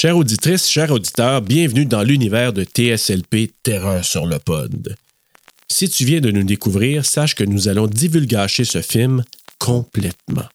[0.00, 4.96] Chère auditrice, chers auditeurs, bienvenue dans l'univers de TSLP Terreur sur le pod.
[5.70, 9.22] Si tu viens de nous découvrir, sache que nous allons divulgacher ce film
[9.58, 10.46] complètement.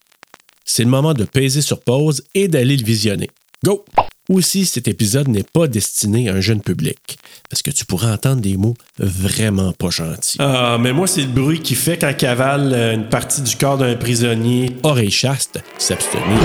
[0.65, 3.29] C'est le moment de peser sur pause et d'aller le visionner.
[3.63, 3.85] Go!
[4.29, 8.41] Aussi, cet épisode n'est pas destiné à un jeune public, parce que tu pourras entendre
[8.41, 10.37] des mots vraiment pas gentils.
[10.39, 13.77] Ah, mais moi, c'est le bruit qui fait quand cavale euh, une partie du corps
[13.77, 14.75] d'un prisonnier.
[14.81, 16.39] Oreille chaste, s'abstenir.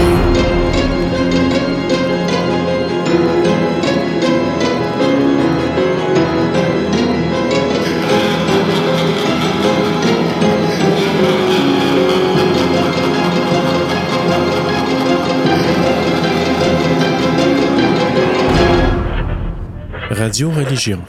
[20.30, 21.04] Radio Religion.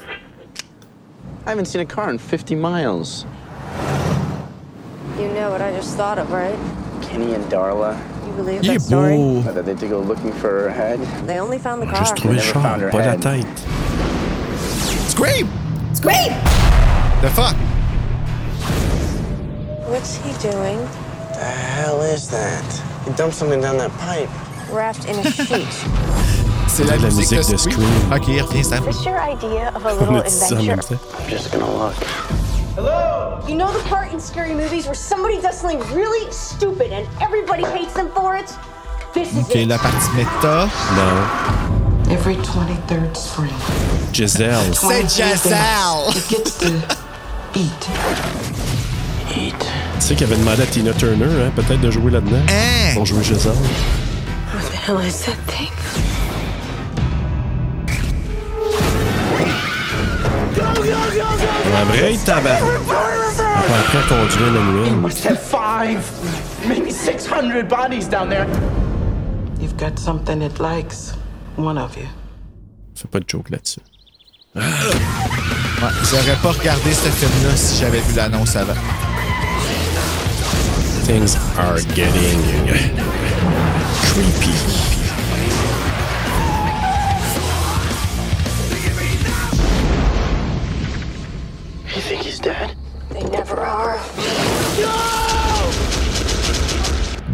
[1.45, 3.25] I haven't seen a car in 50 miles.
[5.15, 6.57] You know what I just thought of, right?
[7.03, 9.17] Kenny and Darla, You believe Il est that story?
[9.17, 9.41] beau.
[9.41, 10.99] whether they had to go looking for her head.
[11.27, 11.99] They only found the car.
[12.01, 13.21] Juste trouver le never char, found her pas la head.
[13.21, 13.59] tête.
[15.11, 15.47] Scream!
[15.93, 16.33] Scream!
[17.21, 17.55] The fuck?
[19.87, 20.79] What's he doing?
[21.37, 22.65] The hell is that?
[23.05, 24.29] He dumped something down that pipe.
[24.71, 26.47] Wrapped in a sheet.
[26.73, 27.75] C'est la, la musique, musique de de Scream.
[27.75, 28.13] Scream.
[28.13, 28.83] Ok, reviens, Sam.
[28.89, 30.97] Is this your idea of a On little a dit ça en même adventure?
[30.97, 31.19] temps.
[31.19, 33.49] I'm just gonna look.
[33.49, 37.63] You know the part in scary movies where somebody does something really stupid and everybody
[37.65, 38.47] hates them for it?
[39.13, 39.67] This is it.
[39.67, 40.69] la partie méta?
[40.95, 42.11] Non.
[42.13, 43.53] Every 23rd spring.
[44.13, 44.73] Giselle.
[44.73, 46.13] C'est 23 Giselle!
[46.13, 46.67] days, It gets to
[47.55, 47.89] eat.
[49.35, 49.55] Eat.
[49.59, 52.37] Tu sais qu'il avait demandé à Tina Turner, hein, peut-être de jouer là-dedans.
[52.49, 52.93] Hein?
[52.93, 53.51] Pour jouer Giselle.
[54.53, 55.69] What the hell is that thing?
[60.57, 62.59] La vraie tabac.
[62.61, 64.93] On peut après conduire Manuel.
[64.95, 66.03] must have five,
[66.67, 68.45] maybe 600 bodies down there.
[69.59, 71.13] You've got something it likes.
[71.57, 72.07] One of you.
[72.95, 73.81] Fais pas de joke là-dessus.
[74.55, 74.61] Ouais,
[76.09, 78.73] J'aurais pas regardé ce film-là si j'avais vu l'annonce avant.
[81.05, 82.39] Things are getting
[84.03, 85.00] creepy.
[92.41, 92.75] Dead?
[93.11, 93.99] They never are.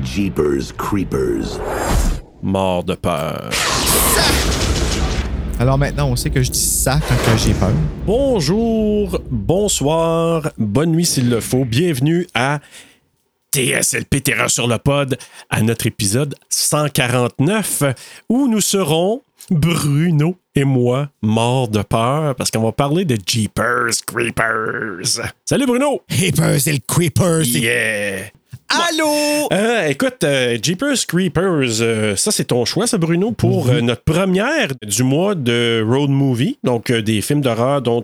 [0.04, 1.60] Jeepers Creepers.
[2.42, 3.50] Mort de peur.
[5.60, 7.72] Alors maintenant, on sait que je dis ça quand que j'ai peur.
[8.06, 11.66] Bonjour, bonsoir, bonne nuit s'il le faut.
[11.66, 12.60] Bienvenue à
[13.56, 15.18] TSLP Terreur sur le pod,
[15.50, 17.84] à notre épisode 149,
[18.30, 24.04] où nous serons, Bruno et moi, morts de peur, parce qu'on va parler de Jeepers
[24.06, 25.22] Creepers.
[25.46, 26.02] Salut Bruno!
[26.10, 27.48] Creepers et le Creepers.
[27.56, 28.32] Yeah!
[28.70, 29.48] Allô?
[29.54, 34.04] Euh, écoute, euh, Jeepers Creepers, euh, ça c'est ton choix, ça Bruno, pour euh, notre
[34.04, 38.04] première du mois de road movie, donc euh, des films d'horreur dont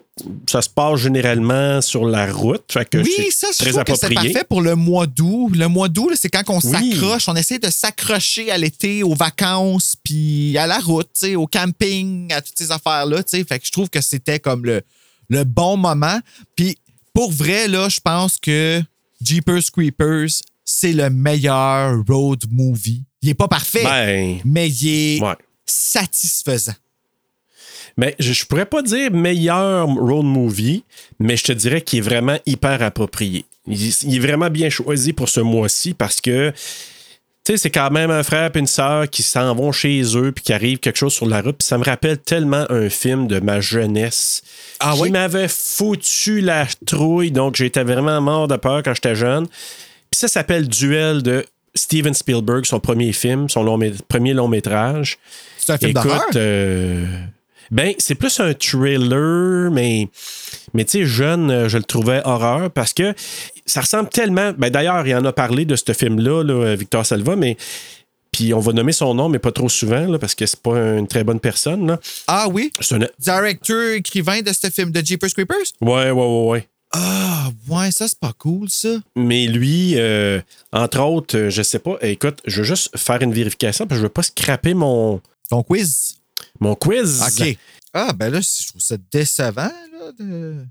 [0.49, 3.95] ça se passe généralement sur la route, fait que Oui, ça, je très trouve que
[3.95, 4.31] c'est approprié.
[4.33, 5.49] parfait pour le mois d'août.
[5.53, 6.91] Le mois d'août, là, c'est quand on Oui.
[6.91, 7.27] s'accroche.
[7.27, 11.45] On essaie de s'accrocher à l'été, aux vacances, puis à la route, tu sais, au
[11.45, 13.21] camping, à toutes ces affaires-là.
[13.23, 13.43] tu sais.
[13.43, 14.81] Fait que je trouve que c'était comme le,
[15.29, 16.19] le bon moment.
[16.55, 16.77] Puis
[17.13, 18.81] pour vrai, là, je pense que
[19.21, 20.29] Jeepers Creepers,
[20.65, 23.03] c'est le meilleur road movie.
[23.21, 24.87] Il est pas parfait, Ben, mais il
[25.17, 25.35] est ouais.
[25.65, 26.73] satisfaisant.
[27.95, 30.83] Mais je, je pourrais pas dire meilleur road movie,
[31.19, 33.45] mais je te dirais qu'il est vraiment hyper approprié.
[33.67, 36.51] Il, il est vraiment bien choisi pour ce mois-ci parce que
[37.45, 40.31] tu sais, c'est quand même un frère et une sœur qui s'en vont chez eux
[40.31, 41.57] puis qui arrive quelque chose sur la route.
[41.57, 44.41] Puis ça me rappelle tellement un film de ma jeunesse
[44.79, 45.11] Ah qui oui?
[45.11, 47.31] m'avait foutu la trouille.
[47.31, 49.45] Donc, j'étais vraiment mort de peur quand j'étais jeune.
[50.13, 51.43] Puis ça s'appelle Duel de
[51.73, 55.17] Steven Spielberg, son premier film, son long premier long métrage.
[55.57, 56.21] C'est un film d'horreur?
[56.35, 57.03] Euh,
[57.71, 60.07] ben, c'est plus un thriller, mais,
[60.75, 63.15] mais tu sais, jeune, euh, je le trouvais horreur parce que
[63.65, 64.53] ça ressemble tellement.
[64.55, 67.57] Ben, D'ailleurs, il en a parlé de ce film-là, là, Victor Salva, mais.
[68.31, 70.77] Puis on va nommer son nom, mais pas trop souvent, là, parce que c'est pas
[70.77, 71.87] une très bonne personne.
[71.87, 71.99] Là.
[72.27, 72.71] Ah oui?
[72.79, 75.57] C'est un- Directeur, écrivain de ce film de Jeepers Creepers?
[75.81, 76.67] Ouais, ouais, ouais, ouais.
[76.95, 78.97] Ah, ouais, ça, c'est pas cool, ça.
[79.15, 80.39] Mais lui, euh,
[80.71, 81.97] entre autres, euh, je sais pas.
[82.01, 85.19] Écoute, je veux juste faire une vérification parce que je veux pas scraper mon,
[85.49, 86.19] Ton quiz.
[86.59, 87.21] mon quiz.
[87.21, 87.57] OK.
[87.93, 90.11] Ah, ben là, je trouve ça décevant, là.
[90.19, 90.65] De...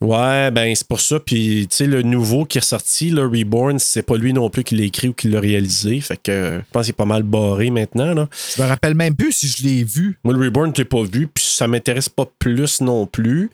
[0.00, 1.18] Ouais, ben c'est pour ça.
[1.18, 4.62] Puis, tu sais, le nouveau qui est ressorti, le Reborn, c'est pas lui non plus
[4.62, 6.00] qui l'a écrit ou qui l'a réalisé.
[6.00, 8.14] Fait que je pense qu'il est pas mal barré maintenant.
[8.14, 8.28] Là.
[8.56, 10.18] Je me rappelle même plus si je l'ai vu.
[10.22, 13.50] Moi, le Reborn, je l'ai pas vu, puis ça m'intéresse pas plus non plus.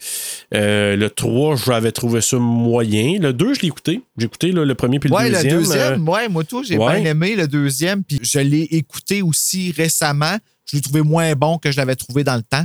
[0.52, 3.18] Euh, le 3, j'avais trouvé ça moyen.
[3.20, 4.02] Le 2, je l'ai écouté.
[4.18, 5.54] J'ai écouté là, le premier puis le ouais, deuxième.
[5.54, 7.00] le deuxième, euh, ouais, moi tout, j'ai ouais.
[7.00, 10.36] bien aimé le deuxième, puis je l'ai écouté aussi récemment,
[10.70, 12.64] je l'ai trouvé moins bon que je l'avais trouvé dans le temps.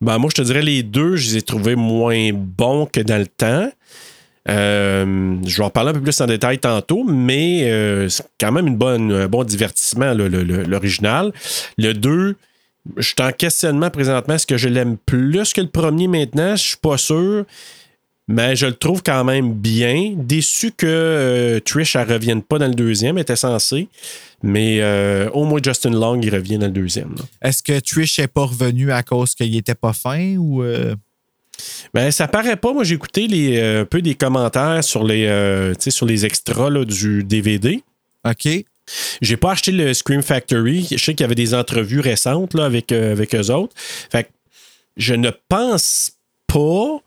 [0.00, 3.18] Ben, moi, je te dirais les deux, je les ai trouvés moins bons que dans
[3.18, 3.70] le temps.
[4.48, 8.50] Euh, je vais en parler un peu plus en détail tantôt, mais euh, c'est quand
[8.50, 11.32] même un bon divertissement, l'original.
[11.78, 12.36] Le 2,
[12.96, 14.34] je suis en questionnement présentement.
[14.34, 16.56] Est-ce que je l'aime plus que le premier maintenant?
[16.56, 17.44] Je suis pas sûr.
[18.32, 20.14] Mais je le trouve quand même bien.
[20.16, 23.88] Déçu que euh, Trish ne revienne pas dans le deuxième, était censée.
[24.42, 27.14] Mais euh, au moins Justin Long, il revient dans le deuxième.
[27.42, 30.62] Est-ce que Trish n'est pas revenu à cause qu'il était pas fin ou.
[30.62, 30.96] euh,
[31.92, 32.72] Ben, ça paraît pas.
[32.72, 36.86] Moi, j'ai écouté les, euh, un peu des commentaires sur les, sur les extras là,
[36.86, 37.82] du DVD.
[38.26, 38.48] OK.
[39.20, 40.88] J'ai pas acheté le Scream Factory.
[40.90, 43.74] Je sais qu'il y avait des entrevues récentes là, avec, avec eux autres.
[43.76, 44.28] Fait que
[44.96, 46.12] je ne pense
[46.46, 46.98] pas,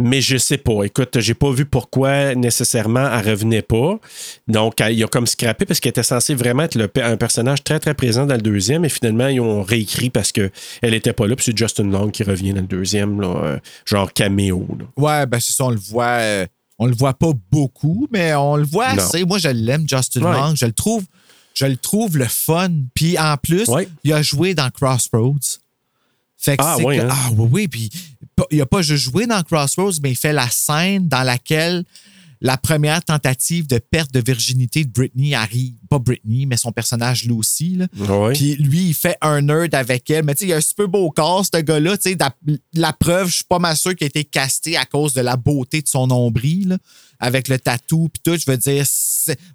[0.00, 0.82] mais je sais pas.
[0.84, 3.98] Écoute, j'ai pas vu pourquoi nécessairement elle revenait pas.
[4.48, 7.78] Donc, il a comme scrappé parce qu'elle était censée vraiment être le un personnage très
[7.78, 8.84] très présent dans le deuxième.
[8.84, 10.50] Et finalement, ils ont réécrit parce qu'elle
[10.82, 11.36] était pas là.
[11.36, 14.66] Puis c'est Justin Long qui revient dans le deuxième, là, euh, genre caméo.
[14.78, 14.84] là.
[14.96, 16.06] Ouais, ben c'est ça, on le voit.
[16.20, 16.46] euh,
[16.78, 19.02] on le voit pas beaucoup, mais on le voit Non.
[19.02, 19.24] assez.
[19.26, 20.32] Moi, je l'aime, Justin Ouais.
[20.32, 20.54] Long.
[20.56, 21.04] Je le trouve.
[21.52, 22.70] Je le trouve le fun.
[22.94, 23.86] Puis en plus, Ouais.
[24.02, 25.58] il a joué dans Crossroads.
[26.38, 27.08] Fait que Ah, c'est ouais, que- hein?
[27.10, 27.68] ah oui, oui.
[27.68, 27.90] Puis
[28.50, 31.84] il a pas juste joué dans Crossroads, mais il fait la scène dans laquelle
[32.42, 35.74] la première tentative de perte de virginité de Britney arrive.
[35.90, 37.76] Pas Britney, mais son personnage Lucy.
[37.76, 37.86] Là.
[37.98, 38.32] Ouais.
[38.32, 40.24] Puis lui, il fait un nerd avec elle.
[40.24, 41.98] Mais tu sais, il a un super beau corps, ce gars-là.
[41.98, 42.34] Tu sais, la,
[42.72, 45.36] la preuve, je suis pas mal sûr qu'il a été casté à cause de la
[45.36, 46.78] beauté de son nombril, là,
[47.18, 48.38] avec le tatou puis tout.
[48.40, 48.86] Je veux dire,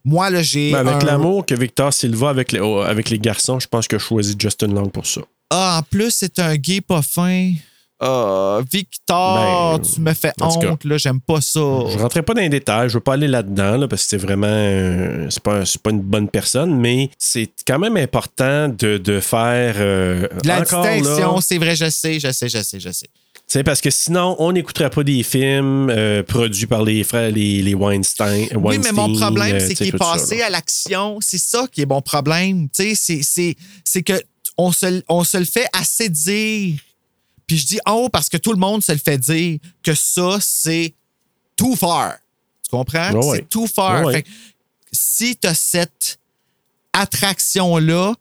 [0.04, 0.72] moi, là, j'ai.
[0.72, 3.88] Ben, avec un- l'amour que Victor Silva avec les, oh, avec les garçons, je pense
[3.88, 5.22] que je choisis Justin Long pour ça.
[5.50, 7.52] Ah, en plus, c'est un gay pas fin.
[8.00, 11.60] Ah, Victor, Ben, tu me fais cas, honte, là, j'aime pas ça.
[11.60, 14.18] Je rentrais pas dans les détails, je veux pas aller là-dedans là, parce que c'est
[14.18, 18.98] vraiment euh, c'est pas c'est pas une bonne personne, mais c'est quand même important de,
[18.98, 22.80] de faire euh, La encore distinction, là, c'est vrai, je sais, je sais, je sais,
[22.82, 23.08] je sais.
[23.48, 27.62] c'est parce que sinon on n'écouterait pas des films euh, produits par les frères les,
[27.62, 28.48] les Weinstein.
[28.58, 31.18] Oui, mais mon problème, euh, c'est qu'il est ça, passé à l'action.
[31.22, 32.68] C'est ça qui est mon problème.
[32.76, 33.56] Tu sais, c'est- c'est
[33.86, 34.22] c'est que
[34.58, 36.76] on se, on se le fait assez dire.
[37.48, 40.38] Puis je dis oh parce que tout le monde se le fait dire que ça,
[40.42, 40.94] c'est
[41.56, 42.16] too far.
[42.64, 43.12] Tu comprends?
[43.36, 44.04] C'est too far.
[44.14, 44.30] Fait que
[44.92, 46.18] si tu as cette
[46.94, 48.14] attraction-là,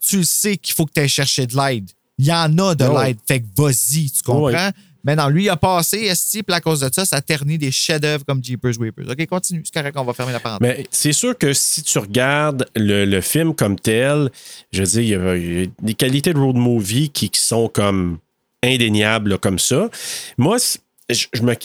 [0.00, 1.90] tu le sais qu'il faut que tu ailles chercher de l'aide.
[2.18, 3.18] Il y en a de l'aide.
[3.26, 4.70] Fait que vas-y, tu comprends?
[5.04, 7.72] Mais non, lui, il a passé, esti, puis à cause de ça, ça ternit des
[7.72, 9.08] chefs-d'œuvre comme Jeepers Weepers.
[9.10, 9.62] OK, continue.
[9.64, 10.76] C'est correct, on va fermer la parenthèse.
[10.76, 14.30] Mais c'est sûr que si tu regardes le, le film comme tel,
[14.72, 17.30] je veux dire, il y a- il y a des qualités de road movie qui,
[17.30, 18.18] qui sont comme
[18.62, 19.90] indéniables là, comme ça.
[20.38, 20.58] Moi,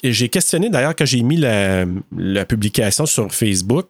[0.03, 1.85] j'ai questionné d'ailleurs quand j'ai mis la,
[2.17, 3.87] la publication sur Facebook,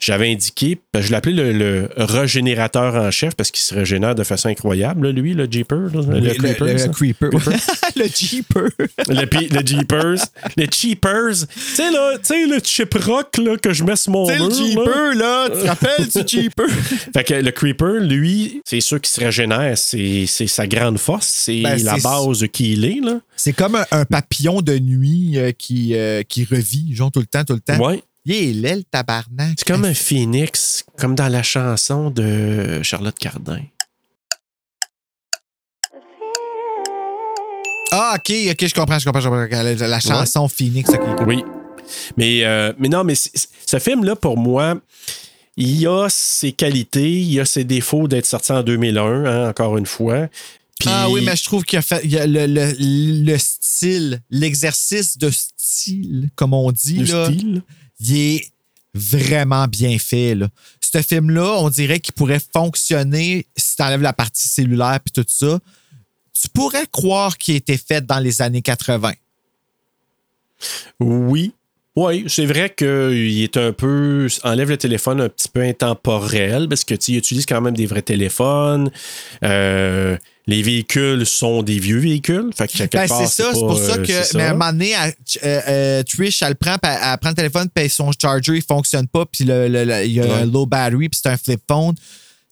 [0.00, 4.24] j'avais indiqué, que je l'appelais le, le régénérateur en chef parce qu'il se régénère de
[4.24, 5.78] façon incroyable, là, lui, le Jeeper.
[5.94, 7.30] là, Oui, le, Creeper, le, le creeper.
[7.96, 8.68] le Jeeper.
[9.08, 10.24] Le, Jeepers.
[10.56, 11.46] le Cheapers.
[11.54, 14.50] Tu sais, là, tu sais, le chip rock là, que je mets sur mon le.
[14.50, 16.66] Jeeper, là, tu te rappelles du Jeeper?
[17.14, 19.76] Fait que le Creeper, lui, c'est sûr qu'il se régénère.
[19.76, 21.26] C'est sa grande force.
[21.28, 23.20] C'est Ben, la base de qui il est, là.
[23.36, 27.26] C'est comme un, un papillon de nuit euh, qui, euh, qui revit, genre tout le
[27.26, 27.78] temps, tout le temps.
[27.78, 28.02] Ouais.
[28.24, 29.54] Il est laid, le tabarnak.
[29.58, 33.62] C'est comme un phénix, comme dans la chanson de Charlotte Cardin.
[37.90, 39.46] Ah, OK, OK, je comprends, je comprends, je comprends.
[39.50, 41.26] La, la chanson Phoenix, OK.
[41.26, 41.42] Oui.
[42.16, 44.78] Mais, euh, mais non, mais ce film-là, pour moi,
[45.56, 49.86] il a ses qualités, il a ses défauts d'être sorti en 2001, hein, encore une
[49.86, 50.28] fois.
[50.86, 52.72] Ah oui, mais je trouve qu'il a fait il y a le, le,
[53.24, 57.62] le style, l'exercice de style, comme on dit, Le là, style?
[58.00, 58.52] il est
[58.94, 60.34] vraiment bien fait.
[60.34, 60.48] Là.
[60.80, 65.26] Ce film-là, on dirait qu'il pourrait fonctionner si tu enlèves la partie cellulaire puis tout
[65.28, 65.58] ça.
[66.40, 69.12] Tu pourrais croire qu'il a été fait dans les années 80.
[71.00, 71.52] Oui.
[72.00, 74.28] Oui, c'est vrai qu'il est un peu.
[74.44, 77.74] enlève le téléphone un petit peu intemporel parce que tu sais, il utilise quand même
[77.74, 78.90] des vrais téléphones.
[79.42, 82.50] Euh, les véhicules sont des vieux véhicules.
[82.56, 84.36] Fait que Ben, part, c'est ça, c'est pour ça euh, que.
[84.36, 85.14] Mais à un moment donné, elle-
[85.44, 88.62] euh, euh, Trish, elle, prend, puis elle, elle prend le téléphone, puis son charger, il
[88.62, 91.36] fonctionne pas, puis le, le- le- il y a un low battery, puis c'est un
[91.36, 91.94] flip phone.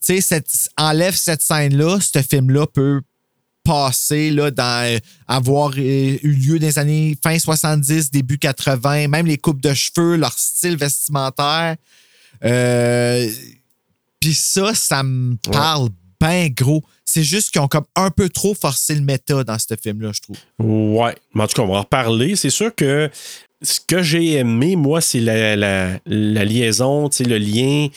[0.04, 0.42] Tu sais,
[0.76, 3.00] enlève cette scène-là, ce film-là peut
[3.66, 9.26] passer là, dans avoir euh, eu lieu dans les années fin 70, début 80, même
[9.26, 11.76] les coupes de cheveux, leur style vestimentaire.
[12.44, 13.28] Euh,
[14.20, 15.88] Puis ça, ça me parle
[16.20, 16.82] bien gros.
[17.04, 20.20] C'est juste qu'ils ont comme un peu trop forcé le méta dans ce film-là, je
[20.20, 20.37] trouve.
[20.58, 21.14] Ouais.
[21.35, 22.35] Mais en tout cas, on va en reparler.
[22.37, 23.11] C'est sûr que
[23.62, 27.88] ce que j'ai aimé, moi, c'est la, la- la liaison, tu sais, le lien.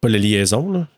[0.00, 0.88] Pas la liaison, là.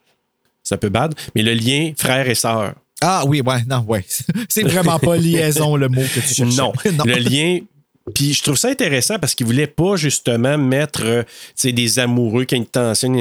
[0.63, 2.73] c'est un peu bad, mais le lien frère et sœur.
[3.01, 4.05] Ah oui, ouais, non, ouais.
[4.49, 6.43] C'est vraiment pas liaison le mot que tu cherchais.
[6.55, 6.73] Non,
[7.05, 7.59] le lien.
[8.13, 11.23] Puis je trouve ça intéressant parce qu'il voulait pas justement mettre euh,
[11.63, 13.11] des amoureux qui ont une tension.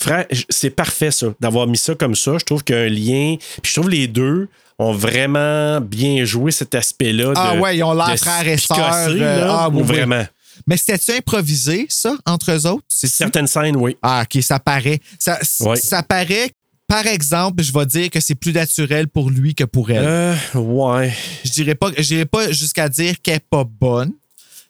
[0.00, 2.38] Frère, c'est parfait ça, d'avoir mis ça comme ça.
[2.38, 3.36] Je trouve qu'il y a un lien.
[3.62, 4.48] Puis je trouve les deux
[4.78, 7.32] ont vraiment bien joué cet aspect-là.
[7.34, 9.86] Ah de- ouais, ils ont l'air frères et sœurs, euh, ah oui, ou oui.
[9.86, 10.24] vraiment.
[10.66, 12.84] Mais c'était-tu improvisé, ça, entre eux autres?
[12.88, 13.96] Certaines scènes, oui.
[14.02, 15.00] Ah, OK, ça paraît.
[15.18, 16.50] Ça, ça paraît,
[16.86, 20.04] par exemple, je vais dire que c'est plus naturel pour lui que pour elle.
[20.04, 21.12] Euh, ouais.
[21.44, 24.12] Je dirais pas, je dirais pas jusqu'à dire qu'elle est pas bonne,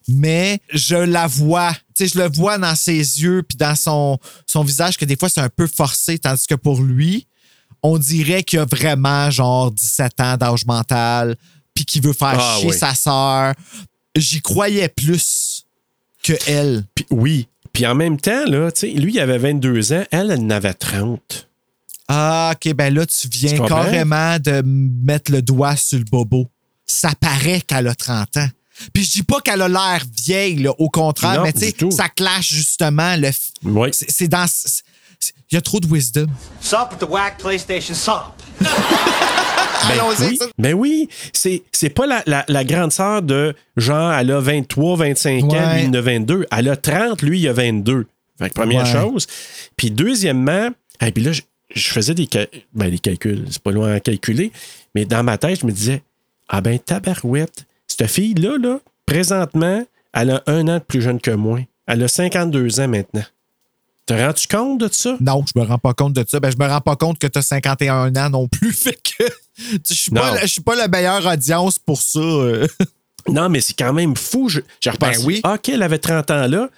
[0.09, 1.73] mais je la vois.
[1.95, 5.17] Tu sais, je le vois dans ses yeux puis dans son, son visage que des
[5.17, 7.27] fois c'est un peu forcé, tandis que pour lui,
[7.83, 11.37] on dirait qu'il a vraiment genre 17 ans d'âge mental
[11.75, 12.79] puis qu'il veut faire Ah, chier oui.
[12.79, 13.55] sa sœur.
[14.17, 15.67] J'y croyais plus
[16.23, 16.85] que elle.
[16.95, 17.49] Puis, oui.
[17.75, 20.51] Puis en même temps, là, tu sais, lui, il avait 22 ans, elle, elle en
[20.51, 21.46] avait 30.
[22.09, 26.47] Ah, OK, ben là, tu viens Tu carrément de mettre le doigt sur le bobo.
[26.87, 28.49] Ça paraît qu'elle a 30 ans.
[28.93, 31.75] Puis je dis pas qu'elle a l'air vieille, là, au contraire, Non, mais tu sais,
[31.91, 33.17] ça clash justement.
[33.17, 33.89] le f- Oui.
[33.93, 34.47] C'est dans.
[35.51, 36.27] Il y a trop de wisdom.
[36.61, 38.35] Stop the whack PlayStation Stop.
[39.91, 40.47] Allons-y, Oui, ça.
[40.59, 44.97] ben oui, c'est, c'est pas la, la- la grande sœur de genre, elle a 23,
[44.97, 46.47] 25 ans, lui, il en a 22.
[46.51, 48.07] Elle a 30, lui, il a 22.
[48.39, 48.93] Fait que première Ouais.
[48.93, 49.27] chose.
[49.77, 50.69] Puis deuxièmement,
[51.01, 51.31] et puis là,
[51.75, 52.29] je, faisais des,
[52.73, 54.53] ben, des calculs, c'est pas loin à calculer,
[54.95, 56.03] mais dans ma tête, je me disais,
[56.49, 61.31] ah ben, tabarouette, cette fille-là, là, présentement, elle a un an de plus jeune que
[61.31, 61.61] moi.
[61.87, 63.25] Elle a 52 ans maintenant.
[64.07, 65.17] Te rends-tu compte de ça?
[65.21, 66.39] Non, je me rends pas compte de ça.
[66.39, 68.73] Ben, je me rends pas compte que tu as 51 ans non plus.
[68.73, 69.25] Fait que
[69.59, 72.21] je suis pas, je suis pas la meilleure audience pour ça.
[72.21, 72.67] euh.
[73.29, 74.49] Non, mais c'est quand même fou.
[74.49, 75.41] Je, j'ai repensé, Ben oui.
[75.43, 76.71] Ah, OK, elle avait 30 ans là.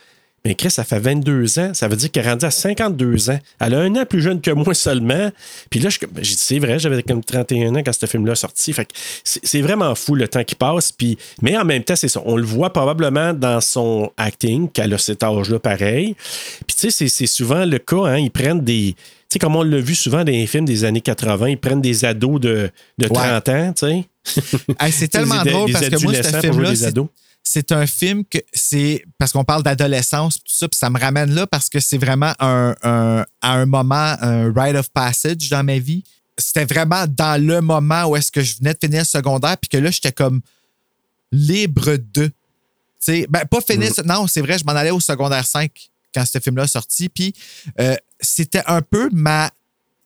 [0.45, 1.75] Mais Chris, ça fait 22 ans.
[1.75, 3.38] Ça veut dire qu'elle est rendue à 52 ans.
[3.61, 5.30] Elle a un an plus jeune que moi seulement.
[5.68, 8.33] Puis là, je- ben, j'ai dit, c'est vrai, j'avais comme 31 ans quand ce film-là
[8.33, 8.73] est sorti.
[8.73, 8.92] Fait que
[9.25, 10.92] c'est, vraiment fou le temps qui passe.
[10.92, 12.23] Puis, mais en même temps, c'est ça.
[12.25, 16.14] On le voit probablement dans son acting, qu'elle a cet âge-là pareil.
[16.66, 18.04] Puis tu sais, c'est, souvent le cas.
[18.07, 18.95] Hein, ils prennent des.
[18.97, 21.83] Tu sais, comme on l'a vu souvent dans les films des années 80, ils prennent
[21.83, 24.04] des ados de, de 30 ans, tu sais.
[24.80, 26.71] Hey, c'est tellement Des- drôle des parce que moi, ce film-là,
[27.52, 31.35] c'est- un film que c'est parce qu'on parle d'adolescence tout ça puis ça me ramène
[31.35, 35.64] là parce que c'est vraiment un, un- à un moment un rite of passage dans
[35.64, 36.05] ma vie
[36.37, 39.69] c'était vraiment dans le moment où est-ce que je venais de finir le secondaire puis
[39.69, 40.40] que là j'étais comme
[41.33, 42.33] libre de tu
[43.00, 44.07] sais ben pas finir Mm.
[44.07, 45.71] non c'est vrai je m'en allais au secondaire 5
[46.14, 47.35] quand ce film là est sorti puis
[47.81, 49.50] euh, c'était un peu ma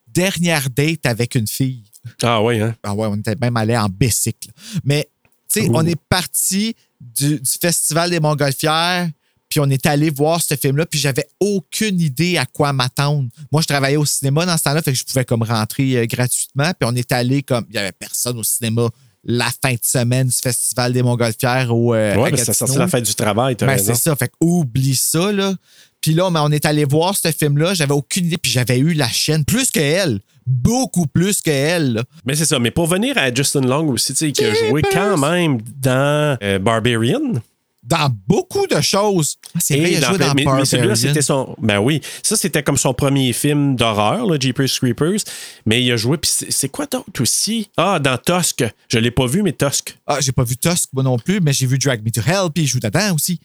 [0.07, 1.83] dernière date avec une fille
[2.21, 2.75] Ah oui, hein?
[2.83, 4.49] ah ouais, on était même allé en bicycle.
[4.83, 5.09] Mais,
[5.51, 6.75] tu sais, on est parti
[7.15, 9.09] du, Festival des Montgolfières,
[9.49, 13.29] puis on est allé voir ce film-là, puis j'avais aucune idée à quoi m'attendre.
[13.51, 16.05] Moi, je travaillais au cinéma dans ce temps-là, fait que je pouvais comme rentrer euh,
[16.05, 18.89] gratuitement, puis on est allé comme, il y avait personne au cinéma
[19.23, 22.77] la fin de semaine du Festival des Montgolfières au euh, Oui, à mais c'est sorti
[22.77, 24.15] la fête du travail, t'as Ben, c'est ça.
[24.15, 25.53] Fait que oublie ça, là.
[26.01, 27.73] Puis là, ben, on est allé voir ce film-là.
[27.73, 28.37] J'avais aucune idée.
[28.37, 30.19] Puis j'avais eu la chaîne plus que elle.
[30.45, 31.93] Beaucoup plus que elle.
[31.93, 32.03] là.
[32.25, 32.59] Mais c'est ça.
[32.59, 36.37] Mais pour venir à Justin Long aussi, tu sais, qui a joué quand même dans
[36.43, 37.41] euh, Barbarian.
[37.85, 39.35] Dans beaucoup de choses.
[39.55, 41.53] Ah, C'est vrai, il a joué dans- mais, mais celui-là, c'était son.
[41.61, 45.19] Ben oui, ça, c'était comme son premier film d'horreur, là, Jeepers Creepers.
[45.65, 46.17] Mais il a joué.
[46.17, 47.69] Puis c'est c'est quoi d'autre aussi?
[47.75, 48.63] Ah, dans Tusk.
[48.87, 49.97] Je l'ai pas vu, mais Tusk.
[50.07, 52.49] Ah, j'ai pas vu Tusk, moi non plus, mais j'ai vu Drag Me to Hell,
[52.53, 53.39] puis il joue dedans aussi.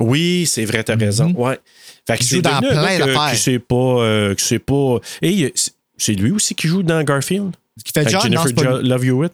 [0.00, 1.32] Oui, c'est vrai, t'as raison.
[1.36, 1.60] Ouais.
[2.04, 3.30] Fait que Il c'est joue dans plein que- d'affaires.
[3.30, 3.74] qui sait pas.
[3.76, 4.34] euh,
[4.66, 4.98] pas.
[5.22, 7.52] Et c'est- c'est lui aussi qui joue dans Garfield?
[7.84, 8.14] Qui fait John?
[8.14, 8.82] Non, Jennifer c'est pas.
[8.82, 9.32] Love You With?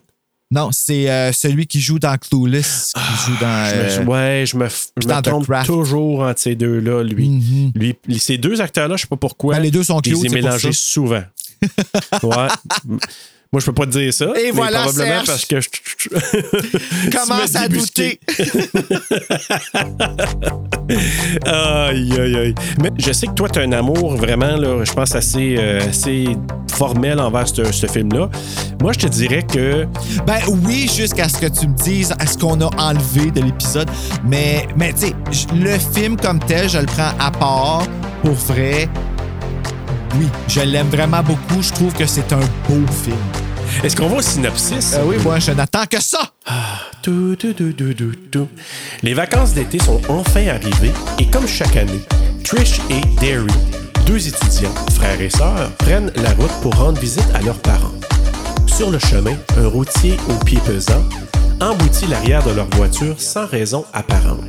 [0.51, 3.47] Non, c'est euh, celui qui joue dans Clueless, qui joue dans.
[3.47, 7.29] Ah, Je me- euh, ouais, je me, je me trompe toujours entre ces deux-là, lui.
[7.29, 7.71] Mhm.
[7.75, 9.55] lui- Ces deux acteurs-là, je sais pas pourquoi.
[9.55, 11.23] Ben, les deux sont les cute, c'est pour mélangés souvent.
[12.23, 12.47] ouais.
[13.53, 14.27] Moi, je peux pas te dire ça.
[14.39, 15.27] Et mais voilà, Probablement Serge.
[15.27, 15.67] parce que je.
[17.17, 18.17] Commence à douter.
[21.45, 22.55] Aïe, aïe, aïe.
[22.81, 25.79] Mais je sais que toi, tu as un amour vraiment, là, je pense, assez, euh,
[25.89, 26.35] assez
[26.71, 28.29] formel envers ce ce film-là.
[28.81, 29.85] Moi, je te dirais que.
[30.25, 33.89] Ben oui, jusqu'à ce que tu me dises à ce qu'on a enlevé de l'épisode.
[34.25, 35.13] Mais, mais tu sais,
[35.55, 37.83] le film comme tel, je le prends à part.
[38.23, 38.89] Pour vrai,
[40.15, 41.61] oui, je l'aime vraiment beaucoup.
[41.61, 43.17] Je trouve que c'est un beau film.
[43.83, 44.93] Est-ce qu'on va au synopsis?
[44.93, 46.19] Euh, oui, moi, je n'attends que ça.
[47.01, 48.47] Tout, tout, tout.
[49.01, 52.01] Les vacances d'été sont enfin arrivées et comme chaque année,
[52.43, 53.47] Trish et Derry,
[54.05, 57.93] deux étudiants, frères et sœurs, prennent la route pour rendre visite à leurs parents.
[58.67, 61.03] Sur le chemin, un routier aux pieds pesants
[61.59, 64.43] emboutit l'arrière de leur voiture sans raison apparente.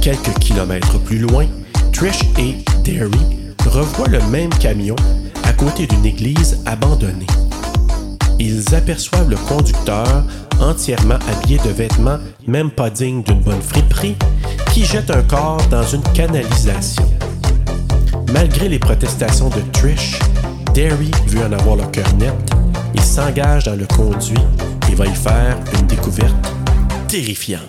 [0.00, 1.46] Quelques kilomètres plus loin,
[1.92, 4.96] Trish et Derry revoient le même camion
[5.44, 7.26] à côté d'une église abandonnée.
[8.38, 10.24] Ils aperçoivent le conducteur
[10.60, 14.16] entièrement habillé de vêtements même pas dignes d'une bonne friperie
[14.72, 17.04] qui jette un corps dans une canalisation.
[18.32, 20.18] Malgré les protestations de Trish,
[20.74, 22.32] Derry veut en avoir le cœur net.
[22.94, 24.38] Il s'engage dans le conduit
[24.90, 26.34] et va y faire une découverte
[27.08, 27.60] terrifiante.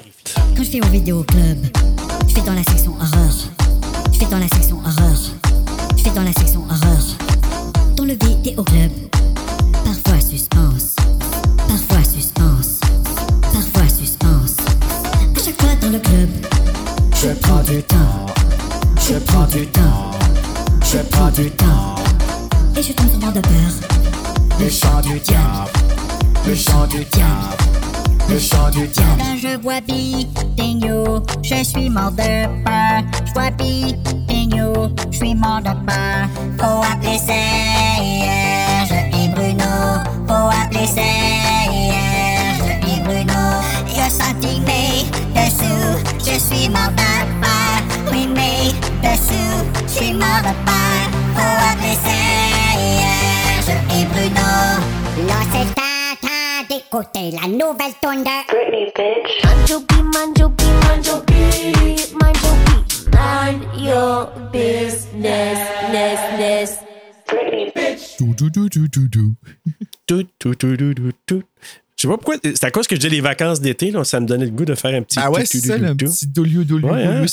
[0.56, 1.58] Quand je vais au vidéoclub,
[2.28, 3.34] je vais dans la section horreur.
[4.12, 5.43] Je vais dans la section horreur.
[6.04, 7.96] Vais dans la section horreur.
[7.96, 8.92] Dans le vidéoclub,
[9.86, 10.96] parfois suspense.
[11.68, 12.80] Parfois suspense.
[13.42, 14.58] Parfois suspense.
[15.36, 16.30] À chaque fois dans le club,
[17.16, 18.26] je prends du temps.
[18.98, 20.12] Je prends du temps.
[20.84, 21.96] Je prends du temps.
[22.76, 24.60] Et je tombe vraiment de peur.
[24.60, 25.72] Le chant du diable.
[26.46, 27.73] Le chant du diable.
[28.30, 29.20] Le chant du diable.
[29.20, 33.04] Quand je vois Bigno, je suis mort de peur.
[33.26, 36.28] Je vois Bigno, je suis mort de peur.
[36.58, 40.02] Faut appeler Serge et Bruno.
[40.28, 43.42] Faut appeler Serge et Bruno.
[43.94, 47.04] Il a senti mes dessous, je suis mort de
[47.42, 47.82] peur.
[48.12, 48.74] Oui, mes
[49.08, 51.04] dessous, je suis mort de peur.
[51.36, 54.50] Faut appeler Serge et Bruno.
[55.28, 55.83] Là, c'est
[56.74, 59.44] d'écouter la nouvelle tonne de Britney, bitch.
[59.44, 62.74] Manjobi, manjobi, manjobi, manjobi.
[63.12, 65.60] Mind your business,
[65.92, 66.80] ness, ness.
[67.28, 68.18] Britney, bitch.
[68.20, 69.36] Dou, dou, dou, dou, dou, dou.
[70.08, 71.44] Tout, tout, tout, tout, tout, tout.
[71.96, 72.36] Je sais pas pourquoi.
[72.44, 74.66] C'est à cause que je dis les vacances d'été, là, ça me donnait le goût
[74.66, 75.20] de faire un petit.
[75.22, 76.06] Ah ouais, tout, c'est tout, ça, tout, le tout.
[76.06, 77.26] petit dolio, Ouais, hein?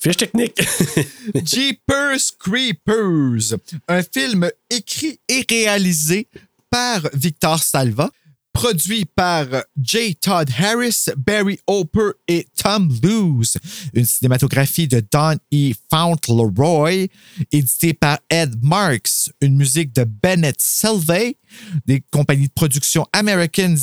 [0.00, 0.60] Fiche technique.
[1.44, 6.28] Jeepers Creepers, un film écrit et réalisé
[6.70, 8.10] par Victor Salva,
[8.52, 9.46] produit par
[9.80, 10.14] J.
[10.16, 13.56] Todd Harris, Barry Hopper et Tom Luce,
[13.94, 15.72] une cinématographie de Don E.
[15.90, 17.08] Fauntleroy,
[17.50, 21.36] édité par Ed Marks, une musique de Bennett Selvey,
[21.86, 23.74] des compagnies de production American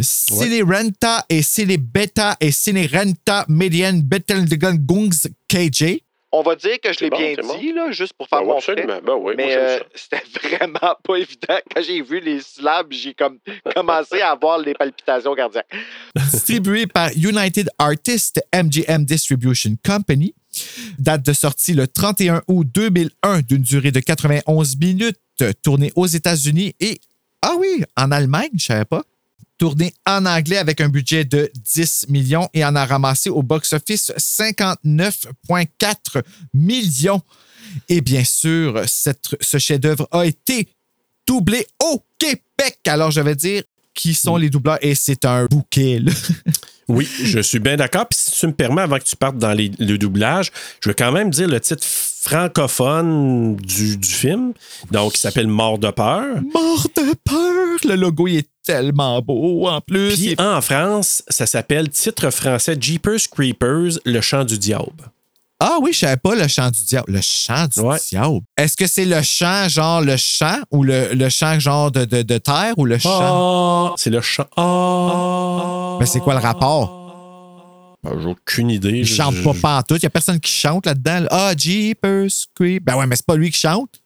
[0.00, 6.00] Cinerenta et Cinebeta et Cinerenta Median Betteldegon Gungs KJ.
[6.30, 7.58] On va dire que je l'ai bon, bien c'est bon.
[7.58, 9.00] dit, là, juste pour faire Ben mon absolument.
[9.02, 11.58] Ben oui, Mais euh, c'était vraiment pas évident.
[11.74, 13.38] Quand j'ai vu les syllabes, j'ai comme
[13.74, 15.70] commencé à avoir les palpitations cardiaques.
[16.30, 20.34] Distribué par United Artists MGM Distribution Company.
[20.98, 25.16] Date de sortie le 31 août 2001 d'une durée de 91 minutes.
[25.62, 27.00] Tourné aux États-Unis et,
[27.42, 29.04] ah oui, en Allemagne, je savais pas.
[29.58, 34.12] Tourné en anglais avec un budget de 10 millions et en a ramassé au box-office
[34.16, 36.22] 59,4
[36.54, 37.20] millions.
[37.88, 40.68] Et bien sûr, cette- ce chef-d'œuvre a été
[41.26, 42.78] doublé au Québec.
[42.86, 45.98] Alors, je vais dire qui sont les doubleurs et c'est un bouquet.
[45.98, 46.12] là.
[46.90, 48.08] Oui, je suis bien d'accord.
[48.08, 50.50] Puis si tu me permets, avant que tu partes dans les- le doublage,
[50.82, 51.84] je veux quand même dire le titre
[52.28, 54.52] francophone du, du film,
[54.90, 56.26] donc qui s'appelle Mort de peur.
[56.54, 57.78] Mort de peur!
[57.84, 60.14] Le logo, il est tellement beau en plus.
[60.14, 65.10] Puis Il en France, ça s'appelle titre français Jeepers Creepers, le chant du diable.
[65.60, 67.12] Ah oui, je savais pas le chant du diable.
[67.12, 67.96] Le chant du Ouais.
[68.10, 68.40] diable.
[68.56, 72.22] Est-ce que c'est le chant genre le chant ou le, le chant genre de, de,
[72.22, 73.10] de terre ou le chant?
[73.90, 74.46] Ah, c'est le chant.
[74.56, 75.96] Ah.
[75.98, 76.97] Mais c'est quoi le rapport?
[78.04, 78.90] Ben, J'ai aucune idée.
[78.90, 79.98] Il Je- chante je- pas pantoute.
[80.00, 81.20] Il y a personne qui chante là-dedans.
[81.20, 81.28] là.
[81.30, 82.84] Ah, Jeepers Creep.
[82.84, 84.00] Ben ouais, mais c'est pas lui qui chante.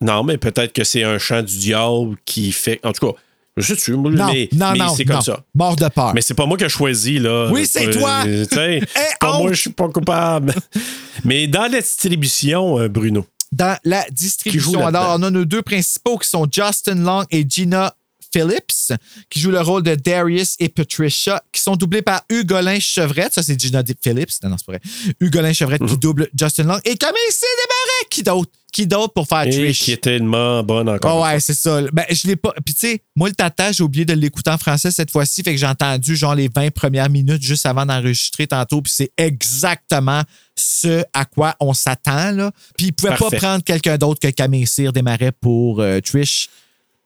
[0.00, 2.78] Non, mais peut-être que c'est un chant du diable qui fait.
[2.84, 3.18] En tout cas,
[3.56, 5.22] je sais tu, moi, Non, mais, non, mais c'est comme non.
[5.22, 5.40] ça.
[5.54, 6.12] Mort de peur.
[6.14, 7.48] Mais c'est pas moi qui ai choisi, là.
[7.50, 8.24] Oui, c'est Euh, toi!
[9.20, 10.54] pas moi, je suis pas coupable.
[11.24, 13.26] mais dans la distribution, euh, Bruno.
[13.52, 14.86] dans la distribution.
[14.86, 17.94] Alors, on a nos deux principaux qui sont Justin Long et Gina
[18.36, 18.92] Phillips,
[19.30, 23.32] qui jouent le rôle de Darius et Patricia, qui sont doublés par Hugolin Chevrette.
[23.32, 24.30] Ça, c'est Gina Phillips.
[24.42, 24.80] Non, non, c'est pas vrai.
[25.20, 25.88] Hugolin Chevrette Mhm.
[25.88, 26.78] qui double Justin Long.
[26.84, 28.50] Et Camille Débarré, qui d'autre?
[28.72, 29.78] Qui d'autre pour faire Et Trish?
[29.80, 31.24] qui est tellement bonne encore.
[31.24, 31.80] Ah ouais, c'est ça.
[31.94, 32.52] Ben, je l'ai pas.
[32.62, 35.42] Puis, tu sais, moi, le tata, j'ai oublié de l'écouter en français cette fois-ci.
[35.42, 38.82] Fait que j'ai entendu, genre, les 20 premières minutes juste avant d'enregistrer tantôt.
[38.82, 40.20] Puis, c'est exactement
[40.56, 42.50] ce à quoi on s'attend, là.
[42.76, 46.48] Puis, il pouvait pas prendre quelqu'un d'autre que Camille Cyr Desmarais pour euh, Trish.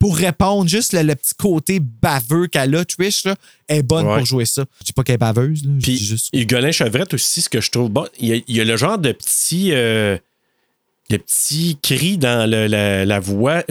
[0.01, 3.35] Pour répondre, juste le, le petit côté baveux qu'elle a, Trish, là,
[3.69, 4.17] est bonne Ouais.
[4.17, 4.65] pour jouer ça.
[4.81, 5.71] Je dis pas qu'elle est baveuse, là.
[5.81, 6.27] Puis, juste.
[6.33, 8.75] Hugolin Chevrette aussi, ce que je trouve bon, il y a, il y a le
[8.75, 9.69] genre de petit.
[9.71, 10.17] euh,
[11.09, 13.63] le petit cri dans le- la, la voix.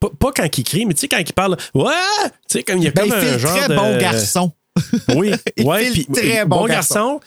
[0.00, 1.56] Pas, pas quand il crie, mais tu sais, quand il parle.
[1.74, 1.90] Ouais!
[2.48, 3.74] Tu sais, comme il y a Ben, comme il un genre très de.
[3.76, 4.52] bon garçon.
[5.16, 7.20] Oui, Il ouais, file puis- très bon garçon.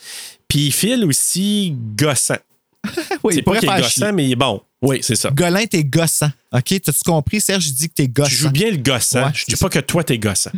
[0.48, 2.36] Puis il file aussi gossant.
[3.22, 4.12] oui, c'est pas qu'il est gossant, chier.
[4.12, 4.60] mais il est bon.
[4.82, 5.30] Oui, c'est ça.
[5.30, 6.30] Golin, t'es gossant.
[6.52, 6.80] OK?
[6.82, 7.64] T'as-tu compris, Serge?
[7.64, 8.28] Je dis que t'es gossant.
[8.30, 9.24] Tu joues bien le gossant.
[9.26, 10.52] Ouais, je dis pas que toi, t'es gossant.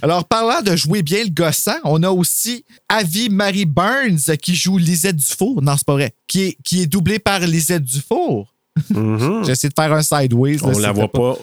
[0.00, 4.78] Alors, parlant de jouer bien le gossant, on a aussi Avi Marie Burns qui joue
[4.78, 5.62] Lisette Dufour.
[5.62, 6.14] Non, c'est pas vrai.
[6.26, 8.52] Qui est, qui est doublée par Lisette Dufour.
[9.44, 10.56] J'essaie de faire un sideways.
[10.56, 10.74] là, Mm-hmm.
[10.74, 11.38] On la c'était voit pas.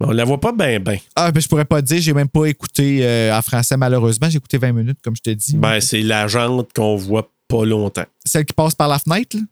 [0.00, 0.96] On la voit pas bien, bien.
[1.14, 2.00] Ah, ben, je pourrais pas te dire.
[2.00, 4.28] J'ai même pas écouté euh, en français, malheureusement.
[4.30, 5.56] J'ai écouté 20 minutes, comme je te dis.
[5.56, 8.04] Ben, c'est la jante qu'on voit pas longtemps.
[8.24, 9.42] Celle qui passe par la fenêtre, là?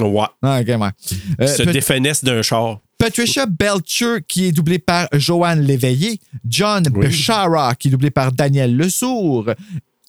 [0.00, 0.26] Ouais.
[0.42, 0.88] Ah, ouais.
[1.40, 2.80] Euh, Se Pat- d'un char.
[2.98, 6.20] Patricia Belcher, qui est doublée par Joanne Léveillé.
[6.44, 9.50] John Bechara, qui est doublé par Daniel Lesourd.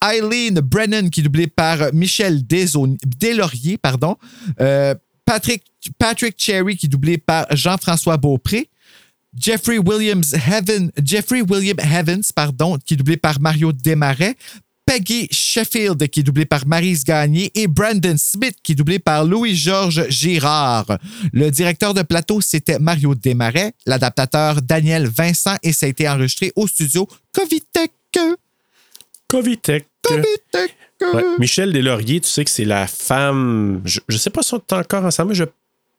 [0.03, 3.77] Eileen Brennan, qui est doublée par Michel Desaulniers- Deslauriers.
[3.77, 4.15] Pardon.
[4.59, 5.63] Euh, Patrick,
[5.97, 8.69] Patrick Cherry, qui est doublé par Jean-François Beaupré.
[9.37, 14.35] Jeffrey Williams Heaven, Jeffrey William Evans, pardon, qui est doublé par Mario Desmarais.
[14.89, 19.23] Peggy Sheffield, qui est doublé par Maryse Gagné, et Brandon Smith, qui est doublé par
[19.23, 20.97] Louis-Georges Girard.
[21.31, 26.51] Le directeur de plateau, c'était Mario Desmarais, l'adaptateur Daniel Vincent, et ça a été enregistré
[26.55, 27.91] au studio Covitec.
[29.27, 29.85] Covitec.
[30.01, 30.75] Covitec.
[31.13, 31.23] Ouais.
[31.37, 33.81] Michel Deslauriers, tu sais que c'est la femme.
[33.85, 35.45] Je, je sais pas si on est encore ensemble, mais je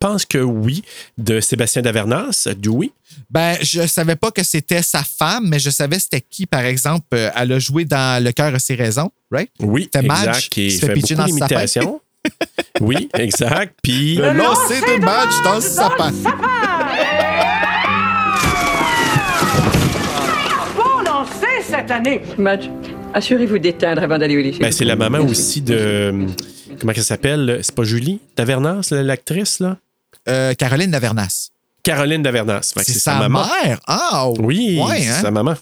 [0.00, 0.82] pense que oui,
[1.18, 2.90] de Sébastien Davernas, Dewey.
[3.28, 7.06] Ben, je savais pas que c'était sa femme, mais je savais c'était qui, par exemple.
[7.14, 9.50] Euh, Elle a joué dans Le cœur a ses raisons, right?
[9.60, 10.48] Oui, C'était Madge exact.
[10.48, 12.00] Qui fait fait pitcher beaucoup d'imitations.
[12.80, 13.78] oui, exact.
[13.82, 14.16] Puis.
[14.16, 16.12] Le lancer de Madge dans le sapin.
[20.76, 22.22] Bon lancer cette année.
[22.38, 22.70] Madge,
[23.12, 24.56] assurez-vous d'éteindre avant d'aller au lit.
[24.60, 26.26] Ben, c'est la maman aussi de.
[26.78, 27.60] Comment elle s'appelle?
[27.62, 29.76] C'est pas Julie Davernas, l'actrice, là?
[30.28, 31.50] Euh, Caroline Davernas.
[31.82, 32.72] Caroline Davernas.
[32.76, 33.80] C'est sa mère?
[33.86, 35.22] Ah, Oui, ouais, c'est hein?
[35.22, 35.54] sa maman.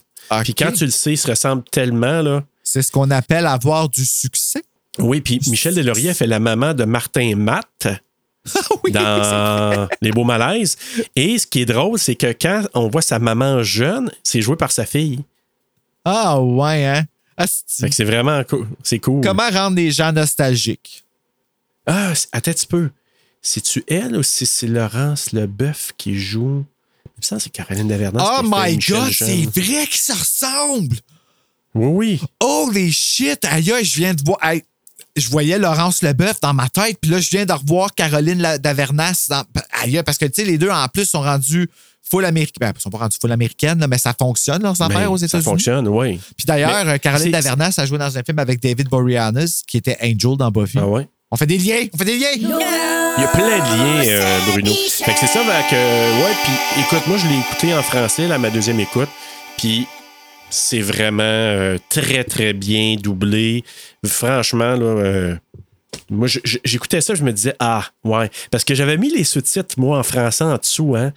[0.43, 2.43] Puis quand tu le sais, ils se ressemblent tellement, là.
[2.63, 4.63] C'est ce qu'on appelle avoir du succès.
[4.99, 7.87] Oui, puis Michel Deslauriers fait la maman de Martin Matt
[8.85, 10.77] oui, dans Les Beaux Malaises.
[11.15, 14.57] Et ce qui est drôle, c'est que quand on voit sa maman jeune, c'est joué
[14.57, 15.21] par sa fille.
[16.05, 17.05] Ah, ouais, hein?
[17.47, 18.67] C'est vraiment cool.
[18.83, 19.23] C'est cool.
[19.23, 21.05] Comment rendre les gens nostalgiques?
[21.87, 22.91] Ah, attends un petit peu.
[23.43, 26.65] C'est-tu elle ou si c'est Laurence Leboeuf qui joue?
[27.07, 28.39] Il me semble que c'est Caroline Davernas.
[28.41, 30.99] Oh my God, c'est vrai qu'ils se ressemblent!
[31.75, 32.21] Oui, oui.
[32.41, 33.45] Holy shit!
[33.45, 34.39] Aïe, je viens de voir.
[34.41, 34.63] aïe,
[35.17, 39.27] je voyais Laurence Leboeuf dans ma tête, puis là, je viens de revoir Caroline Davernas.
[39.29, 39.45] Dans,
[39.83, 41.69] aïe, parce que, tu sais, les deux, en plus, sont rendus
[42.09, 42.59] full américaines.
[42.61, 45.13] Ben, ils sont pas rendus full américaines, là, mais ça fonctionne, leurs affaires Mais aux
[45.15, 45.45] Ben, Ça États-Unis.
[45.45, 46.21] fonctionne, oui.
[46.37, 49.97] Puis d'ailleurs, euh, Caroline Davernas a joué dans un film avec David Boreanaz, qui était
[50.03, 50.79] Angel dans Buffy.
[50.79, 51.09] Ah ouais?
[51.31, 51.87] On fait des liens!
[51.93, 52.33] On fait des liens!
[52.35, 52.43] Il
[53.23, 54.73] y a plein de liens, euh, Bruno.
[54.73, 55.75] Fait que c'est ça, ben, que,
[56.25, 59.09] ouais, puis écoute, moi, je l'ai écouté en français, là, ma deuxième écoute,
[59.59, 59.87] puis
[60.51, 63.63] c'est vraiment euh, très, très bien doublé.
[64.07, 65.37] Franchement, là, euh,
[66.09, 66.29] moi,
[66.65, 70.03] j'écoutais ça, je me disais, ah, ouais, parce que j'avais mis les sous-titres, moi, en
[70.03, 71.13] français en dessous, hein,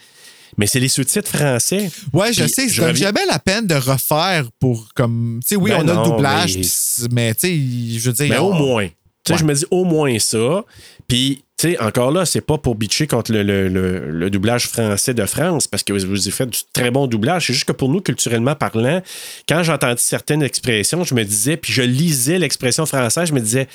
[0.58, 1.90] mais c'est les sous-titres français.
[2.12, 5.40] Ouais, je Puis sais, je jamais la peine de refaire pour comme.
[5.44, 8.14] Tu sais, oui, Ben on a non, le doublage, mais- pis tu sais, je veux
[8.14, 8.28] dire.
[8.30, 8.88] Mais on- au moins.
[9.32, 9.38] Tu sais, Ouais.
[9.40, 10.64] je me dis au moins ça.
[11.08, 14.68] Puis, tu sais, encore là, c'est pas pour bitcher contre le, le- le- le doublage
[14.68, 17.48] français de France, parce que vous avez fait du très bon doublage.
[17.48, 19.02] C'est juste que pour nous, culturellement parlant,
[19.48, 23.68] quand j'entendais certaines expressions, je me disais, puis je lisais l'expression française, je me disais,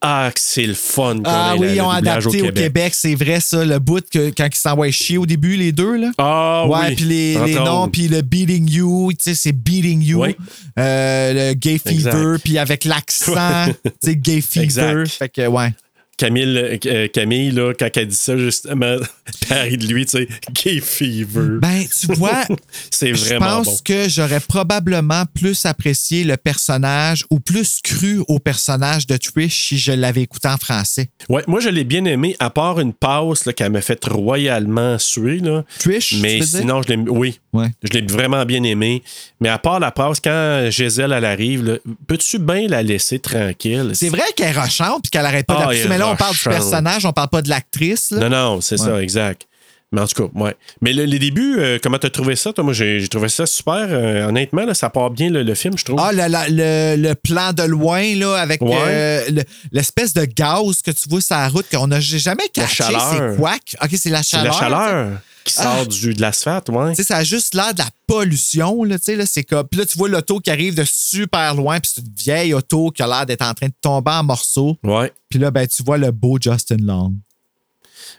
[0.00, 3.64] ah, c'est le fun qu'on Ah oui, ils ont adapté au Québec, c'est vrai ça,
[3.64, 6.10] le bout que quand ils s'envoient chier au début, les deux, là.
[6.18, 6.94] Ah ouais, oui.
[6.94, 10.22] puis les, les noms, puis le Beating You, tu sais, c'est Beating You.
[10.22, 10.36] Oui.
[10.78, 11.78] Euh, le Gay.
[11.78, 14.64] Fever, puis avec l'accent, tu sais, Gay Fever.
[14.64, 15.08] Exact.
[15.08, 15.72] Fait que, ouais.
[16.18, 18.96] Camille, euh, Camille, là, quand elle dit ça, justement,
[19.48, 21.58] Paris de lui, tu sais, gay fever.
[21.60, 22.44] Ben, tu vois,
[22.90, 23.76] c'est je vraiment pense bon.
[23.84, 29.78] que j'aurais probablement plus apprécié le personnage ou plus cru au personnage de Trish si
[29.78, 31.08] je l'avais écouté en français.
[31.28, 34.98] Ouais, moi, je l'ai bien aimé, à part une passe là, qu'elle m'a fait royalement
[34.98, 35.38] suer.
[35.38, 35.64] Là.
[35.78, 36.96] Trish, Mais sinon, je l'ai.
[37.08, 37.38] Oui.
[37.52, 37.68] Ouais.
[37.82, 39.02] Je l'ai vraiment bien aimé.
[39.40, 43.92] Mais à part la passe, quand Gisèle, elle arrive, peux-tu bien la laisser tranquille?
[43.94, 45.88] C'est vrai qu'elle est rochante puis qu'elle arrête pas Ah, d'appuyer.
[45.88, 48.10] Mais là, on parle du personnage, on parle pas de l'actrice.
[48.12, 49.42] Non, non, c'est ça, exact.
[49.90, 50.54] Mais en tout cas, ouais.
[50.82, 52.52] Mais le- les débuts, euh, comment t'as trouvé ça?
[52.52, 53.86] Toi, moi, j'ai trouvé ça super.
[53.88, 55.98] euh, honnêtement, là, ça part bien le, le film, je trouve.
[55.98, 58.76] Ah, le, la- le- le plan de loin, là, avec Ouais.
[58.76, 62.64] euh, le- l'espèce de gaz que tu vois sur la route, qu'on n'a jamais La
[62.64, 63.00] caché, chaleur.
[63.32, 63.52] c'est quoi?
[63.82, 64.52] OK, c'est la c'est chaleur.
[64.52, 65.08] la chaleur
[65.48, 65.62] qui Ah.
[65.76, 66.90] sort du, de l'asphalte, ouais.
[66.90, 69.66] Tu sais, ça a juste l'air de la pollution, là, tu sais, là, c'est comme...
[69.68, 72.90] Puis là, tu vois l'auto qui arrive de super loin, puis c'est une vieille auto
[72.90, 74.76] qui a l'air d'être en train de tomber en morceaux.
[74.84, 75.12] Ouais.
[75.28, 77.14] Puis là, ben, tu vois le beau Justin Long.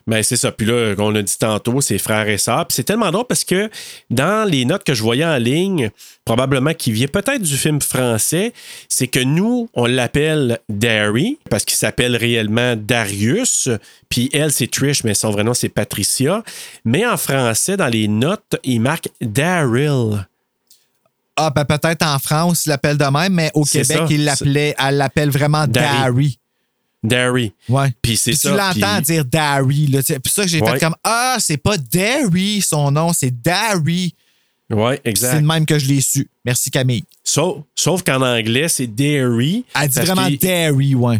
[0.07, 0.51] Ben, c'est ça.
[0.51, 2.65] Puis là, on a dit tantôt, c'est frères et sœurs.
[2.67, 3.69] Puis c'est tellement drôle parce que
[4.09, 5.91] dans les notes que je voyais en ligne,
[6.25, 8.53] probablement qui vient peut-être du film français,
[8.87, 13.69] c'est que nous, on l'appelle Darry parce qu'il s'appelle réellement Darius.
[14.09, 16.43] Puis elle, c'est Trish, mais son vrai nom, c'est Patricia.
[16.85, 20.25] Mais en français, dans les notes, il marque Daryl.
[21.35, 24.05] Ah, ben peut-être en France, il l'appelle de même, mais au Québec, ça.
[24.09, 25.67] il l'appelait, elle l'appelle vraiment.
[25.67, 26.38] Darry.
[27.03, 27.53] Darry.
[27.69, 27.93] Ouais.
[28.01, 28.51] Puis c'est ça.
[28.51, 29.87] tu l'entends puis- dire Darry.
[29.87, 30.01] Là.
[30.03, 30.71] Puis ça que j'ai Ouais.
[30.73, 34.13] fait comme Ah, c'est pas Darry son nom, c'est Darry.
[34.69, 35.35] Ouais, C'est exact.
[35.41, 36.29] le même que je l'ai su.
[36.45, 37.03] Merci Camille.
[37.23, 39.65] Sauf, sauf qu'en anglais, c'est Dairy.
[39.79, 41.19] Elle dit vraiment Darry, ouais.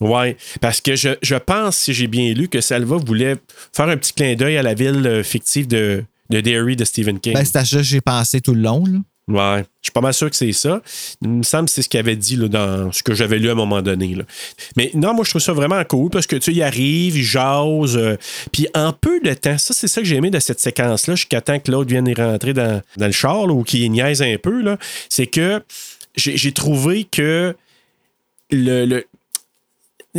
[0.00, 3.36] Oui, parce que je, je pense, si j'ai bien lu, que Salva voulait
[3.72, 7.20] faire un petit clin d'œil à la ville euh, fictive de, de Derry de Stephen
[7.20, 7.34] King.
[7.34, 8.84] Ben, c'est à ça que j'ai pensé tout le long.
[8.84, 8.98] Là.
[9.28, 10.82] Ouais, je suis pas mal sûr que c'est ça.
[11.22, 13.48] Il me semble que c'est ce qu'il avait dit là, dans ce que j'avais lu
[13.48, 14.14] à un moment donné.
[14.16, 14.24] là.
[14.76, 17.22] Mais non, moi, je trouve ça vraiment cool parce que tu sais, il arrive, il
[17.22, 17.96] jase.
[17.96, 18.16] euh,
[18.50, 21.40] puis en peu de temps, ça, c'est ça que j'ai aimé de cette séquence-là, jusqu'à
[21.40, 24.76] temps que l'autre vienne y rentrer dans, dans le char ou qu'il niaise un peu.
[25.08, 25.62] C'est que
[26.16, 27.54] j'ai trouvé que
[28.50, 29.06] le, le-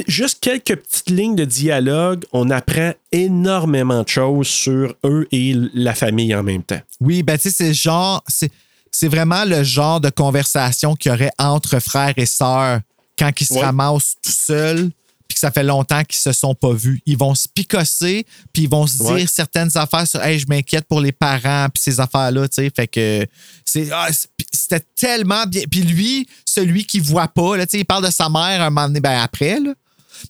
[0.08, 5.94] juste quelques petites lignes de dialogue, on apprend énormément de choses sur eux et la
[5.94, 6.82] famille en même temps.
[7.00, 8.50] Oui, ben tu sais, c'est genre, c'est,
[8.96, 12.80] c'est vraiment le genre de conversation qu'il y aurait entre frères et sœurs
[13.20, 13.62] quand ils se Ouais.
[13.62, 14.90] ramassent tout seuls
[15.28, 17.02] puis que ça fait longtemps qu'ils se sont pas vus.
[17.06, 19.18] Ils vont se picosser puis ils vont se Ouais.
[19.20, 22.72] dire certaines affaires sur Hey, je m'inquiète pour les parents puis ces affaires-là, tu sais.
[22.76, 23.26] Fait que
[23.66, 24.10] c'est, ah,
[24.52, 25.64] c'était tellement bien.
[25.70, 28.70] Puis lui, celui qui voit pas, là, tu sais, il parle de sa mère un
[28.70, 29.74] moment donné, ben après, là.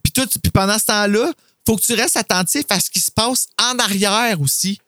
[0.02, 1.32] Puis, tout, puis pendant ce temps-là,
[1.67, 4.80] faut que tu restes attentif à ce qui se passe en arrière aussi.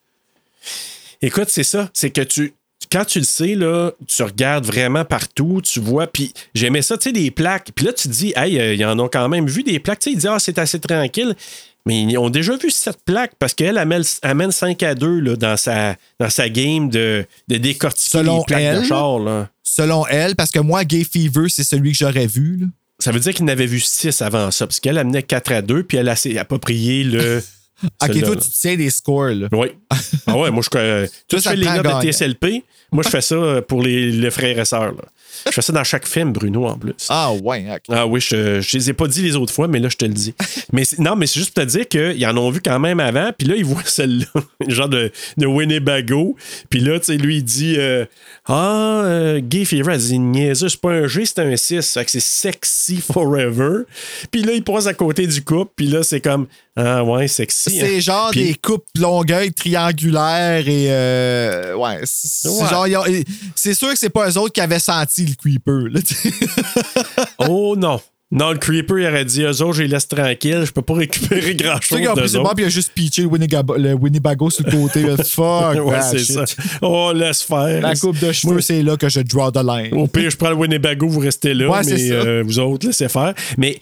[1.21, 1.89] Écoute, c'est ça.
[1.93, 2.53] C'est que tu.
[2.95, 7.09] Quand tu le sais, là, tu regardes vraiment partout, tu vois, puis j'aimais ça, tu
[7.09, 7.71] sais, des plaques.
[7.75, 9.99] Puis là, tu te dis, hey, euh, ils en ont quand même vu des plaques.
[9.99, 11.35] Tu sais, ils disent, ah, c'est assez tranquille.
[11.85, 15.35] Mais ils ont déjà vu cette plaque parce qu'elle amène, amène 5 à 2 là,
[15.35, 19.19] dans, sa, dans sa game de, de décortiquer Selon les plaques elle, de char.
[19.19, 19.49] Là.
[19.61, 22.59] selon elle, parce que moi, Gay Fever, c'est celui que j'aurais vu.
[22.61, 22.67] là.
[22.99, 25.83] Ça veut dire qu'il n'avait vu 6 avant ça, parce qu'elle amenait 4 à 2,
[25.83, 27.43] puis elle a approprié le.
[27.83, 29.29] Ok, toi, tu tiens des scores.
[29.29, 29.47] Là.
[29.51, 29.67] Oui.
[30.27, 32.63] Ah ouais, moi, je, euh, Toi, tu fais les notes de TSLP.
[32.91, 34.93] Moi, je fais ça euh, pour les, les frères et sœurs.
[34.93, 35.03] là.
[35.45, 36.93] Je fais ça dans chaque film, Bruno, en plus.
[37.09, 37.65] Ah, ouais.
[37.69, 37.81] ok.
[37.89, 40.05] Ah oui, je, je les ai pas dit les autres fois, mais là, je te
[40.05, 40.33] le dis.
[40.73, 43.31] Mais non, mais c'est juste pour te dire qu'ils en ont vu quand même avant,
[43.37, 46.35] puis là, ils voient celle-là, genre de, de Winnebago.
[46.69, 48.05] Puis là, tu sais, lui, il dit euh,
[48.45, 51.93] Ah, euh, Gay Fever, elle dit niaiseux, c'est pas un G, c'est un 6.
[51.93, 53.83] Fait que c'est sexy forever.
[54.31, 57.79] Puis là, il passe à côté du couple, puis là, c'est comme Ah ouais, sexy.
[57.79, 57.85] hein.
[57.87, 60.87] C'est genre Puis- des coupes longueuil triangulaires et.
[60.91, 62.01] euh, ouais.
[62.03, 62.67] C'est Ouais.
[62.69, 62.85] genre.
[63.73, 65.87] sûr que c'est pas eux autres qui avaient senti le creeper.
[65.89, 66.01] Là.
[67.39, 68.01] Oh non.
[68.35, 70.93] Non, le creeper, il aurait dit, eux autres, je les laisse tranquilles, je peux pas
[70.97, 72.53] récupérer Tu grand-chose sais bras autres.
[72.55, 75.01] puis il a juste pitché le Winnebago, le Winnebago sur le côté.
[75.23, 76.35] Fuck, Ouais, that c'est shit.
[76.35, 76.45] ça.
[76.81, 77.81] Oh, laisse faire.
[77.81, 79.93] La coupe de cheveux, Moi, c'est là que je draw the line.
[79.93, 83.07] Au pire, je prends le Winnebago, vous restez là, Ouais, mais euh, vous autres, laissez
[83.09, 83.33] faire.
[83.57, 83.79] Mais,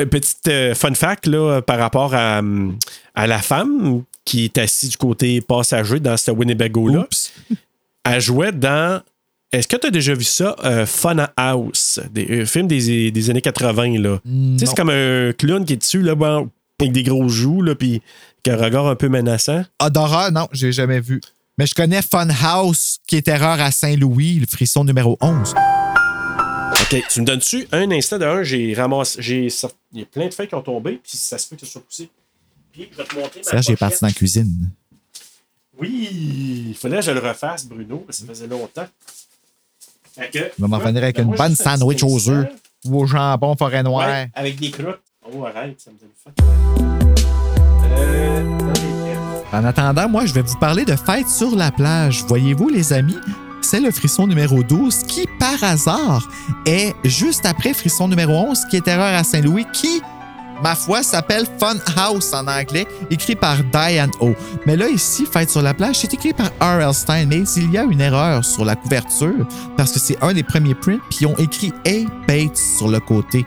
[0.00, 2.76] euh, petite euh, fun fact, là, par rapport à, hum,
[3.14, 7.32] à la femme qui est assise du côté passager dans ce Winnebago-là, Oups.
[8.04, 9.00] elle jouait dans.
[9.52, 10.56] Est-ce que tu as déjà vu ça?
[10.64, 13.98] euh, Fun House, des un film des, des années 80.
[13.98, 14.18] Là?
[14.24, 16.48] Tu sais, c'est comme un clown qui est dessus, là, bon,
[16.80, 18.00] avec des gros joues, là, puis
[18.42, 19.62] qui a un regard un peu menaçant.
[19.78, 21.20] Odora, non, j'ai jamais vu.
[21.58, 25.54] Mais je connais Funhouse, qui est erreur à Saint-Louis, le frisson numéro 11.
[26.80, 30.06] OK, tu me donnes-tu un instant de un, j'ai ramassé, j'ai sorti, il y a
[30.06, 32.08] plein de feuilles qui ont tombé, puis ça se peut que ça soit poussé.
[32.72, 34.70] Puis je vais te montrer ma Serge est parti dans la cuisine.
[35.78, 36.08] Oui,
[36.70, 38.86] il fallait que je le refasse, Bruno, parce que ça faisait longtemps.
[40.14, 42.46] Fait que, Il va m'en revenir avec Ben, une moi, bonne sandwich aux œufs
[42.84, 44.08] ou au jambon forêt noire.
[44.08, 45.00] Ouais, avec des croûtes.
[45.32, 46.32] Oh, arrête, ça me donne faim.
[47.92, 48.42] Euh.
[49.52, 52.24] En attendant, moi, je vais vous parler de fête sur la plage.
[52.26, 53.18] Voyez-vous, les amis,
[53.60, 56.26] c'est le frisson numéro 12 qui, par hasard,
[56.64, 60.00] est juste après frisson numéro 11, qui est erreur à Saint-Louis, qui,
[60.62, 64.32] ma foi, s'appelle Fun House en anglais, écrit par Diane O.
[64.66, 66.94] Mais là, ici, fête sur la plage, c'est écrit par R.L.
[66.94, 69.46] Stein, mais il y a une erreur sur la couverture,
[69.76, 72.08] parce que c'est un des premiers prints, puis ils ont écrit A.
[72.26, 73.44] Bates sur le côté.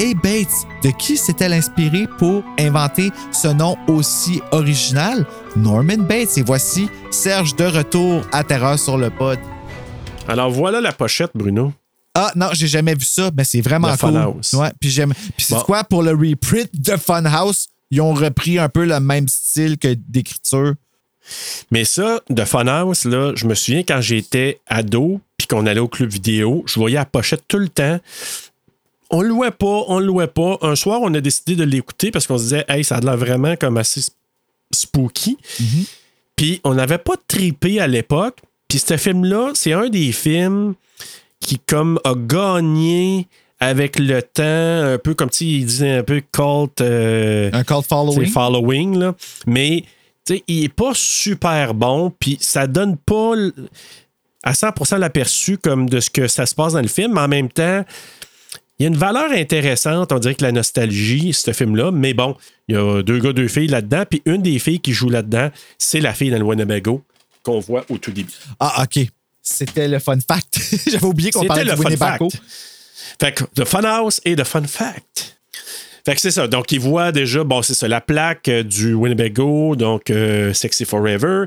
[0.00, 0.14] A.
[0.14, 5.26] Bates, de qui s'est-elle inspirée pour inventer ce nom aussi original?
[5.54, 6.38] Norman Bates.
[6.38, 9.38] Et voici Serge de retour à Terreur sur le pod.
[10.28, 11.72] Alors voilà la pochette, Bruno.
[12.14, 14.10] Ah non, j'ai jamais vu ça, mais c'est vraiment De cool.
[14.12, 14.54] Funhouse.
[14.54, 15.14] Ouais, puis j'aime.
[15.36, 15.60] Puis c'est Bon.
[15.62, 19.94] quoi pour le reprint de Funhouse, ils ont repris un peu le même style que
[19.94, 20.74] d'écriture.
[21.70, 25.88] Mais ça, de Funhouse, là, je me souviens quand j'étais ado, puis qu'on allait au
[25.88, 27.98] club vidéo, je voyais la pochette tout le temps.
[29.08, 30.58] On le louait pas, on le louait pas.
[30.62, 33.16] Un soir, on a décidé de l'écouter parce qu'on se disait, hey, ça a l'air
[33.16, 34.02] vraiment comme assez
[34.74, 35.36] spooky.
[36.36, 38.38] Puis on n'avait pas tripé à l'époque.
[38.68, 40.74] Puis ce film-là, c'est un des films
[41.42, 43.26] qui, comme, a gagné
[43.60, 44.42] avec le temps,
[44.94, 46.80] un peu comme il disait un peu cult.
[46.80, 48.26] euh, Un cult following.
[48.30, 49.14] following, là.
[49.46, 49.84] Mais,
[50.48, 53.34] il est pas super bon, puis ça donne pas
[54.42, 57.28] à 100% l'aperçu comme de ce que ça se passe dans le film, mais en
[57.28, 57.84] même temps,
[58.78, 62.36] il y a une valeur intéressante, on dirait que la nostalgie, ce film-là, mais bon,
[62.66, 65.50] il y a deux gars, deux filles là-dedans, puis une des filles qui joue là-dedans,
[65.78, 67.02] c'est la fille dans le Winnebago
[67.44, 68.32] qu'on voit au tout début.
[68.58, 69.06] Ah, OK.
[69.42, 70.60] C'était le fun fact.
[70.90, 72.30] J'avais oublié qu'on parlait de le fun Winnebago.
[72.30, 72.42] fact.
[73.20, 75.36] Fait que The Funhouse et The Fun Fact.
[76.04, 76.48] Fait que c'est ça.
[76.48, 80.84] Donc, il voit déjà, bon, c'est ça, la plaque euh, du Winnebago, donc euh, Sexy
[80.84, 81.44] Forever.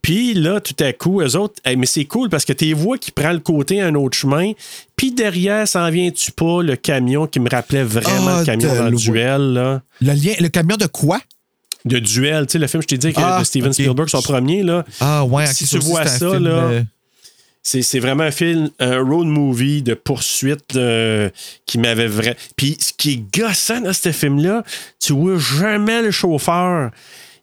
[0.00, 2.96] Puis là, tout à coup, eux autres, hey, mais c'est cool parce que tu vois
[2.96, 4.52] qui prend le côté un autre chemin.
[4.96, 8.88] Puis derrière, s'en vient-tu pas le camion qui me rappelait vraiment Ah, le camion dans
[8.88, 9.82] le duel, là?
[10.00, 11.20] Le lien, le camion de quoi?
[11.84, 13.72] De duel, tu sais, le film, je t'ai dit, que Ah, de Steven.
[13.74, 14.84] Spielberg, son premier, là.
[15.00, 15.46] Ah, ouais.
[15.46, 16.82] Si tu vois ça, film, là, euh,
[17.70, 21.28] C'est, c'est vraiment un film, un road movie de poursuite euh,
[21.66, 22.36] qui m'avait vraiment.
[22.56, 24.62] Puis ce qui est gossant dans ce film-là,
[24.98, 26.90] tu vois jamais le chauffeur.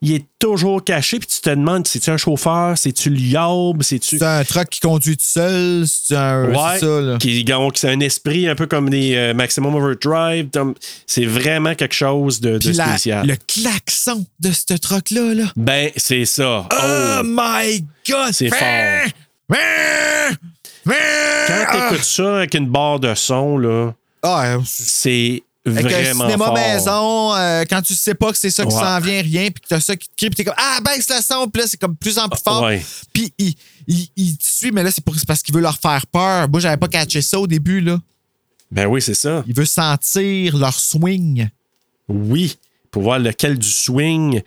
[0.02, 4.18] Il est toujours caché, puis tu te demandes c'est-tu un chauffeur, c'est-tu le yob, c'est-tu.
[4.20, 5.86] C'est un truck qui conduit tout seul.
[5.88, 6.50] C'est un.
[6.50, 7.18] Ouais, ça, là.
[7.20, 10.50] qui, donc, c'est un esprit un peu comme des euh, Maximum Overdrive.
[11.08, 13.26] C'est vraiment quelque chose de, de Puis la- spécial.
[13.28, 15.46] le klaxon de ce truck-là, là.
[15.56, 16.68] Ben, c'est ça.
[16.72, 18.32] Oh, Oh, my God!
[18.34, 19.10] c'est fort.
[19.50, 19.56] Quand
[21.68, 26.46] Ah, t'écoutes ça avec une barre de son, là, ah, c'est avec un vraiment cinéma
[26.46, 26.54] fort.
[26.54, 28.82] maison, euh, quand tu sais pas que c'est ça qui Ouais.
[28.82, 31.08] s'en vient, rien, puis que t'as ça qui te crie, puis t'es comme Ah, baisse
[31.10, 32.70] le son, puis là, c'est comme de plus en plus fort.
[33.14, 33.54] Puis il,
[33.88, 36.50] il, il te suit, mais là, c'est parce qu'il veut leur faire peur.
[36.50, 38.00] Moi, j'avais pas catché ça au début, là.
[38.72, 39.44] Ben oui, c'est ça.
[39.48, 41.48] Il veut sentir leur swing.
[42.08, 42.58] Oui,
[42.96, 44.42] pour voir lequel du swing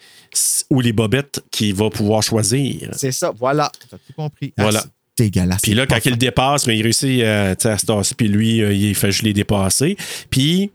[0.71, 2.89] ou les bobettes qu'il va pouvoir choisir.
[2.97, 3.71] C'est ça, voilà.
[3.91, 4.55] T'as tout compris.
[4.57, 4.81] Ah, Voilà.
[5.19, 5.61] c'est dégueulasse.
[5.61, 8.27] Puis là, quand il le dépasse, ben, il réussit euh, tu à se tasser, puis
[8.27, 9.99] lui, euh, il fait je l'ai dépassé.
[10.31, 10.71] Puis,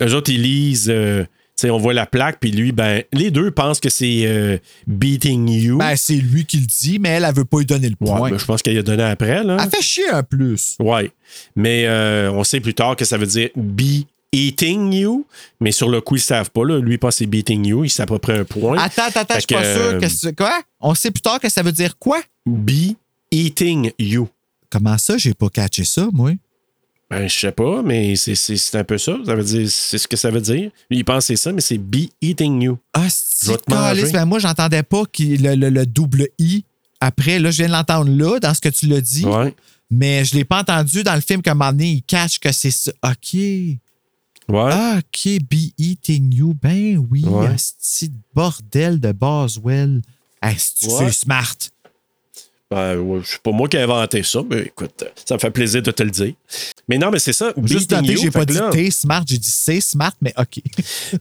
[0.00, 1.28] eux autres, ils lisent, euh, tu
[1.66, 5.48] sais, on voit la plaque, puis lui, ben, les deux pensent que c'est euh, Beating
[5.50, 5.78] You.
[5.78, 8.16] Ben, c'est lui qui le dit, mais elle, elle veut pas lui donner le Ouais,
[8.16, 8.30] point.
[8.30, 9.56] ben, je pense qu'elle a donné après, là.
[9.60, 10.76] Elle fait chier un plus.
[10.78, 11.10] Ouais.
[11.56, 15.26] Mais euh, on sait plus tard que ça veut dire Be Eating You.
[15.60, 16.64] Mais sur le coup, ils savent pas.
[16.64, 16.78] Là.
[16.78, 17.84] Lui, que c'est Beating You.
[17.84, 18.78] Il s'approprie un point.
[18.78, 20.34] Attends, attends, je suis pas sûr euh, que c'est.
[20.36, 20.60] Quoi?
[20.80, 22.20] On sait plus tard que ça veut dire quoi?
[22.46, 22.94] Be
[23.30, 24.28] Eating You.
[24.70, 26.32] Comment ça, j'ai pas catché ça, moi?
[27.10, 29.18] Ben, je sais pas, mais c'est, c'est, c'est un peu ça.
[29.26, 30.70] Ça veut dire, c'est ce que ça veut dire.
[30.90, 32.78] Lui, il c'est ça, mais c'est Be Eating You.
[32.94, 34.12] Ah, c'est calice.
[34.12, 36.64] Ben, moi, j'entendais pas qu'il- le, le- le double I
[37.00, 37.38] après.
[37.38, 39.26] Là, je viens de l'entendre là, dans ce que tu l'as dit.
[39.26, 39.54] Ouais.
[39.90, 42.50] Mais je l'ai pas entendu dans le film qu'à un moment donné, il catch que
[42.50, 42.92] c'est ça.
[43.04, 43.36] OK.
[44.48, 44.70] Ouais.
[44.72, 46.54] Ah, OK, Be Eating You.
[46.60, 47.46] Ben oui, Ouais.
[47.46, 50.02] un petit bordel de Boswell.
[50.40, 50.88] Asti.
[50.90, 51.56] C'est smart.
[52.72, 55.90] Ben, c'est pas moi qui ai inventé ça, mais écoute, ça me fait plaisir de
[55.90, 56.32] te le dire.
[56.88, 57.52] Mais non, mais c'est ça.
[57.64, 60.60] Juste que j'ai pas dit là- t'es smart, j'ai dit c'est smart, mais OK.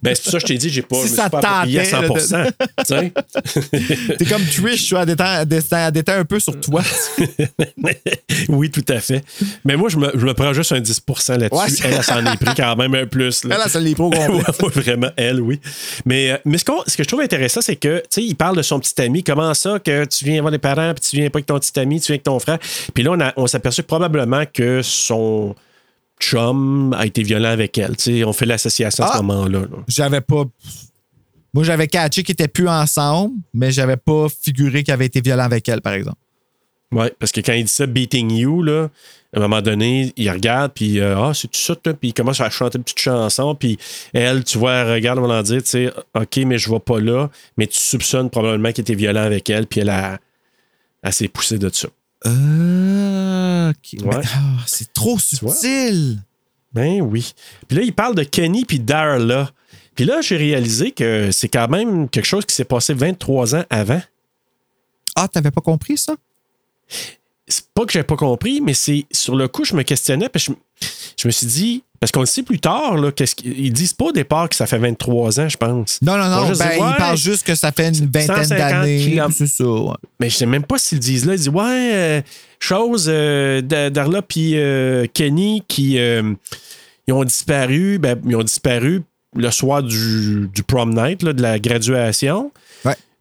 [0.02, 1.38] Ben, c'est ça que je t'ai dit, j'ai pas, Si je me ça suis pas
[1.40, 4.16] approprié à tentait, 100 tu sais.
[4.18, 6.82] T'es comme Trish, détendre, à détendre un peu sur toi.
[8.50, 9.24] oui, tout à fait.
[9.66, 11.56] Mais moi, je me, je me prends juste un 10% là-dessus.
[11.56, 13.44] Ouais, elle, elle s'en est pris quand même un plus.
[13.44, 13.56] Là.
[13.56, 15.60] Elle, elle se l'est pris au vraiment, elle, oui.
[16.06, 18.62] Mais, euh, mais ce, que je trouve intéressant, c'est que, tu sais, il parle de
[18.62, 19.24] son petit ami.
[19.24, 21.80] Comment ça que tu viens voir des parents, puis tu viens pas avec ton petit
[21.80, 22.60] ami, tu viens avec ton frère.
[22.94, 25.56] Puis là, on, a- on s'aperçoit probablement que son
[26.20, 27.98] chum a été violent avec elle.
[27.98, 29.18] Tu sais, on fait l'association à Ah!
[29.18, 29.60] ce moment-là.
[29.62, 29.78] là.
[29.88, 30.44] J'avais pas.
[31.54, 35.44] Moi, j'avais catché qu'ils étaient plus ensemble, mais j'avais pas figuré qu'il avait été violent
[35.44, 36.18] avec elle, par exemple.
[36.94, 38.90] Oui, parce que quand il dit ça, Beating You, là,
[39.34, 41.94] à un moment donné, il regarde, puis euh, Ah, c'est tout ça, toi?
[41.94, 43.78] Puis il commence à chanter une petite chanson, puis
[44.14, 46.80] elle, tu vois, elle regarde, on va en dire, tu sais, OK, mais je vais
[46.80, 50.20] pas là, mais tu soupçonnes probablement qu'il était violent avec elle, puis elle, a,
[51.04, 51.88] elle s'est poussée de ça.
[52.28, 53.74] Euh.
[53.94, 54.22] Ouais.
[54.36, 56.20] Ah, c'est trop subtil.
[56.74, 57.34] Ben oui.
[57.68, 59.52] Puis là, il parle de Kenny puis Darla.
[59.96, 63.66] Puis là, j'ai réalisé que c'est quand même quelque chose qui s'est passé 23 ans
[63.70, 64.02] avant.
[65.16, 66.16] Ah, t'avais pas compris ça?
[67.52, 70.40] C'est pas que j'ai pas compris, mais c'est sur le coup, je me questionnais, que
[70.40, 70.52] je,
[71.18, 74.06] je me suis dit, parce qu'on le sait plus tard, là, qu'est-ce qu'ils disent pas
[74.06, 76.00] au départ que ça fait 23 ans, je pense.
[76.02, 76.48] Non, non, Ils non.
[76.48, 79.20] Ben, dire, il ouais, parle juste que ça fait une vingtaine 150 d'années.
[79.36, 79.64] C'est ça.
[79.66, 79.94] ouais.
[80.20, 81.34] Mais je sais même pas s'ils disent là.
[81.34, 82.22] Ils disent, ouais, euh,
[82.60, 86.34] chose, euh, Da- Darla puis euh, Kenny qui euh,
[87.08, 89.04] ils ont disparu, ben, ils ont disparu
[89.36, 92.52] le soir du, du prom night, là, de la graduation.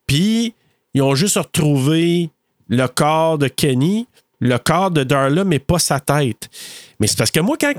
[0.06, 0.54] Puis,
[0.94, 2.30] ils ont juste retrouvé
[2.68, 4.06] le corps de Kenny,
[4.40, 6.48] le corps de Darla, mais pas sa tête.
[6.98, 7.72] Mais c'est parce que moi, quand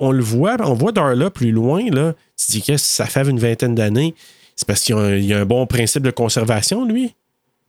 [0.00, 3.38] on, le- voit, on voit Darla plus loin, là, tu dis que ça fait une
[3.38, 4.14] vingtaine d'années.
[4.56, 7.14] C'est parce qu'il y a un bon principe de conservation, lui.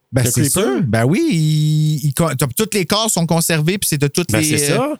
[0.09, 0.81] Ben, c'est sûr.
[0.83, 4.57] Ben oui, il, il tous les corps sont conservés, puis c'est de toutes Ben, les.
[4.57, 4.93] c'est ça.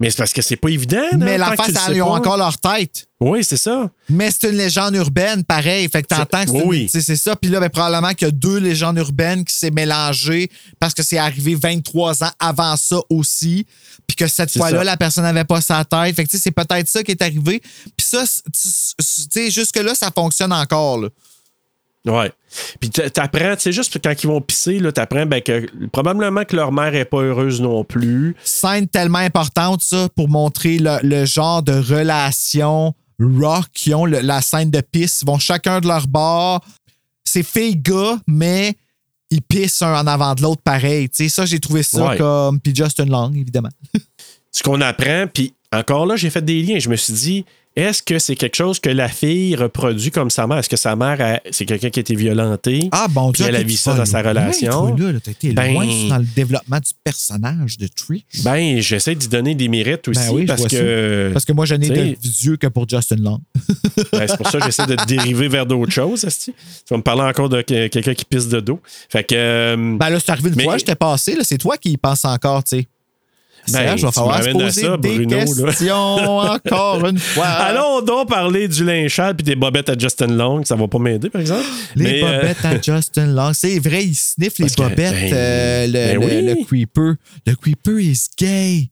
[0.00, 0.98] Mais c'est parce que c'est pas évident.
[1.12, 3.06] non, Mais tant la face, ils ont encore leur tête.
[3.20, 3.88] Oui, c'est ça.
[4.08, 5.88] Mais c'est une légende urbaine, pareil.
[5.88, 6.88] Fait que t'entends que c'est oui.
[6.90, 7.36] c'est ça.
[7.36, 10.50] Puis là, ben, probablement qu'il y a deux légendes urbaines qui s'est mélangées
[10.80, 13.64] parce que c'est arrivé 23 ans avant ça aussi.
[14.08, 16.16] Puis que cette fois-là, la personne n'avait pas sa tête.
[16.16, 17.60] Fait que c'est peut-être ça qui est arrivé.
[17.60, 20.98] Puis ça, tu tu sais, jusque-là, ça fonctionne encore.
[20.98, 21.08] Là.
[22.06, 22.32] Ouais.
[22.80, 26.44] Puis t'a- t'apprends, tu sais, juste quand ils vont pisser, là, t'apprends ben, que probablement
[26.44, 28.34] que leur mère est pas heureuse non plus.
[28.44, 34.20] Scène tellement importante, ça, pour montrer le, le genre de relation rock qui ont le-
[34.20, 35.20] la scène de pisse.
[35.22, 36.64] Ils vont chacun de leur bord.
[37.24, 38.74] C'est filles-gars, mais
[39.30, 41.10] ils pissent un en avant de l'autre pareil.
[41.10, 42.16] Tu sais, ça, j'ai trouvé ça Ouais.
[42.16, 42.60] comme.
[42.60, 43.68] Puis Justin Long, évidemment.
[44.52, 46.78] Ce qu'on apprend, puis encore là, j'ai fait des liens.
[46.78, 47.44] Je me suis dit,
[47.80, 50.58] est-ce que c'est quelque chose que la fille reproduit comme sa mère?
[50.58, 52.88] Est-ce que sa mère, a- c'est quelqu'un qui a été violenté?
[52.92, 53.48] Ah, bon Puis Dieu.
[53.48, 54.96] elle a vu ça dans sa relation.
[54.96, 58.42] là, là, été Ben- loin dans le développement du personnage de Trish.
[58.44, 61.26] Ben, j'essaie d'y donner des mérites aussi Ben oui, je parce que.
[61.28, 61.32] ça.
[61.32, 63.40] Parce que moi, je n'ai de yeux que pour Justin Long.
[64.12, 66.26] Ben, c'est pour ça que j'essaie de dériver vers d'autres choses.
[66.44, 66.52] Tu
[66.90, 68.80] vas me parler encore de que- quelqu'un qui pisse de dos.
[69.08, 69.34] Fait que.
[69.34, 71.36] euh, Ben là, c'est arrivé une Mais- fois, j'étais passé.
[71.42, 72.86] C'est toi qui y penses encore, tu sais.
[73.72, 75.94] Ben, va falloir se poser ça, des Bruno, questions
[76.38, 77.46] encore une fois.
[77.46, 80.64] Allons donc parler du linchal puis des bobettes à Justin Long.
[80.64, 81.64] Ça va pas m'aider, par exemple.
[81.96, 83.52] Les Mais, euh, bobettes à Justin Long.
[83.52, 86.42] C'est vrai, il sniffe les que, bobettes, ben, euh, le, ben le- oui.
[86.60, 87.14] le creeper.
[87.46, 88.90] Le creeper is gay.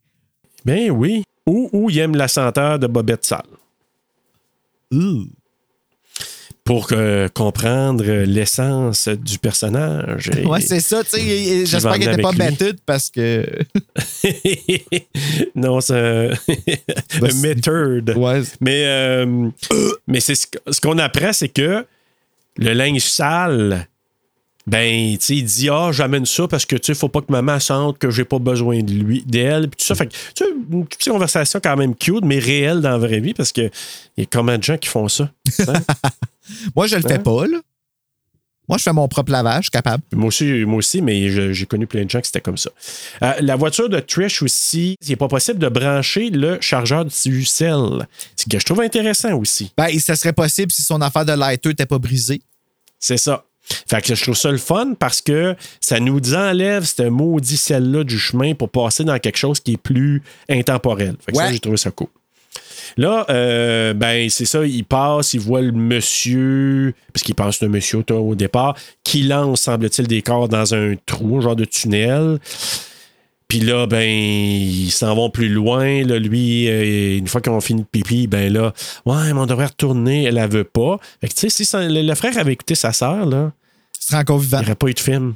[0.65, 1.23] Ben oui.
[1.47, 3.43] Ou, ou il aime la senteur de bobettes sales.
[6.67, 10.29] Pour euh, comprendre l'essence du personnage.
[10.37, 13.47] Et- Ouais, c'est ça, J'espère qu'il emmener n'était pas method parce que.
[15.55, 16.31] non, c'est un,
[17.41, 18.15] method.
[18.17, 18.43] Ouais.
[18.61, 19.49] Mais, euh,
[20.09, 21.87] mais c'est ce, ce qu'on apprend, c'est que
[22.59, 23.87] le linge sale,
[24.67, 27.31] ben, tu sais, il dit Ah, j'amène ça parce que, tu sais, faut pas que
[27.31, 29.95] maman sente que j'ai pas besoin de lui, d'elle, puis tout ça.
[29.95, 33.21] Fait que, tu sais, une petite conversation quand même cute, mais réelle dans la vraie
[33.21, 33.71] vie parce que
[34.17, 35.31] il y a combien de gens qui font ça?
[35.69, 35.73] hein?
[36.75, 37.59] Moi, je le fais pas, là.
[38.69, 40.03] Moi, je fais mon propre lavage, je suis capable.
[40.13, 42.71] Moi aussi, moi aussi mais j'ai connu plein de gens qui c'était comme ça.
[43.23, 47.45] Euh, la voiture de Trish aussi, il n'est pas possible de brancher le chargeur du
[47.45, 48.09] sel.
[48.35, 49.73] Ce que je trouve intéressant aussi.
[49.77, 52.43] Ben, et ça serait possible si son affaire de lighter n'était pas brisée.
[52.99, 53.45] C'est ça.
[53.89, 58.03] Fait que je trouve ça le fun parce que ça nous enlève ce maudit sel-là
[58.03, 61.15] du chemin pour passer dans quelque chose qui est plus intemporel.
[61.25, 61.53] Fait que ça, Ouais.
[61.53, 62.09] j'ai trouvé ça cool.
[62.97, 67.69] Là, euh, ben, c'est ça, il passe, il voit le monsieur, parce qu'il pense un
[67.69, 71.65] monsieur au- au départ, qui lance, semble-t-il, des corps dans un trou, un genre de
[71.65, 72.39] tunnel.
[73.49, 76.03] Puis là, ben, ils s'en vont plus loin.
[76.05, 78.73] Là, lui, euh, une fois qu'ils ont fini de pipi, ben là,
[79.05, 80.25] ouais, mais on devrait retourner.
[80.25, 80.99] Elle, elle veut pas.
[81.21, 83.53] Fait que, tu sais, si le, le frère avait écouté sa sœur, là,
[84.01, 84.59] Il serait encore il vivant.
[84.59, 85.35] n'y aurait pas eu de film.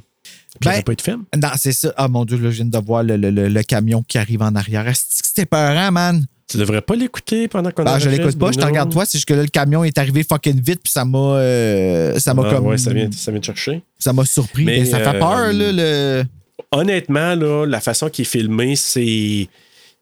[0.59, 1.23] Puis il n'y Ben, aurait pas eu de film.
[1.41, 1.93] Non, c'est ça.
[1.95, 4.41] Ah mon Dieu, là, je viens de voir le, le- le- le camion qui arrive
[4.41, 4.91] en arrière.
[4.93, 6.25] C'était peurant, man?
[6.51, 8.67] Tu devrais pas l'écouter pendant qu'on Ben, je l'écoute pas, je te Bruno.
[8.67, 9.05] regarde toi.
[9.05, 11.17] C'est juste que là, le camion est arrivé fucking vite, puis ça m'a.
[11.37, 12.67] euh, ça m'a Ah, comme.
[12.67, 13.81] ouais, ça vient, ça vient te chercher.
[13.97, 14.65] ça m'a surpris.
[14.65, 15.71] Mais, Mais ça fait euh, peur, là.
[15.71, 16.23] Le...
[16.71, 19.47] Honnêtement, là, la façon qu'il est filmé, c'est.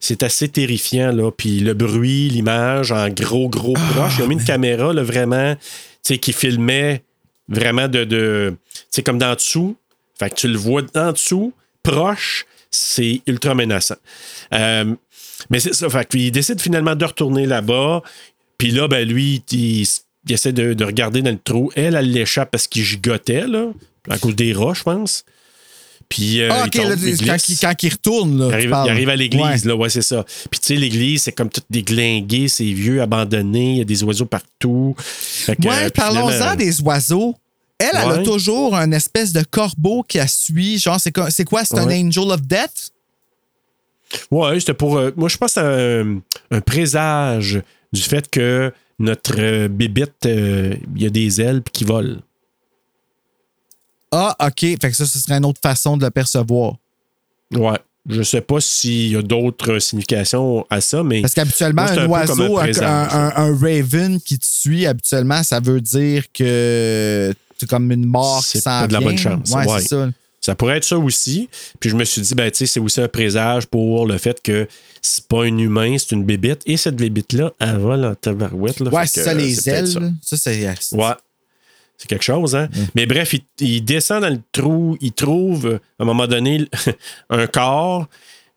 [0.02, 1.30] C'est assez terrifiant, là.
[1.30, 4.14] Puis le bruit, l'image en gros, gros Ah, proche.
[4.18, 5.62] Ils ont mis une caméra, là, vraiment, tu
[6.04, 7.04] sais, qui filmait
[7.50, 8.06] vraiment de.
[8.06, 9.76] de tu sais, comme d'en dessous.
[10.18, 13.96] Fait que tu le vois d'en dessous, proche, c'est ultra menaçant.
[14.54, 14.94] Euh,
[15.50, 15.90] mais c'est ça.
[15.90, 18.02] Fait qu'il décide finalement de retourner là-bas.
[18.58, 19.82] Puis là, ben lui, il,
[20.28, 21.72] il essaie de, de regarder dans le trou.
[21.76, 23.68] Elle, elle l'échappe parce qu'il gigotait, là,
[24.10, 25.24] à cause des rats, je pense.
[26.10, 28.60] Puis euh, ah, il ok, tombe, là, il quand, il, quand il retourne, là.
[28.60, 29.58] Il arrive, il à l'église, Ouais.
[29.66, 30.26] là, ouais, c'est ça.
[30.50, 34.04] Puis, tu sais, l'église, c'est comme tout déglingué, c'est vieux, abandonné, il y a des
[34.04, 34.96] oiseaux partout.
[35.46, 37.36] Que, Ouais, euh, puis parlons-en finalement- des oiseaux.
[37.78, 40.80] Elle, elle a toujours un espèce de corbeau qui la suit.
[40.80, 41.12] Genre, c'est
[41.46, 42.92] quoi, c'est un angel of death?
[44.32, 44.98] Ouais, c'était pour.
[44.98, 47.62] euh, moi, je pense que c'est un, un présage
[47.94, 52.18] du fait que notre euh, bébite, euh, il y a des ailes qui volent.
[54.12, 54.60] Ah, OK.
[54.62, 56.74] Fait que ça, ce serait une autre façon de le percevoir.
[57.54, 57.78] Ouais.
[58.10, 61.22] Je sais pas s'il y a d'autres significations à ça, mais.
[61.22, 62.88] Parce qu'habituellement, un, oiseau, un, présage.
[63.14, 68.44] un- un raven qui te suit, habituellement, ça veut dire que c'est comme une mort
[68.44, 69.52] qui s'en de la bonne chance.
[69.52, 69.82] Ouais, Ouais.
[69.82, 70.10] c'est ça.
[70.42, 71.50] Ça pourrait être ça aussi.
[71.80, 74.68] Puis je me suis dit, ben, c'est aussi un présage pour le fait que
[75.02, 76.62] c'est pas un humain, c'est une bébite.
[76.66, 78.80] Et cette bébite-là, elle vole en tabarouette.
[78.80, 79.88] Là, Ouais, c'est ça, euh, les ailes.
[79.88, 80.00] ça.
[80.22, 80.96] Ça, c'est.
[80.96, 81.06] Ouais.
[81.98, 82.70] C'est quelque chose, hein?
[82.96, 86.66] Mais bref, il, il descend dans le trou, il trouve, à un moment donné,
[87.30, 88.08] un corps.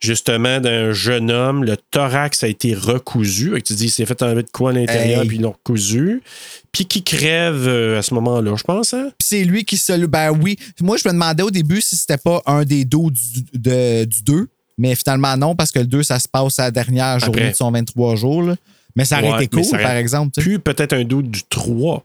[0.03, 1.65] Justement d'un jeune homme.
[1.65, 3.51] Le thorax a été recousu.
[3.53, 5.29] Que Tu dis, il s'est fait enlever de quoi à l'intérieur, Hey.
[5.29, 6.23] puis ils l'ont recousu.
[6.73, 8.93] Puis qui crève euh, à ce moment-là, je pense.
[8.95, 9.11] Hein?
[9.19, 10.07] Puis c'est lui qui se.
[10.07, 10.59] Ben oui.
[10.81, 14.23] Moi, je me demandais au début si c'était pas un des dos du, de- du
[14.23, 14.49] 2.
[14.79, 17.51] Mais finalement, non, parce que le 2, ça se passe à la dernière journée Après.
[17.53, 18.43] de son 23 jours.
[18.43, 18.57] là.
[18.97, 20.41] Mais ça aurait Ouais, été cool, ça par exemple.
[20.41, 22.03] Puis peut-être un doute du 3.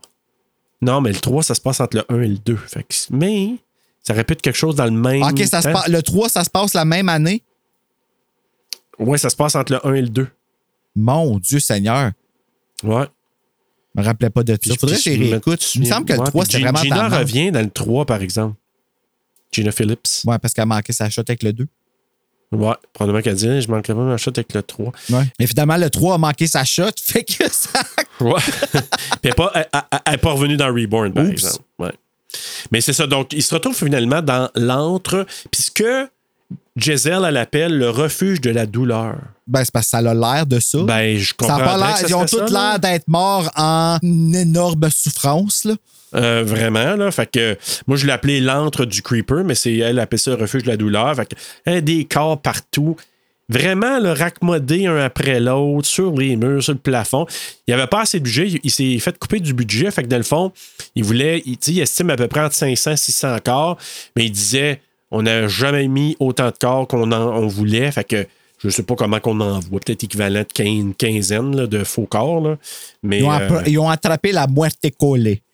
[0.81, 2.55] Non, mais le 3, ça se passe entre le 1 et le 2.
[2.67, 3.55] Fait que, mais
[4.03, 5.23] ça aurait pu être quelque chose dans le même.
[5.23, 5.73] OK, ça se temps.
[5.73, 7.41] pa- le 3, ça se passe la même année?
[8.99, 10.27] Ouais, ça se passe entre le 1 et le 2.
[10.95, 12.11] Mon Dieu Seigneur.
[12.83, 13.05] Ouais.
[13.95, 14.57] Je me rappelais pas de ça.
[14.57, 15.75] Puis- Faudrait que je réécoute.
[15.75, 18.05] Il me semble que le Ouais, 3, puis c'était vraiment Gina revient dans le 3,
[18.05, 18.55] par exemple.
[19.51, 20.07] Gina Phillips.
[20.25, 21.67] Ouais, parce qu'elle a manqué sa shot avec le 2.
[22.53, 24.91] Ouais, probablement qu'elle dit je manquerais pas ma shot avec le 3.
[25.09, 25.47] Ouais.
[25.47, 27.79] Finalement, le 3 a manqué sa shot, fait que ça.
[28.21, 28.33] Ouais.
[28.39, 28.79] Puis
[29.23, 31.31] elle n'est pas, elle- elle- elle est pas revenue dans Reborn, par Oups.
[31.33, 31.63] exemple.
[31.79, 31.91] Ouais.
[32.71, 33.05] Mais c'est ça.
[33.07, 35.83] Donc, il se retrouve finalement dans l'antre, puisque
[36.77, 39.15] Giselle, elle appelle le refuge de la douleur.
[39.47, 40.79] Ben, c'est parce que ça a l'air de ça.
[40.83, 41.55] Ben, je ça comprends.
[41.55, 41.97] a pas l'air.
[42.07, 45.73] Ils ont tous l'air d'être morts en énorme souffrance, là.
[46.15, 47.11] Euh, vraiment, là.
[47.11, 47.57] Fait que
[47.87, 50.67] moi, je l'ai appelé l'antre du Creeper, mais c'est elle appelle ça le refuge de
[50.67, 51.15] la douleur.
[51.15, 51.27] Fait
[51.65, 52.95] que des corps partout.
[53.49, 57.25] Vraiment, le raccommodé un après l'autre, sur les murs, sur le plafond.
[57.65, 58.59] Il n'y avait pas assez de budget.
[58.61, 59.89] Il, s'est fait couper du budget.
[59.89, 60.51] Fait que dans le fond,
[60.95, 63.77] il voulait, il, tu sais, il estime à peu près entre 500 600 corps,
[64.17, 67.91] mais il disait on n'a jamais mis autant de corps qu'on on voulait.
[67.91, 68.27] Fait que
[68.59, 69.79] je sais pas comment qu'on en voit.
[69.79, 72.41] Peut-être équivalent de une quinzaine là, de faux corps.
[72.41, 72.57] là.
[73.03, 75.41] Mais, Ils ont, euh, ils ont attrapé la muerte collée.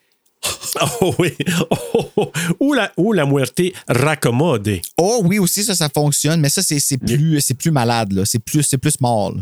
[1.02, 1.32] Oh oui.
[1.70, 2.32] Oh, oh, oh.
[2.60, 4.80] Ou, la, ou la muerte raccommode.
[4.98, 8.26] Oh oui, aussi, ça, ça fonctionne, mais ça, c'est plus, c'est plus malade, là.
[8.26, 9.42] C'est plus, c'est plus mort, là.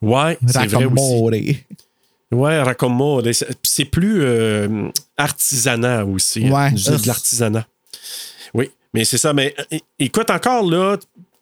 [0.00, 0.74] Ouais, c'est vrai aussi.
[0.76, 1.64] Raccommodé.
[2.32, 3.30] Ouais, raccommode.
[3.62, 6.48] C'est- plus euh, artisanat aussi.
[6.48, 6.54] Ouais.
[6.54, 6.74] hein.
[6.76, 7.66] C'est de l'artisanat.
[8.54, 9.32] Oui, mais c'est ça.
[9.32, 9.54] Mais
[9.98, 10.96] écoute, encore là,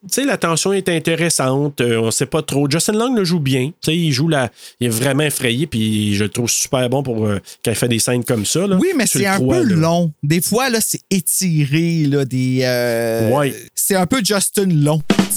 [0.09, 1.81] tu sais, la tension est intéressante.
[1.81, 2.71] Euh, on sait pas trop.
[2.71, 3.69] Justin Long le joue bien.
[3.81, 4.51] Tu sais, il joue la.
[4.79, 7.89] Il est vraiment effrayé, puis je le trouve super bon pour euh, quand il fait
[7.89, 8.69] des scènes comme ça.
[8.69, 8.77] là.
[8.77, 9.75] Oui, mais c'est un crois, peu là.
[9.75, 10.13] long.
[10.23, 12.61] Des fois, là, c'est étiré, là, des...
[12.63, 13.53] euh, Ouais.
[13.75, 15.01] C'est un peu Justin Long,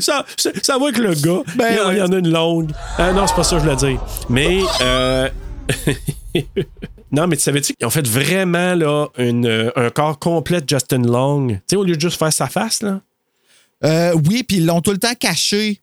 [0.00, 1.42] ça, ça, ça va avec le gars.
[1.56, 1.94] Ben il, y en, ouais.
[1.94, 2.70] il y en a une longue.
[2.98, 4.00] Ah non, c'est pas ça que je voulais dire.
[4.28, 4.60] Mais.
[7.12, 10.68] non, mais tu savais-tu qu'ils ont fait vraiment là, une, euh, un corps complet de
[10.68, 11.48] Justin Long?
[11.48, 13.00] Tu sais, au lieu de juste faire sa face, là?
[13.84, 15.80] Euh, oui, puis ils l'ont tout le temps caché.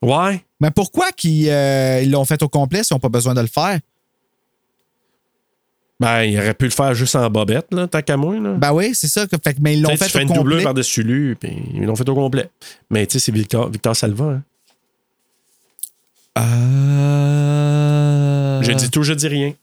[0.00, 0.44] Ouais.
[0.60, 3.48] Mais pourquoi qu'ils euh, ils l'ont fait au complet s'ils n'ont pas besoin de le
[3.48, 3.78] faire?
[6.00, 8.38] Ben, il aurait pu le faire juste en bobette, là, tant qu'à moi.
[8.38, 8.52] Là.
[8.52, 9.26] Ben oui, c'est ça.
[9.26, 10.62] Que, fait, mais ils l'ont Tu sais, fait tu fais au une complet.
[10.62, 12.48] par-dessus lui, puis ils l'ont fait au complet.
[12.88, 14.24] Mais tu sais, c'est Victor, Victor Salva.
[14.24, 14.42] Hein.
[16.38, 17.22] Euh...
[18.62, 19.54] Je dis tout, je dis rien.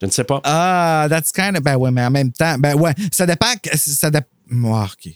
[0.00, 0.40] Je ne sais pas.
[0.44, 1.62] Ah, that's kind of...
[1.62, 2.56] Ben ouais, mais en même temps...
[2.58, 3.52] Ben ouais, ça dépend...
[3.62, 4.26] que- Ça dépend...
[4.84, 5.12] OK.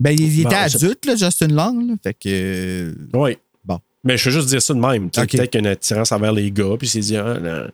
[0.00, 1.94] Ben, il, Bon, était je- adulte, là, Justin Long, là.
[2.02, 2.94] Fait que...
[3.14, 3.38] Oui.
[3.64, 3.78] Bon.
[4.04, 5.10] Mais je veux juste dire ça de même.
[5.10, 7.68] Peut-être qu'il y a une attirance envers les gars, puis il s'est dit, ah, non.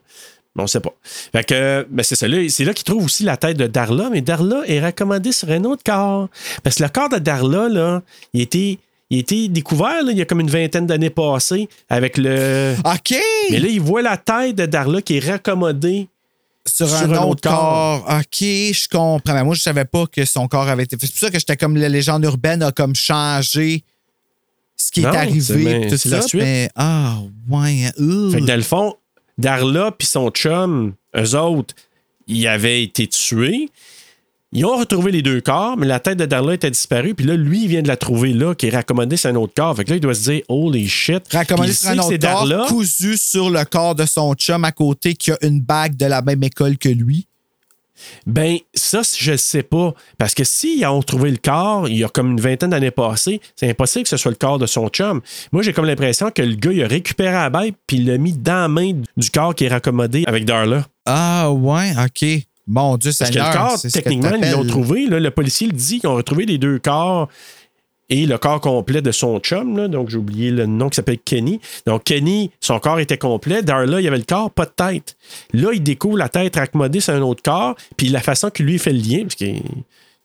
[0.57, 0.93] On sait pas.
[1.03, 2.27] Fait que, ben c'est ça.
[2.27, 5.49] là, C'est là qu'il trouve aussi la tête de Darla, mais Darla est recommandée sur
[5.51, 6.27] un autre corps.
[6.63, 8.01] Parce que le corps de Darla, là,
[8.33, 8.77] il était,
[9.09, 12.73] il était découvert, là, il y a comme une vingtaine d'années passées, avec le.
[12.83, 13.15] OK!
[13.51, 16.09] Mais là, il voit la tête de Darla qui est raccommodée.
[16.87, 18.05] Sur, Sur un, un autre corps.
[18.09, 19.33] OK, je comprends.
[19.33, 21.05] Mais moi, je savais pas que son corps avait été fait.
[21.07, 23.83] C'est pour ça que j'étais comme la légende urbaine a comme changé
[24.75, 25.87] ce qui Non, est arrivé.
[25.89, 26.09] tout ça.
[26.09, 26.41] la suite.
[26.41, 27.17] Mais, ah,
[27.49, 27.91] ouais.
[27.99, 28.31] euh.
[28.31, 28.95] Fait que dans le fond,
[29.37, 31.75] Darla puis son chum, eux autres,
[32.27, 33.69] ils avaient été tués.
[34.51, 37.13] Ils ont retrouvé les deux corps, mais la tête de Darla était disparue.
[37.13, 39.53] Puis là, lui, il vient de la trouver là, qui est raccommodée sur un autre
[39.55, 39.75] corps.
[39.75, 41.21] Fait que là, il doit se dire, holy shit.
[41.31, 42.65] Raccommodé Puis il sur un autre c'est corps, Darla.
[42.67, 46.23] cousu sur le corps de son chum à côté qui a une bague de la
[46.23, 47.27] même école que lui.
[48.25, 49.93] Ben, ça, je ne sais pas.
[50.17, 53.41] Parce que s'ils ont trouvé le corps, il y a comme une vingtaine d'années passées,
[53.55, 55.21] c'est impossible que ce soit le corps de son chum.
[55.51, 58.17] Moi, j'ai comme l'impression que le gars, il a récupéré la bête, puis il l'a
[58.17, 60.87] mis dans la main du corps qui est raccommodé avec Darla.
[61.05, 62.47] Ah, ouais, OK.
[62.69, 65.07] Mon Dieu, Parce que le corps, techniquement, ils l'ont trouvé.
[65.07, 67.27] là, le policier le dit qu'ils ont retrouvé les deux corps
[68.11, 69.75] et le corps complet de son chum.
[69.77, 71.59] là, donc, j'ai oublié le nom qui s'appelle Kenny.
[71.85, 73.61] Donc, Kenny, son corps était complet.
[73.63, 75.15] Darla, il y avait le corps, pas de tête.
[75.53, 77.75] Là, il découvre la tête raccommodée sur un autre corps.
[77.97, 79.61] Puis la façon que lui fait le lien, parce qu'il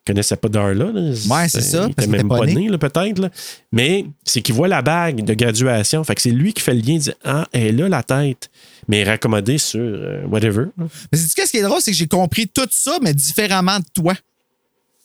[0.07, 0.87] connaissait pas Darla.
[0.93, 2.69] là, Ouais, c'est ça, Il était même pas né.
[2.79, 3.31] peut-être.
[3.73, 6.05] Mais c'est qu'il voit la bague de graduation.
[6.05, 6.95] Fait que c'est lui qui fait le lien.
[6.95, 8.51] Il dit Ah, elle là, la tête.
[8.89, 10.67] Mais raccommodée sur euh, whatever.
[10.77, 13.85] Mais c'est ce qui est drôle, c'est que j'ai compris tout ça, mais différemment de
[13.95, 14.15] toi.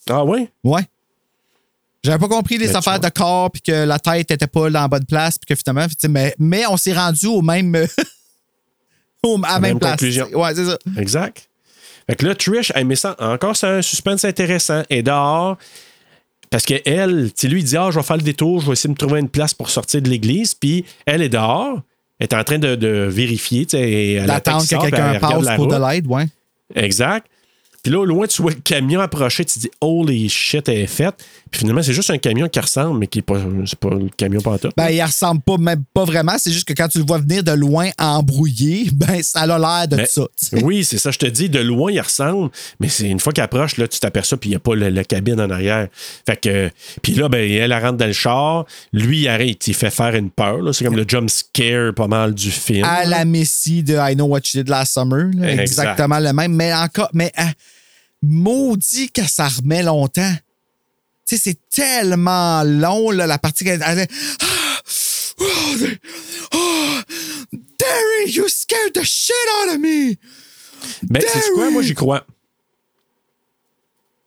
[0.09, 0.51] Ah, ouais?
[0.63, 0.81] Ouais.
[2.03, 4.81] J'avais pas compris les Ben, affaires de corps, puis que la tête était pas dans
[4.81, 7.75] la bonne place, puis que finalement, mais, mais on s'est rendu au même.
[9.23, 9.91] au- à la même, même place.
[9.91, 10.27] conclusion.
[10.33, 10.77] Ouais, c'est ça.
[10.97, 11.49] Exact.
[12.07, 14.83] Fait que là, Trish, elle met ça encore c'est un suspense intéressant.
[14.89, 15.57] Et dehors,
[16.49, 18.87] Parce que elle, lui, il dit Ah, je vais faire le détour, je vais essayer
[18.87, 20.55] de me trouver une place pour sortir de l'église.
[20.55, 21.81] Puis elle est dehors,
[22.19, 25.67] est en train de, de vérifier, tu sais, elle attend D'attendre que quelqu'un passe pour
[25.67, 26.25] de l'aide, ouais.
[26.75, 27.27] Exact.
[27.83, 30.79] Puis là, au loin, tu vois le camion approcher, tu te dis Holy shit, elle
[30.79, 31.15] est faite.
[31.51, 34.09] Puis finalement, c'est juste un camion qui ressemble, mais qui est pas, c'est pas le
[34.15, 34.71] camion pantoute.
[34.77, 36.33] Ben, il ressemble pas, même pas vraiment.
[36.37, 39.87] C'est juste que quand tu le vois venir de loin embrouillé, ben, ça a l'air
[39.87, 40.23] de Ben, ça.
[40.61, 42.49] oui, c'est ça, je te dis, de loin, il ressemble,
[42.79, 44.89] mais c'est une fois qu'il approche, là, tu t'aperçois, puis il n'y a pas le-
[44.89, 45.87] la cabine en arrière.
[46.25, 46.69] Fait que,
[47.01, 50.13] puis là, ben, elle, elle rentre dans le char, lui, il arrête, il fait faire
[50.15, 50.73] une peur, là.
[50.73, 52.83] c'est comme le jump scare pas mal du film.
[52.83, 55.29] À la Messi de I Know What You Did Last Summer.
[55.35, 55.61] là, Exact.
[55.63, 56.53] exactement le même.
[56.53, 57.51] Mais encore, mais ah,
[58.21, 60.33] maudit que ça remet longtemps.
[61.25, 64.07] Tu sais, c'est tellement long, là, la partie qu'elle elle
[64.41, 64.81] Ah!
[65.41, 65.75] Oh,
[66.53, 66.99] oh,
[67.51, 70.15] Derry, you scared the shit out of me!
[71.03, 71.69] Ben, c'est quoi?
[71.71, 72.25] Moi, j'y crois.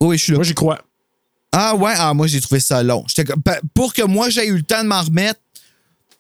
[0.01, 0.39] Oui, je suis là.
[0.39, 0.81] Moi, j'y crois.
[1.53, 3.05] Ah ouais, ah, moi j'ai trouvé ça long.
[3.45, 5.39] Ben, pour que moi j'ai eu le temps de m'en remettre,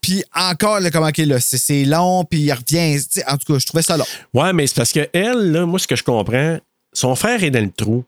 [0.02, 3.00] puis encore, là, comment qu'il est là, c'est long, puis il revient.
[3.02, 4.04] tu sais, En tout cas, je trouvais ça long.
[4.34, 6.58] Ouais, mais c'est parce que elle, là, moi, ce que je comprends,
[6.92, 8.04] son frère est dans le trou.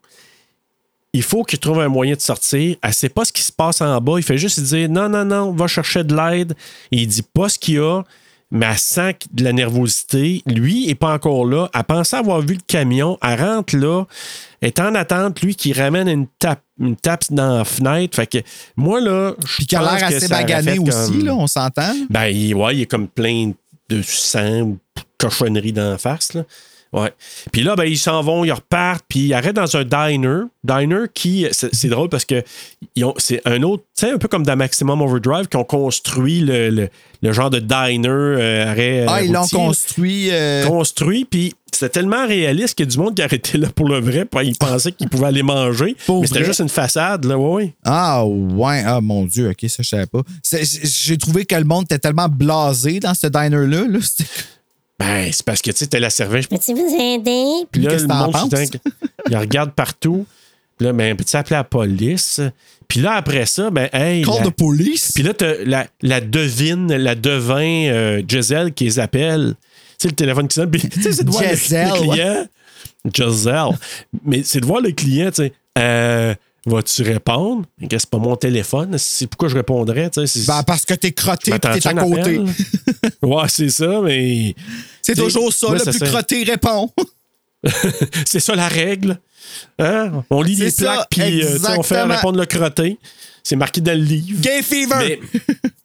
[1.13, 2.77] Il faut qu'il trouve un moyen de sortir.
[2.83, 4.15] Elle sait pas ce qui se passe en bas.
[4.17, 6.55] Il fait juste dire non, non, non, va chercher de l'aide.
[6.91, 8.03] Il dit pas ce qu'il y a,
[8.51, 10.43] mais elle sent de la nervosité.
[10.45, 11.71] Lui est pas encore là.
[11.73, 13.17] Elle pensait avoir vu le camion.
[13.23, 14.05] Elle rentre là.
[14.61, 18.17] Elle est en attente, lui, qui ramène une tape, une tape dans la fenêtre.
[18.17, 18.39] Fait que
[18.77, 21.95] moi, là, je Puis qui a l'air assez bagané aussi, comme- là, on s'entend.
[22.11, 23.53] ben, il, ouais, il est comme plein
[23.89, 24.79] de sang ou
[25.17, 26.35] cochonnerie d'en face.
[26.35, 26.43] Là.
[26.95, 27.13] Ouais.
[27.53, 30.43] Puis là, ben, ils s'en vont, ils repartent, puis ils arrêtent dans un diner.
[30.63, 32.43] Diner qui, c'est drôle parce que
[33.19, 36.71] c'est un autre, tu sais, un peu comme dans Maximum Overdrive, qui ont construit le,
[36.71, 36.89] le-
[37.21, 39.07] le genre de diner euh, arrêt.
[39.09, 40.29] Ah, euh, ils l'ont construit.
[40.31, 43.89] euh, Construit, puis c'était tellement réaliste qu'il y a du monde qui arrêtait là pour
[43.89, 45.97] le vrai, puis ils pensaient qu'ils pouvaient aller manger.
[46.07, 47.75] Pour mais c'était juste une façade, là, ouais.
[47.83, 50.21] Ah ouais, ah mon Dieu, ok, ça je savais pas.
[50.63, 53.87] J'ai trouvé que le monde était tellement blasé dans ce diner-là.
[53.89, 53.99] Là,
[54.99, 57.67] Ben, c'est parce que, tu sais, t'es la serveuse, Peux-tu vous aider?
[57.71, 58.55] Puis là, Qu'est-ce le monde,
[59.29, 60.27] il regarde partout.
[60.77, 62.41] Puis là, ben, peux-tu appeler la police?
[62.89, 64.23] Puis là, après ça, ben, hey.
[64.23, 65.13] Call la- the police?
[65.13, 69.55] Puis là, t'as la, la devine, la devin euh, Giselle qui les appelle.
[69.55, 70.71] Tu sais, le téléphone qui sonne.
[70.71, 72.47] Puis, tu sais, c'est de voir le, client.
[73.13, 73.79] Giselle.
[74.25, 75.53] Mais c'est de voir le client, tu sais.
[75.79, 76.35] Euh,
[76.67, 77.67] Vas-tu répondre?
[77.79, 78.97] Mais que C'est pas mon téléphone?
[78.97, 80.09] C'est pourquoi je répondrais.
[80.11, 82.41] tu sais, c'est- Ben, parce que t'es crotté et t'es à côté.
[83.23, 84.55] ouais, c'est ça, mais.
[85.03, 86.91] C'est toujours ça, le ça plus crotté répond.
[88.27, 89.19] C'est ça la règle.
[89.79, 90.23] Hein?
[90.31, 92.99] On lit les plaques, puis euh, on fait répondre le crotté.
[93.43, 94.41] C'est marqué dans le livre.
[94.41, 94.97] Gay fever!
[94.99, 95.21] Mais,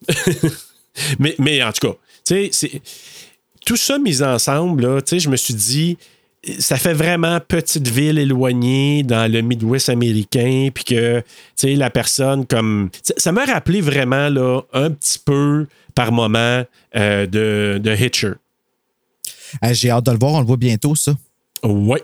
[1.20, 1.94] mais, mais en tout cas,
[2.26, 2.82] tu sais, c'est-
[3.66, 5.98] tout ça mis ensemble, là, tu sais, je me suis dit,
[6.60, 11.26] ça fait vraiment petite ville éloignée dans le Midwest américain, puis que, tu
[11.56, 12.90] sais, la personne comme...
[13.18, 16.64] ça- m'a rappelé vraiment, là, un petit peu par moment
[16.96, 18.34] euh, de, de Hitcher.
[19.72, 21.14] J'ai hâte de le voir, on le voit bientôt, ça.
[21.64, 22.04] Ouais.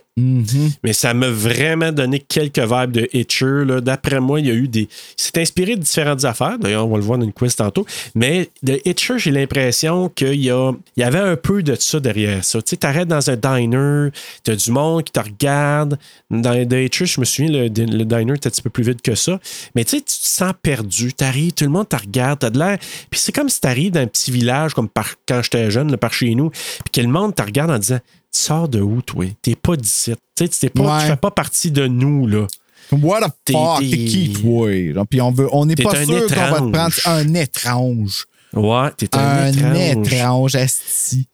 [0.84, 3.66] Mais ça m'a vraiment donné quelques vibes de Hitcher.
[3.66, 3.82] là.
[3.82, 4.82] D'après moi, il y a eu des.
[4.82, 6.58] Il s'est inspiré de différentes affaires.
[6.58, 7.86] D'ailleurs, on va le voir dans une quiz tantôt.
[8.16, 10.72] Mais de Hitcher, j'ai l'impression qu'il y, a...
[10.96, 12.62] il y avait un peu de ça derrière ça.
[12.62, 14.10] Tu sais, t'arrêtes dans un diner,
[14.44, 15.98] t'as du monde qui te regarde.
[16.30, 19.02] Dans The Hitcher, je me souviens, le, le diner était un petit peu plus vide
[19.02, 19.40] que ça.
[19.76, 21.14] Mais tu sais, tu te sens perdu.
[21.14, 22.78] T'arrives, tout le monde te regarde, t'as de l'air.
[23.10, 25.16] Puis c'est comme si t'arrives dans un petit village, comme par...
[25.28, 28.00] quand j'étais jeune, là, par chez nous, puis que le monde te regarde en disant
[28.38, 29.26] Tu sors de où, toi?
[29.42, 30.14] T'es pas d'ici.
[30.36, 31.02] Tu sais, pas, Ouais.
[31.04, 32.48] tu fais pas partie de nous, là.
[32.92, 34.94] What the T'es- fuck, t'es- qui, toi?
[34.94, 37.02] Genre, Puis on veut, on n'est pas sûr qu'on va te étrange.
[37.02, 38.26] prendre un étrange.
[38.54, 40.14] Ouais, t'es un, Un étrange.
[40.14, 41.28] étrange, asti.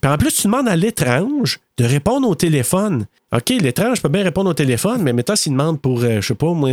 [0.00, 3.06] Puis en plus, tu demandes à l'étrange de répondre au téléphone.
[3.32, 6.34] OK, l'étrange peut bien répondre au téléphone, mais mettons s'il demande pour, euh, je sais
[6.34, 6.70] pas, moi,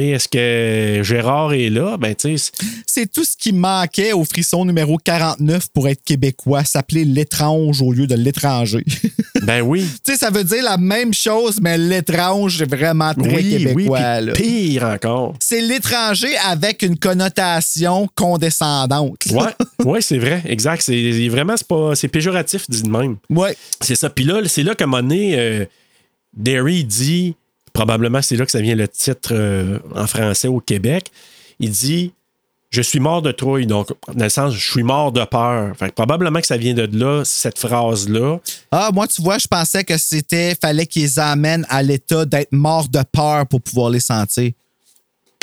[0.00, 1.96] est-ce que Gérard est là?
[1.98, 7.82] Ben, c'est- tout ce qui manquait au frisson numéro 49 pour être québécois, s'appeler l'étrange
[7.82, 8.84] au lieu de l'étranger.
[9.42, 9.84] ben oui.
[10.04, 13.64] tu sais, ça veut dire la même chose, mais l'étrange est vraiment très oui, oui,
[13.64, 14.20] québécois.
[14.20, 14.32] là.
[14.32, 15.34] pire encore.
[15.40, 19.24] C'est l'étranger avec une connotation condescendante.
[19.32, 20.82] Ouais, ouais, c'est vrai, exact.
[20.82, 23.16] C'est vraiment, c'est pas, c'est péjoratif, dit de même.
[23.30, 23.56] Ouais.
[23.80, 24.10] C'est ça.
[24.10, 25.64] Puis là, c'est là qu'à un moment donné, euh,
[26.34, 27.34] Derry dit,
[27.72, 31.10] probablement c'est là que ça vient le titre euh, en français au Québec,
[31.60, 32.12] il dit
[32.70, 33.66] Je suis mort de trouille.
[33.66, 35.76] Donc, dans le sens, je suis mort de peur.
[35.76, 38.38] Fait que probablement que ça vient de là, cette phrase-là.
[38.70, 42.88] Ah, moi, tu vois, je pensais que c'était, fallait qu'ils amènent à l'état d'être morts
[42.88, 44.52] de peur pour pouvoir les sentir.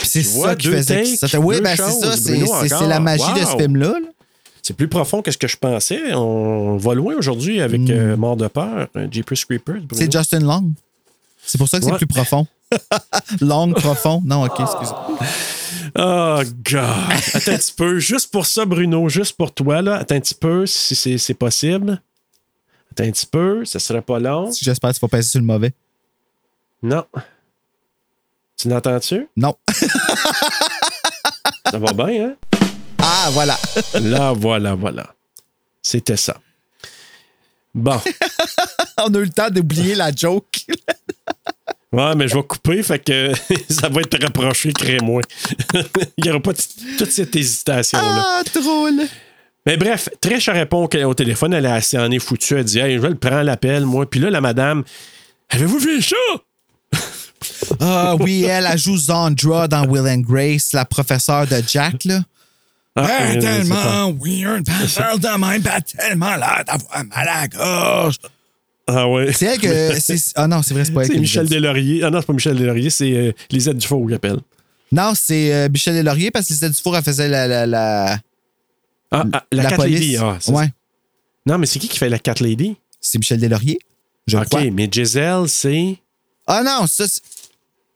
[0.01, 1.03] C'est ça qui faisait.
[1.03, 2.15] takes, ça- oui, ben c'est ça.
[2.17, 3.93] C'est, la magie de ce film-là.
[3.99, 4.07] là.
[4.61, 6.13] C'est plus profond que ce que je pensais.
[6.13, 9.81] On va loin aujourd'hui avec euh, Mort de peur, Jeepers Creepers.
[9.93, 10.71] C'est Justin Long.
[11.49, 12.45] C'est pour ça que c'est plus profond.
[13.41, 14.21] Long, profond.
[14.23, 14.93] Non, OK, excuse.
[15.97, 16.83] Oh, God.
[17.33, 17.97] Attends un petit peu.
[17.97, 19.95] Juste pour ça, Bruno, juste pour toi, là.
[19.95, 22.03] Attends un petit peu, si c'est c'est possible.
[22.91, 24.51] Attends un petit peu, ça serait pas long.
[24.61, 25.73] J'espère que tu vas passer sur le mauvais.
[26.83, 27.03] Non.
[28.55, 29.27] Tu l'entends-tu?
[29.35, 29.55] Non.
[31.71, 32.35] Ça va bien, hein?
[32.99, 33.57] Ah, voilà.
[33.99, 35.15] Là, voilà, voilà.
[35.81, 36.39] C'était ça.
[37.73, 37.99] Bon.
[38.99, 40.67] On a eu le temps d'oublier la joke.
[41.91, 43.31] Ouais, mais je vais couper, fait que
[43.69, 45.21] ça va être rapproché, crée-moi.
[46.17, 46.53] Il n'y aura pas
[46.97, 48.25] toute cette hésitation-là.
[48.25, 49.01] Ah, drôle.
[49.65, 52.57] Mais bref, Trish répond au téléphone, elle est assez en est foutue.
[52.57, 54.09] Elle dit Hey, je vais le prendre l'appel, moi.
[54.09, 54.83] Puis là, la madame,
[55.49, 56.15] avez-vous vu ça?
[57.79, 62.21] Ah oui, elle, elle joue Zandra dans Will and Grace, la professeure de Jack, là.
[62.95, 67.47] Ah, euh, tellement weird, elle de même, elle a tellement l'air d'avoir mal à la
[67.47, 68.17] gorge.
[68.91, 69.31] Ah ouais.
[69.33, 70.29] C'est elle que.
[70.35, 71.47] Ah non, c'est vrai, c'est pas elle C'est Michel.
[71.47, 72.03] Deslauriers.
[72.03, 74.37] Ah non, c'est pas Michel Deslauriers, c'est euh, Lisette Dufault qui appelle.
[74.91, 77.47] Non, c'est euh, Michel Deslauriers parce que Lisette Dufour, elle faisait la.
[77.47, 78.19] la, la...
[79.11, 79.99] Ah, ah, la, La police.
[79.99, 80.17] Lady.
[80.17, 80.69] Ah, Ouais.
[81.45, 82.75] Non, mais c'est qui qui fait la Cat Lady?
[83.01, 83.79] C'est Michel Deslauriers,
[84.27, 84.61] je OK, crois.
[84.71, 85.97] mais Giselle, c'est.
[86.47, 87.07] Ah non, ça.
[87.07, 87.21] c'est-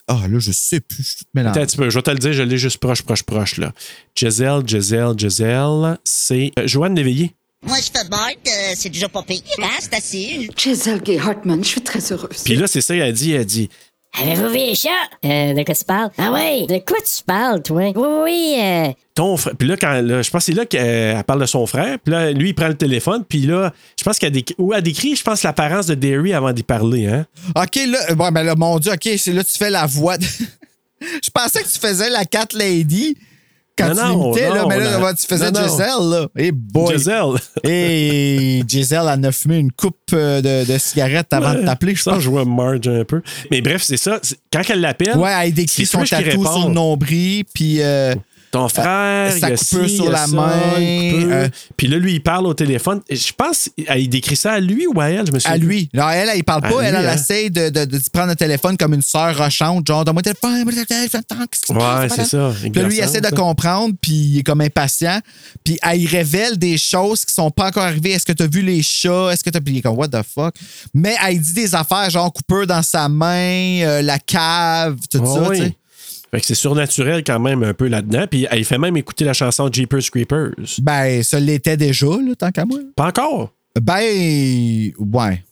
[0.07, 1.59] Ah là, je sais plus, je suis tout mélangé.
[1.61, 3.73] je vais te le dire, je l'ai juste proche, proche, proche, là.
[4.15, 7.33] Giselle, Giselle, Giselle, c'est euh, Joanne Léveillé.
[7.65, 10.49] Moi, je fais boîte, euh, c'est déjà pas pire, hein, c'est assez.
[10.55, 12.43] Giselle Gay Hartman, je suis très heureuse.
[12.43, 13.69] Puis là, c'est ça, elle a dit, elle a dit,
[14.21, 14.89] Avez-vous vu les chats?
[15.25, 16.11] Euh, de quoi tu parles?
[16.19, 17.91] Ah ouais, de quoi tu parles, toi?
[17.95, 19.55] Oui, oui, euh, ton frère.
[19.57, 21.97] Puis là, quand, là, je pense que c'est là qu'elle parle de son frère.
[22.03, 23.23] Puis là, lui, il prend le téléphone.
[23.27, 26.51] Puis là, je pense qu'elle décrit, ou elle décrit, je pense, l'apparence de Derry avant
[26.53, 27.07] d'y parler.
[27.07, 27.25] Hein?
[27.55, 30.19] OK, là, bon, ben là, mon Dieu, OK, c'est là, tu fais la voix.
[30.19, 30.25] de-
[31.01, 33.17] je pensais que tu faisais la Cat Lady
[33.77, 34.03] quand Non,
[34.33, 35.63] tu l'imitais, là, mais là, la- tu faisais non.
[35.63, 36.27] Giselle, là?
[36.37, 36.93] Et boy.
[36.95, 37.33] Giselle.
[37.63, 42.03] Et Giselle, elle a fumé une coupe euh, de, de cigarettes avant de t'appeler, je
[42.03, 42.21] Ça, pense.
[42.23, 43.21] je vois Marge un peu.
[43.51, 44.19] Mais bref, c'est ça.
[44.51, 45.17] Quand elle l'appelle.
[45.17, 48.13] Ouais, elle décrit son tatou sur le nombril, puis euh,
[48.53, 52.13] Ton frère, sa il a ci, sur il la ça, main, euh, Puis là, lui,
[52.13, 53.01] il parle au téléphone.
[53.09, 55.89] Je pense qu'il décrit ça à lui ou à elle, je me suis à lui.
[55.91, 56.79] Non, elle, elle, il parle À pas.
[56.79, 57.15] lui, elle, elle hein.
[57.15, 60.33] essaie de, de, de se prendre le téléphone comme une sœur rochante, genre, donne-moi le
[60.33, 61.23] téléphone, donne-moi le téléphone?
[61.71, 62.53] Ouais, c'est ça.
[62.61, 63.31] Puis là, lui, il essaie de ça.
[63.35, 65.19] comprendre, puis il est comme impatient.
[65.63, 68.11] Puis elle il révèle des choses qui sont pas encore arrivées.
[68.11, 69.31] Est-ce que tu as vu les chats?
[69.31, 69.61] Est-ce que tu as.
[69.61, 70.53] Puis il est comme, what the fuck?
[70.93, 75.49] Mais elle dit des affaires, genre, coupeur dans sa main, euh, la cave, tout ça,
[75.49, 75.57] oui.
[75.57, 75.77] tu sais.
[76.33, 78.25] Fait que c'est surnaturel quand même un peu là-dedans.
[78.29, 80.53] Puis elle fait même écouter la chanson Jeepers Creepers.
[80.79, 82.79] Ben, ça l'était déjà, là, tant qu'à moi.
[82.95, 83.51] Pas encore?
[83.79, 85.43] Ben, ouais.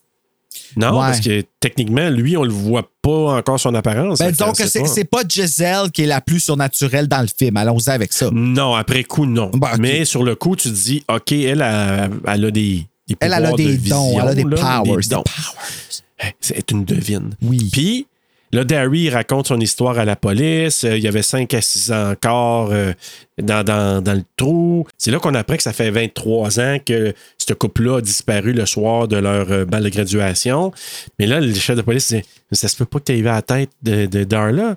[0.76, 0.98] Non, Ouais.
[1.06, 4.18] parce que techniquement, lui, on le voit pas encore son apparence.
[4.18, 4.86] Ben, sait c'est pas.
[4.86, 7.56] c'est pas Giselle qui est la plus surnaturelle dans le film.
[7.56, 8.30] Allons-y avec ça.
[8.32, 9.50] Non, après coup, non.
[9.54, 9.78] Ben, ok.
[9.78, 13.32] Mais sur le coup, tu te dis, OK, elle, a- elle a des, des Elle,
[13.34, 14.96] elle a de des vision, dons, elle a des là, powers.
[14.96, 16.32] des des powers.
[16.40, 17.30] C'est une devine.
[17.42, 17.68] Oui.
[17.72, 18.06] Puis,
[18.52, 20.84] là, Derry raconte son histoire à la police.
[20.84, 22.92] Euh, il y avait 5 à 6 ans encore euh,
[23.40, 24.86] dans, dans- dans le trou.
[24.98, 28.66] C'est là qu'on apprend que ça fait 23 ans que ce couple-là a disparu le
[28.66, 30.72] soir de leur euh, bal de graduation.
[31.18, 32.22] Mais là, le chef de police dit
[32.52, 34.76] Ça se peut pas que tu aies à la tête de, de Darla.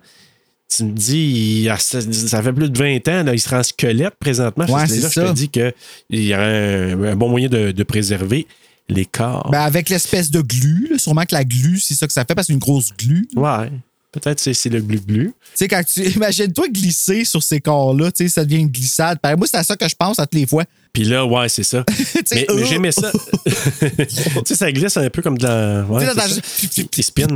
[0.76, 4.65] Tu me dis, ça, fait plus de 20 ans, là, il sera en squelette présentement.
[4.65, 5.73] Ouais, c'est là que je te dis qu'il
[6.09, 8.47] y a un, un bon moyen de, de préserver
[8.90, 9.50] les corps.
[9.52, 12.36] Ben, avec l'espèce de glu, là, sûrement que la glu, c'est ça que ça fait,
[12.36, 13.28] parce que c'est une grosse glu.
[13.36, 13.72] ouais,
[14.20, 15.28] peut-être c'est c'est le glu-glu.
[15.28, 16.04] Tu sais, quand tu.
[16.16, 19.20] Imagine-toi glisser sur ces corps-là, tu sais, ça devient une glissade.
[19.38, 20.64] Moi, c'est à ça que je pense à toutes les fois.
[20.94, 21.84] Puis là, ouais, c'est ça.
[22.16, 23.12] mais mais euh, j'aimais ça.
[23.46, 24.06] tu
[24.46, 25.86] sais, ça glisse un peu comme dans.
[25.90, 26.42] Ouais, dans ça.
[26.90, 27.28] Qui spin.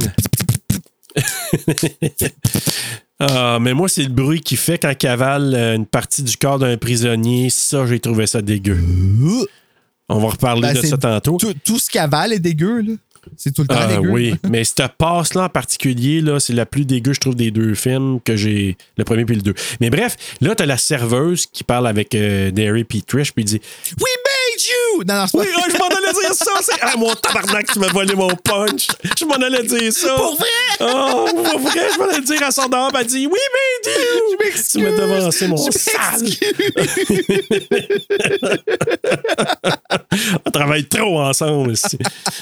[3.19, 6.37] Ah, mais moi, c'est le bruit qu'il fait quand il cavale euh, une partie du
[6.37, 7.49] corps d'un prisonnier.
[7.49, 8.77] Ça, j'ai trouvé ça dégueu.
[10.09, 11.37] On va reparler Ben, de ça tantôt.
[11.37, 12.93] Tout, tout ce qu'avale est dégueu, là.
[13.37, 14.09] C'est tout le temps Ah dégueu.
[14.09, 17.75] oui, mais cette passe-là en particulier, là, c'est la plus dégueu, je trouve, des deux
[17.75, 18.77] films que j'ai.
[18.97, 19.53] Le premier puis le deux.
[19.81, 23.45] Mais bref, là, t'as la serveuse qui parle avec euh, Derry puis Trish, puis il
[23.47, 23.61] dit
[23.99, 24.13] We
[24.49, 25.03] made you!
[25.05, 26.51] Non, non, c'est pas Oui, je m'en allais dire ça.
[26.61, 26.79] C'est...
[26.81, 28.87] Ah, mon tabarnak, tu m'as volé mon punch.
[29.17, 30.15] Je m'en allais dire ça.
[30.15, 30.47] Pour vrai?
[30.81, 32.91] Oh, pour vrai, je m'en allais dire à son dame.
[32.99, 33.97] Elle dit Oui, mais dis
[34.31, 34.71] Je m'excuse.
[34.71, 36.27] Tu m'as devancé, mon Je sale.
[40.45, 41.97] On travaille trop ensemble ici.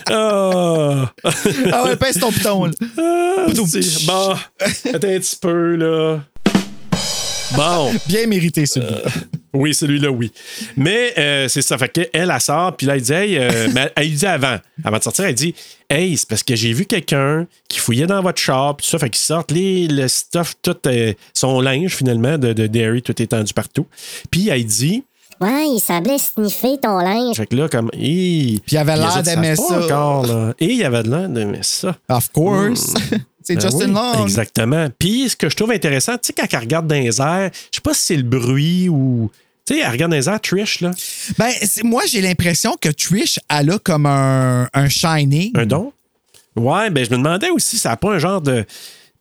[0.09, 1.11] Ah.
[1.71, 2.71] ah ouais, pèse ton piton, là.
[2.97, 3.45] Ah,
[4.05, 4.35] bon,
[4.93, 6.19] attends un petit peu, là.
[7.55, 7.93] Bon.
[8.07, 9.01] Bien mérité, celui-là.
[9.53, 10.31] Oui, celui-là, oui.
[10.75, 11.77] Mais euh, c'est ça.
[11.77, 14.57] Fait qu'elle, elle, elle sort, puis là, elle dit, hey, euh, mais elle dit avant,
[14.83, 15.55] avant de sortir, elle dit,
[15.89, 19.09] hey, c'est parce que j'ai vu quelqu'un qui fouillait dans votre shop, tout ça, fait
[19.09, 23.53] qu'ils sortent les, le stuff, tout euh, son linge, finalement, de, de Derry, tout étendu
[23.53, 23.87] partout.
[24.29, 25.03] Puis elle dit,
[25.39, 27.35] Ouais, il semblait sniffer ton linge.
[27.35, 27.89] Fait que là, comme.
[27.91, 29.81] Puis il avait l'air d'aimer ça.
[29.83, 30.53] Encore, là.
[30.59, 31.95] Et il avait l'air d'aimer ça.
[32.09, 32.93] Of course.
[33.43, 34.23] c'est Ben Justin oui, Long.
[34.23, 34.87] Exactement.
[34.97, 37.75] Puis ce que je trouve intéressant, tu sais, quand elle regarde dans les airs, je
[37.75, 39.29] sais pas si c'est le bruit ou.
[39.65, 40.91] Tu sais, elle regarde dans les airs, Trish, là.
[41.37, 41.51] Ben,
[41.83, 45.51] moi, j'ai l'impression que Trish, elle a comme un, un shining.
[45.55, 45.91] Un don?
[46.55, 48.65] Ouais, ben je me demandais aussi, ça n'a pas un genre de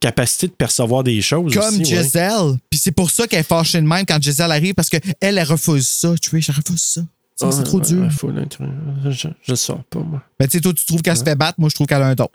[0.01, 1.55] capacité de percevoir des choses.
[1.55, 2.03] Comme aussi, ouais.
[2.03, 2.57] Giselle.
[2.70, 5.40] Puis c'est pour ça qu'elle est fâchée de même quand Giselle arrive, parce qu'elle, elle
[5.42, 6.49] refuse ça, Trish.
[6.49, 7.01] Elle refuse ça.
[7.36, 8.09] Ça, c'est trop dur.
[8.11, 10.22] je, je le sors pas, moi.
[10.40, 11.61] Ben, tu sais, toi, tu trouves qu'elle se fait battre.
[11.61, 12.28] Moi, je trouve qu'elle a un don.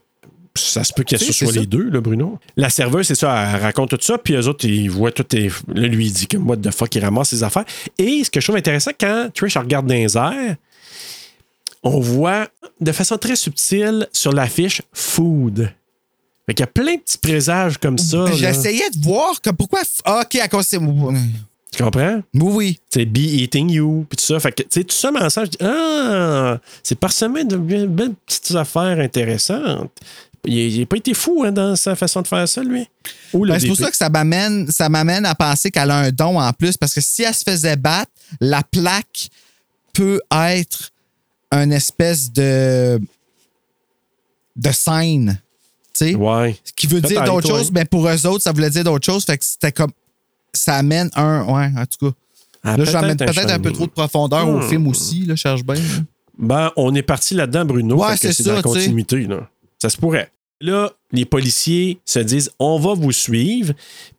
[0.53, 1.65] Ça se peut que Tu ce soit les ça.
[1.65, 2.37] deux, là, Bruno.
[2.57, 5.25] La serveuse, c'est ça, elle raconte tout ça, puis eux autres, ils voient tout.
[5.35, 7.63] Et, là, lui, il dit que what the fuck, il ramasse ses affaires.
[7.97, 10.55] Et ce que je trouve intéressant, quand Trish regarde dans les airs,
[11.83, 12.49] on voit
[12.79, 15.71] de façon très subtile sur l'affiche food.
[16.51, 18.25] Fait qu'il y a plein de petits présages comme ça.
[18.33, 19.83] J'essayais de voir que pourquoi.
[20.03, 20.75] Ah, OK, à cause c'est.
[20.75, 21.15] Oui,
[21.71, 22.21] Tu comprends?
[22.33, 22.77] oui.
[22.93, 24.37] C'est be eating you, puis tout ça.
[24.41, 28.15] Fait que, tu sais, tout ça, mais ensemble, je dis, ah, c'est parsemé de belles
[28.25, 29.91] petites affaires intéressantes.
[30.43, 32.85] Il n'a pas été fou hein, dans sa façon de faire ça, lui?
[33.33, 36.37] Ben, c'est pour ça que ça m'amène, ça m'amène à penser qu'elle a un don
[36.37, 39.29] en plus, parce que si elle se faisait battre, la plaque
[39.93, 40.91] peut être
[41.53, 42.99] une espèce de
[44.57, 45.39] de scène.
[45.99, 46.55] Ouais.
[46.63, 49.25] Ce qui veut dire d'autres choses, mais pour eux autres, ça voulait dire d'autres choses.
[49.25, 49.91] Fait que c'était comme.
[50.53, 51.43] Ça amène un.
[51.45, 52.15] Ouais, en tout cas.
[52.63, 54.69] Ah, là, j'amène peut-être un peut-être un peu trop de profondeur au Hmm.
[54.69, 55.75] film aussi, là, cherche bien.
[56.37, 57.97] Ben, on est parti là-dedans, Bruno.
[58.03, 59.21] Ouais, c'est dans la continuité.
[59.25, 59.49] Là.
[59.81, 60.31] Ça se pourrait.
[60.59, 63.73] Là, les policiers se disent on va vous suivre.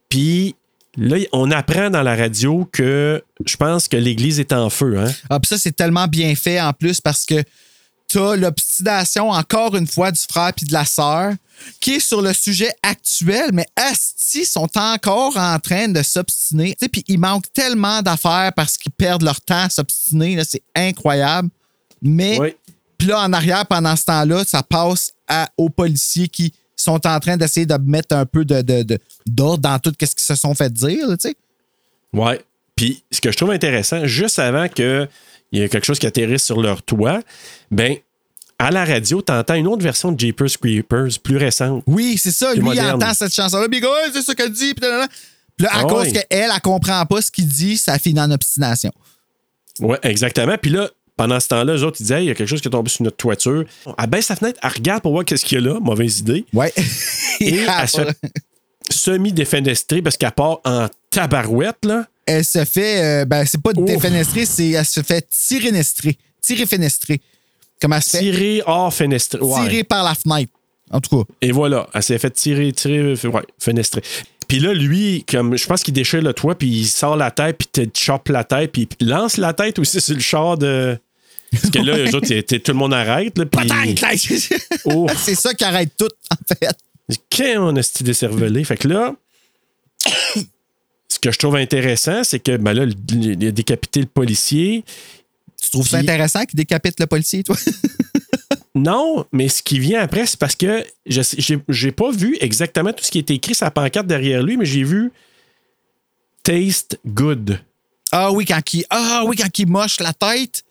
[0.08, 0.56] Puis
[0.96, 4.98] là, on apprend dans la radio que je pense que l'église est en feu.
[4.98, 5.10] Hein?
[5.30, 7.42] Ah, puis ça, c'est tellement bien fait en plus parce que
[8.12, 11.32] t'as l'obstination, encore une fois, du frère puis de la sœur,
[11.80, 16.76] qui est sur le sujet actuel, mais Asti sont encore en train de s'obstiner.
[16.92, 20.42] Puis il manque tellement d'affaires parce qu'ils perdent leur temps à s'obstiner.
[20.44, 21.48] C'est incroyable.
[22.02, 22.54] Mais Oui.
[22.98, 27.20] puis là, en arrière, pendant ce temps-là, ça passe à- aux policiers qui sont en
[27.20, 30.34] train d'essayer de mettre un peu de, de- de- d'ordre dans tout ce qu'ils se
[30.34, 31.06] sont fait dire.
[31.08, 31.16] là.
[32.12, 32.40] Ouais.
[32.74, 34.66] Puis ce que je trouve intéressant, juste avant
[35.52, 37.20] qu'il y ait quelque chose qui atterrisse sur leur toit,
[37.70, 37.96] ben
[38.58, 41.82] à la radio, tu entends une autre version de Jeepers Creepers plus récente.
[41.86, 42.54] Oui, c'est ça.
[42.54, 43.68] Lui, il entend cette chanson-là.
[43.68, 44.72] Puis il Ouais, c'est ça qu'elle dit.
[44.74, 45.08] Puis là,
[45.68, 48.92] à Ah cause qu'elle, elle comprend pas ce qu'il dit, ça finit en obstination.
[49.80, 50.56] Oui, exactement.
[50.60, 52.60] Puis là, pendant ce temps-là, eux autres, ils disaient, Hey, il y a quelque chose
[52.60, 53.64] qui est tombé sur notre toiture.
[53.98, 55.80] Elle baisse sa fenêtre, elle regarde pour voir qu'est-ce qu'il y a là.
[55.80, 56.44] Mauvaise idée.
[56.52, 56.72] Ouais.
[57.40, 58.02] Et elle se
[58.90, 62.06] semi-défenestrée parce qu'elle part en tabarouette, là.
[62.26, 66.16] Elle se fait, euh, ben, c'est pas défenestrer, c'est elle se fait tirer nestrer.
[66.40, 67.20] Tirer fenestrer.
[67.80, 69.38] Comme elle se fait Tirer hors fenêtre.
[69.40, 69.68] Ouais.
[69.68, 70.52] tirer par la fenêtre.
[70.90, 71.32] En tout cas.
[71.40, 74.02] Et voilà, elle s'est fait tirer, tirer, ouais, fenestrer.
[74.46, 77.56] Puis là, lui, comme je pense qu'il déchire le toit, puis il sort la tête,
[77.58, 80.98] puis te chope la tête, puis il lance la tête aussi sur le char de.
[81.50, 83.36] Parce que là, eux autres, tout le monde arrête.
[83.36, 83.70] Là, puis...
[84.84, 85.06] Oh.
[85.16, 86.76] c'est ça qui arrête tout, en fait.
[87.30, 88.64] Quand on a ce décervelé?
[88.64, 89.14] Fait que là,
[91.12, 94.84] ce que je trouve intéressant, c'est que ben là, il a décapité le policier.
[95.62, 97.56] Tu trouves ça intéressant qu'il décapite le policier, toi?
[98.74, 101.20] Non, mais ce qui vient après, c'est parce que je
[101.68, 104.64] j'ai pas vu exactement tout ce qui est écrit sur la pancarte derrière lui, mais
[104.64, 105.12] j'ai vu
[106.42, 107.60] Taste Good.
[108.12, 110.62] Ah oui, quand il, ah oui, quand il moche la tête.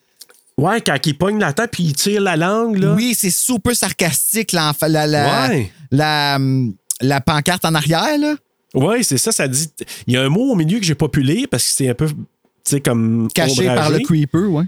[0.58, 2.94] Ouais, quand il pogne la tête puis il tire la langue, là.
[2.96, 5.72] Oui, c'est super sarcastique, la, la, la, Ouais.
[5.92, 8.36] la, hum, la pancarte en arrière, là.
[8.74, 9.70] Ouais, c'est ça, ça dit.
[10.08, 11.90] Il y a un mot au milieu que j'ai pas pu lire parce que c'est
[11.90, 12.16] un peu, tu
[12.64, 13.28] sais, comme.
[13.34, 13.76] Caché ombragé.
[13.76, 14.66] par le creeper, ouais.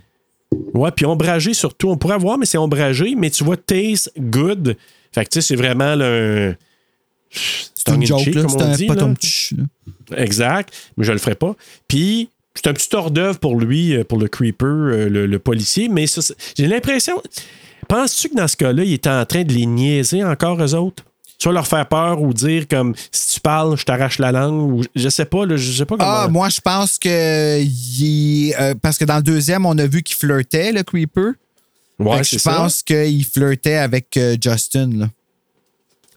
[0.73, 1.89] Ouais, puis ombragé surtout.
[1.89, 4.75] On pourrait voir, mais c'est ombragé, mais tu vois, taste good.
[5.11, 6.55] Fait que, tu sais, c'est vraiment le.
[7.29, 8.45] C'est une joke, là.
[8.47, 9.63] C'est un pas potum tch, là.
[10.17, 11.55] Exact, mais je le ferai pas.
[11.87, 15.39] Puis, c'est un petit hors d'œuvre pour lui, euh, pour le creeper, euh, le, le
[15.39, 16.05] policier, mais
[16.55, 17.21] j'ai l'impression.
[17.87, 21.03] Penses-tu que dans ce cas-là, il était en train de les niaiser encore, eux autres?
[21.43, 24.83] Soit leur faire peur ou dire comme si tu parles, je t'arrache la langue ou
[24.95, 26.09] je sais pas, là, je sais pas comment.
[26.09, 27.61] Ah, moi, je pense que.
[27.61, 31.33] il- euh, parce que dans le deuxième, on a vu qu'il flirtait, le creeper.
[31.99, 35.09] Ouais, je pense qu'il flirtait avec euh, Justin, là.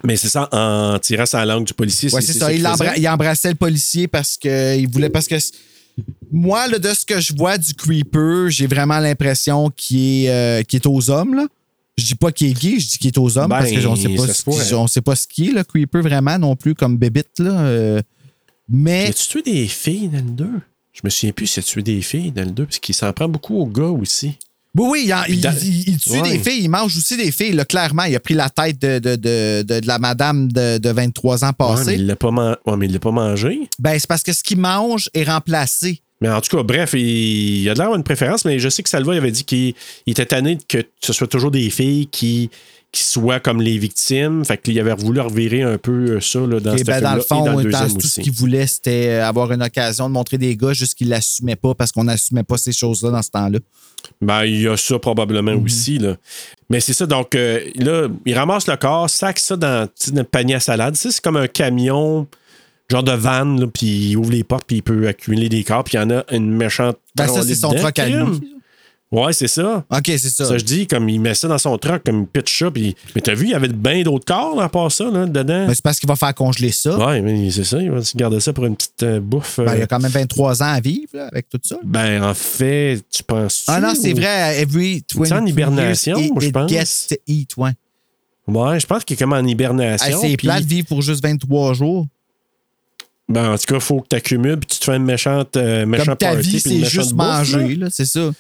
[0.05, 2.09] Mais c'est ça, en tirant sa langue du policier.
[2.15, 2.53] Ouais, c'est ça.
[2.53, 5.11] Il, embra- embrassait le policier parce qu'il voulait.
[5.11, 5.35] Parce que
[6.31, 10.63] moi, là, de ce que je vois du creeper, j'ai vraiment l'impression qu'il est, euh,
[10.73, 11.35] est aux hommes.
[11.35, 11.47] Là.
[11.99, 13.87] Je dis pas qu'il est gay, je dis qu'il est aux hommes Ben, parce que
[13.87, 16.55] on sait pas ce qu'il- on sait pas ce qu'il est, le creeper, vraiment, non
[16.57, 17.39] plus, comme bébite.
[17.39, 17.61] Là.
[17.61, 18.03] euh.
[18.69, 19.07] mais.
[19.09, 20.49] As-tu tué des filles dans le 2?
[20.93, 23.13] Je me souviens plus s'il a tué des filles dans le 2, parce qu'il s'en
[23.13, 24.37] prend beaucoup aux gars aussi.
[24.79, 26.33] Oui, oui, il, en- il- dans- il- il tue Ouais.
[26.33, 27.53] des filles, il mange aussi des filles.
[27.53, 30.91] Là, clairement, il a pris la tête de, de, de, de- la madame de, de
[30.91, 31.95] 23 ans Ouais, mais passée.
[31.95, 33.71] il l'a pas, man- ouais, pas mangé.
[33.79, 37.63] Ben, c'est parce que ce qu'il mange est remplacé Mais en tout cas, bref, il,
[37.63, 39.75] il a de l'air une préférence, mais je sais que Salva il avait dit qu'il
[40.07, 42.49] il était tanné que ce soit toujours des filles qui,
[42.91, 44.43] qui soient comme les victimes.
[44.45, 47.61] Fait qu'il avait voulu revirer un peu ça là, dans ben, dans le fond, dans
[47.61, 50.95] le dans tout ce qu'il voulait, c'était avoir une occasion de montrer des gars, juste
[50.95, 53.59] qu'il l'assumait pas parce qu'on n'assumait pas ces choses-là dans ce temps-là.
[54.23, 55.65] Ben, il y a ça probablement Mhm.
[55.65, 55.99] aussi.
[55.99, 56.17] Là.
[56.71, 60.55] Mais c'est ça, donc euh, là, il ramasse le corps, sac ça dans, le panier
[60.55, 60.97] à salade.
[60.97, 62.27] C'est comme un camion,
[62.89, 65.85] genre de van, là, puis il ouvre les portes, puis il peut accumuler des corps,
[65.85, 66.97] puis il y en a une méchante.
[67.17, 68.41] Ben, ça, c'est son truck à lui.
[69.13, 69.85] Ouais, c'est ça.
[69.89, 70.45] OK, c'est ça.
[70.45, 72.97] Ça, je dis, comme il met ça dans son truck, comme il pitch ça, puis.
[73.15, 75.67] Mais t'as vu, il y avait bien d'autres corps, à part ça, là, dedans.
[75.67, 76.99] Ben, c'est parce qu'il va faire congeler ça.
[76.99, 79.59] Ouais, mais c'est ça, il va se garder ça pour une petite euh, bouffe.
[79.59, 81.77] Ben, il euh, a quand même 23 ans à vivre là, avec tout ça.
[81.85, 83.65] Ben, en fait, tu penses.
[83.69, 84.61] Ah non, c'est vrai.
[84.61, 86.71] Every 20 en hibernation, years, je pense.
[86.71, 87.71] gets to eat, ouais.
[88.49, 90.23] Ouais, je pense qu'il est comme en hibernation.
[90.23, 92.07] Hey, c'est plat de vivre pour juste 23 jours.
[93.29, 95.57] Ben, en tout cas, il faut que tu accumules puis tu te fais une méchante,
[95.57, 97.85] euh, méchant Comme ta party, vie, puis une c'est méchante juste bouffe, manger, là.
[97.87, 98.31] là, c'est ça.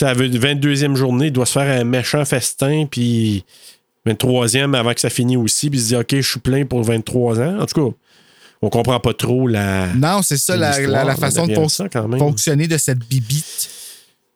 [0.00, 3.44] La 22e journée, il doit se faire un méchant festin, puis
[4.06, 6.82] 23e avant que ça finisse aussi, puis il se dit, OK, je suis plein pour
[6.82, 7.60] 23 ans.
[7.60, 7.96] En tout cas,
[8.62, 9.88] on comprend pas trop la.
[9.94, 11.86] Non, c'est ça, la, la- façon de fon- ça,
[12.18, 13.68] fonctionner de cette bibite.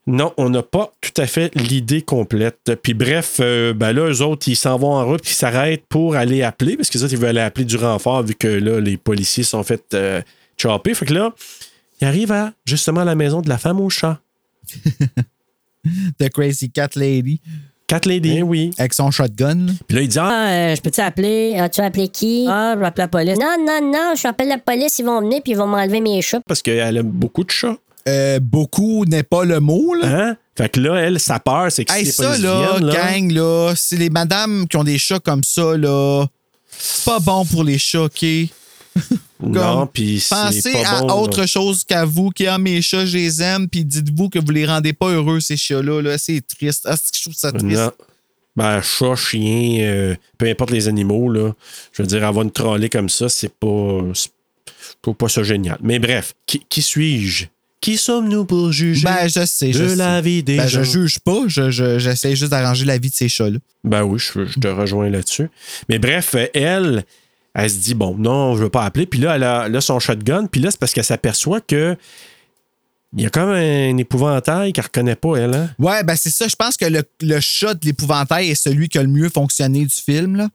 [0.09, 2.73] Non, on n'a pas tout à fait l'idée complète.
[2.83, 5.85] Puis bref, euh, ben là, eux autres, ils s'en vont en route, puis ils s'arrêtent
[5.87, 8.81] pour aller appeler, parce que ça, ils veulent aller appeler du renfort, vu que là,
[8.81, 10.23] les policiers sont fait euh,
[10.57, 10.95] chopper.
[10.95, 11.35] Fait que là,
[12.01, 14.19] ils arrivent à, justement, à la maison de la femme au chat.
[16.19, 17.43] The Crazy Cat Lady.
[17.87, 18.71] Cat Lady, oui.
[18.79, 19.67] Avec son shotgun.
[19.87, 21.55] Puis là, il dit, ah, euh, je peux-tu appeler?
[21.59, 22.47] As-tu appelé qui?
[22.49, 23.39] Ah, je vais appeler la police.
[23.39, 26.23] Non, non, non, je appelle la police, ils vont venir puis ils vont m'enlever mes
[26.23, 26.41] chats.
[26.47, 27.77] parce qu'elle aime beaucoup de chats.
[28.07, 30.07] Euh, beaucoup n'est pas le mot, là.
[30.09, 30.37] Hein?
[30.57, 33.75] Fait que là, elle, sa peur, c'est que Hey, ça, là, viennent, là, gang, là,
[33.77, 36.27] c'est les madames qui ont des chats comme ça, là.
[36.71, 38.25] C'est pas bon pour les chats, OK?
[39.41, 41.15] non, Comme, puis Pensez pas à bon, là.
[41.17, 44.51] autre chose qu'à vous, qui a mes chats, je les aime, puis dites-vous que vous
[44.51, 46.01] les rendez pas heureux, ces chats-là.
[46.03, 46.19] Là.
[46.19, 46.87] C'est triste.
[46.89, 47.77] Ah, je trouve ça triste.
[47.77, 47.93] Non.
[48.57, 51.53] Ben, chat, chien, euh, peu importe les animaux, là.
[51.93, 54.01] Je veux dire, avoir une trolley comme ça, c'est pas.
[54.15, 55.79] Je trouve pas ça génial.
[55.81, 57.47] Mais bref, qui, qui suis-je?
[57.81, 59.97] Qui sommes-nous pour juger Ben, je sais, je de sais.
[59.97, 60.83] la vie des Ben, gens?
[60.83, 63.59] je juge pas, je- je- j'essaie juste d'arranger la vie de ces chats-là.
[63.85, 65.49] Ben oui, je, je te rejoins là-dessus.
[65.89, 67.05] Mais bref, elle,
[67.55, 69.07] elle se dit, bon, non, je veux pas appeler.
[69.07, 70.47] Puis là, elle a, là, son shotgun.
[70.47, 71.97] Puis là, c'est parce qu'elle s'aperçoit que
[73.17, 75.55] il y a comme un épouvantail qu'elle reconnaît pas, elle.
[75.55, 75.71] Hein?
[75.79, 76.47] Ouais, ben c'est ça.
[76.47, 79.85] Je pense que le, le chat de l'épouvantail est celui qui a le mieux fonctionné
[79.87, 80.49] du film, là.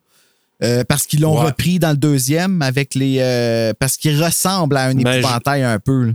[0.64, 1.48] Euh, parce qu'ils l'ont Ouais.
[1.48, 3.18] repris dans le deuxième avec les.
[3.22, 6.04] euh, parce qu'il ressemble à un Ben, épouvantail un peu.
[6.08, 6.12] là.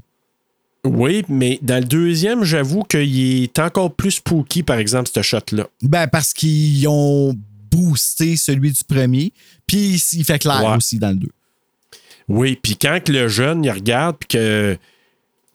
[0.89, 5.67] Oui, mais dans le deuxième, j'avoue qu'il est encore plus spooky, par exemple, ce shot-là.
[5.83, 7.37] Ben, parce qu'ils ont
[7.71, 9.33] boosté celui du premier.
[9.67, 10.77] Puis il fait clair Ouais.
[10.77, 11.31] aussi dans le deux.
[12.29, 14.77] Oui, puis quand que le jeune, il regarde, puis que.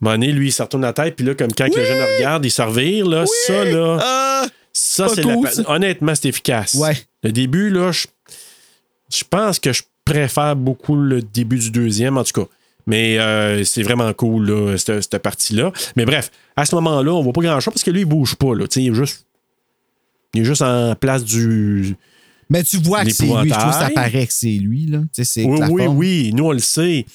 [0.00, 2.44] donné, lui, il se retourne la tête, puis là, comme quand que le jeune regarde,
[2.44, 3.98] il se revire, là, ça, là.
[4.00, 4.46] Ah!
[4.72, 5.36] ça, c'est la.
[5.68, 6.74] Honnêtement, c'est efficace.
[6.74, 6.96] Ouais.
[7.22, 8.06] Le début, là, je,
[9.12, 12.48] je pense que je préfère beaucoup le début du deuxième, en tout cas.
[12.86, 15.72] Mais euh, c'est vraiment cool, là, cette, cette partie-là.
[15.96, 18.54] Mais bref, à ce moment-là, on voit pas grand-chose parce que lui, il bouge pas,
[18.54, 18.66] là.
[18.76, 19.26] Il est juste.
[20.34, 21.96] Il est juste en place du.
[22.50, 23.48] Mais tu vois que c'est lui.
[23.48, 25.00] Je trouve que ça paraît que c'est lui, là.
[25.12, 25.96] C'est Oui, oui, forme.
[25.96, 27.06] oui, nous, on le sait.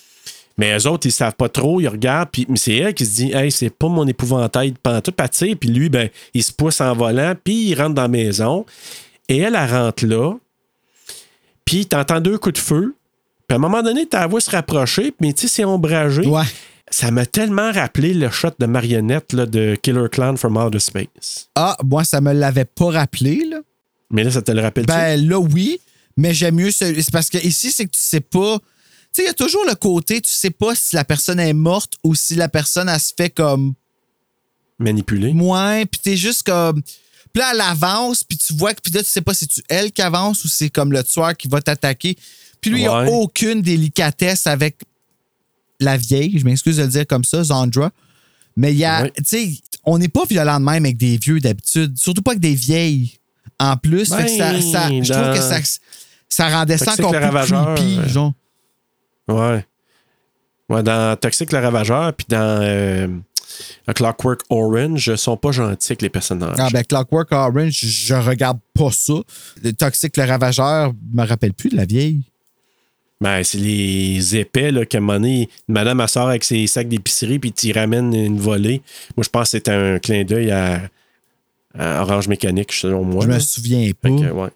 [0.58, 3.16] Mais eux autres, ils savent pas trop, ils regardent, puis mais c'est elle qui se
[3.16, 6.82] dit Hey, c'est pas mon épouvantail puis elle tire, puis lui, ben, il se pousse
[6.82, 8.66] en volant, puis il rentre dans la maison.
[9.30, 10.34] Et elle, elle rentre là,
[11.64, 12.96] puis t'entends deux coups de feu,
[13.50, 16.22] puis à un moment donné, ta voix se rapprocher, mais tu sais, c'est ombragé.
[16.22, 16.44] Ouais.
[16.92, 21.50] Ça m'a tellement rappelé le shot de marionnette là, de Killer Clown from Outer Space.
[21.56, 23.58] Ah, moi, ça me l'avait pas rappelé, là.
[24.12, 25.82] Mais là, ça te le rappelle Ben là, oui,
[26.16, 27.02] mais j'aime mieux celui.
[27.02, 28.60] C'est parce que ici, c'est que tu sais pas.
[28.60, 28.66] Tu
[29.14, 31.94] sais, il y a toujours le côté, tu sais pas si la personne est morte
[32.04, 33.74] ou si la personne, elle se fait comme
[34.78, 35.34] manipulé.
[35.34, 36.84] moins, puis t'es juste comme.
[37.34, 39.64] Puis là, elle avance, puis tu vois que, puis là, tu sais pas si tu
[39.70, 42.16] elle qui avance ou c'est comme le tueur qui va t'attaquer.
[42.62, 43.10] Puis lui, il a Ouais.
[43.12, 44.78] aucune délicatesse avec
[45.80, 47.92] la vieille, je m'excuse de le dire comme ça, Zandra.
[48.58, 49.12] Mais il y a, Ouais.
[49.16, 49.50] tu sais,
[49.86, 53.14] on n'est pas violent de même avec des vieux d'habitude, surtout pas avec des vieilles
[53.60, 54.14] en plus.
[54.14, 55.60] Fait que ça, Ben, ça- je trouve que ça,
[56.28, 58.34] ça rendait ça Toxic encore plus Ravageur, creepy, euh, genre.
[59.30, 59.66] Ouais.
[60.70, 63.08] Ouais, dans Toxic le Ravageur, puis dans euh,
[63.96, 66.56] Clockwork Orange, ils sont pas gentils avec les personnages.
[66.60, 69.14] Ah ben Clockwork Orange, je regarde pas ça.
[69.64, 72.24] Le Toxique, le Ravageur, je me rappelle plus de la vieille.
[73.22, 76.88] Ben, c'est les épais, là, qu'à un moment donné, madame, elle sort avec ses sacs
[76.88, 78.82] d'épicerie, puis tu ramènes une volée.
[79.18, 80.84] Moi, je pense que c'est un clin d'œil à,
[81.78, 83.26] à Orange Mécanique, selon moi.
[83.26, 84.10] Je me souviens pas.
[84.10, 84.50] Que, ouais.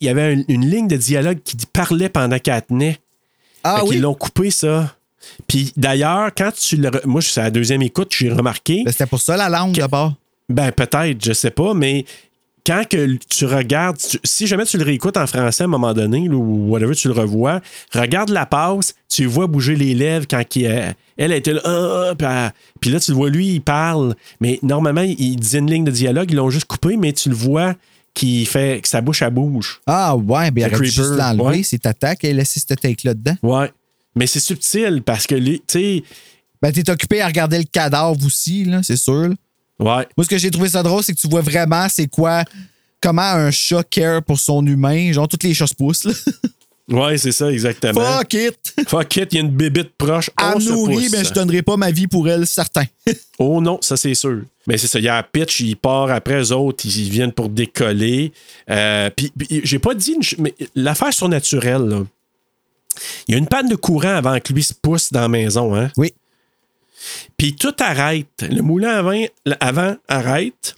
[0.00, 2.98] Il y avait un- une ligne de dialogue qui parlait pendant qu'elle tenait.
[3.64, 3.98] Ah Fait qu'ils oui?
[3.98, 4.94] l'ont coupé, ça.
[5.46, 6.88] Puis d'ailleurs, quand tu le.
[6.88, 8.82] re- Moi, c'est la deuxième écoute, j'ai remarqué.
[8.84, 10.14] Ben, C'était pour ça la langue d'abord.
[10.48, 12.04] Ben, peut-être, je sais pas, mais
[12.66, 15.94] quand que tu regardes, tu- si jamais tu le réécoutes en français à un moment
[15.94, 17.60] donné, ou whatever, tu le revois,
[17.92, 22.08] regarde la passe, tu vois bouger les lèvres quand il, euh, elle était là, Ah,
[22.10, 25.58] ah, puis elle- puis là, tu le vois, lui, il parle, mais normalement, il disait
[25.60, 27.74] une ligne de dialogue, ils l'ont juste coupé, mais tu le vois
[28.14, 29.80] qui fait que sa bouche, elle bouge.
[29.86, 33.36] Ah ouais, ben il juste l'enlever, c'est attaque et laisser cette take-là dedans.
[33.42, 33.70] Ouais.
[34.14, 36.02] Mais c'est subtil parce que, lui, tu sais,
[36.62, 39.28] Ben t'es occupé à regarder le cadavre aussi, là, c'est sûr.
[39.28, 39.34] là.
[39.78, 40.08] Ouais.
[40.16, 42.44] Moi, ce que j'ai trouvé ça drôle, c'est que tu vois vraiment c'est quoi,
[43.00, 45.12] comment un chat care pour son humain.
[45.12, 46.12] Genre, toutes les se poussent, là.
[46.88, 48.00] Ouais, c'est ça, exactement.
[48.00, 48.74] Fuck it!
[48.88, 50.30] Fuck it, il y a une bébite proche.
[50.40, 52.84] Elle on nourrit, mais je donnerai pas ma vie pour elle, certain.
[53.38, 54.42] Oh non, ça c'est sûr.
[54.66, 57.32] Mais c'est ça, il y a un pitch, il part après eux autres, ils viennent
[57.32, 58.32] pour décoller.
[58.70, 59.32] Euh, puis,
[59.64, 62.02] j'ai pas dit, mais l'affaire surnaturelle, là.
[63.28, 65.74] Il y a une panne de courant avant que lui se pousse dans la maison,
[65.76, 65.90] hein?
[65.98, 66.14] Oui.
[67.36, 68.46] Puis tout arrête.
[68.48, 69.24] Le moulin avant,
[69.60, 70.76] avant arrête.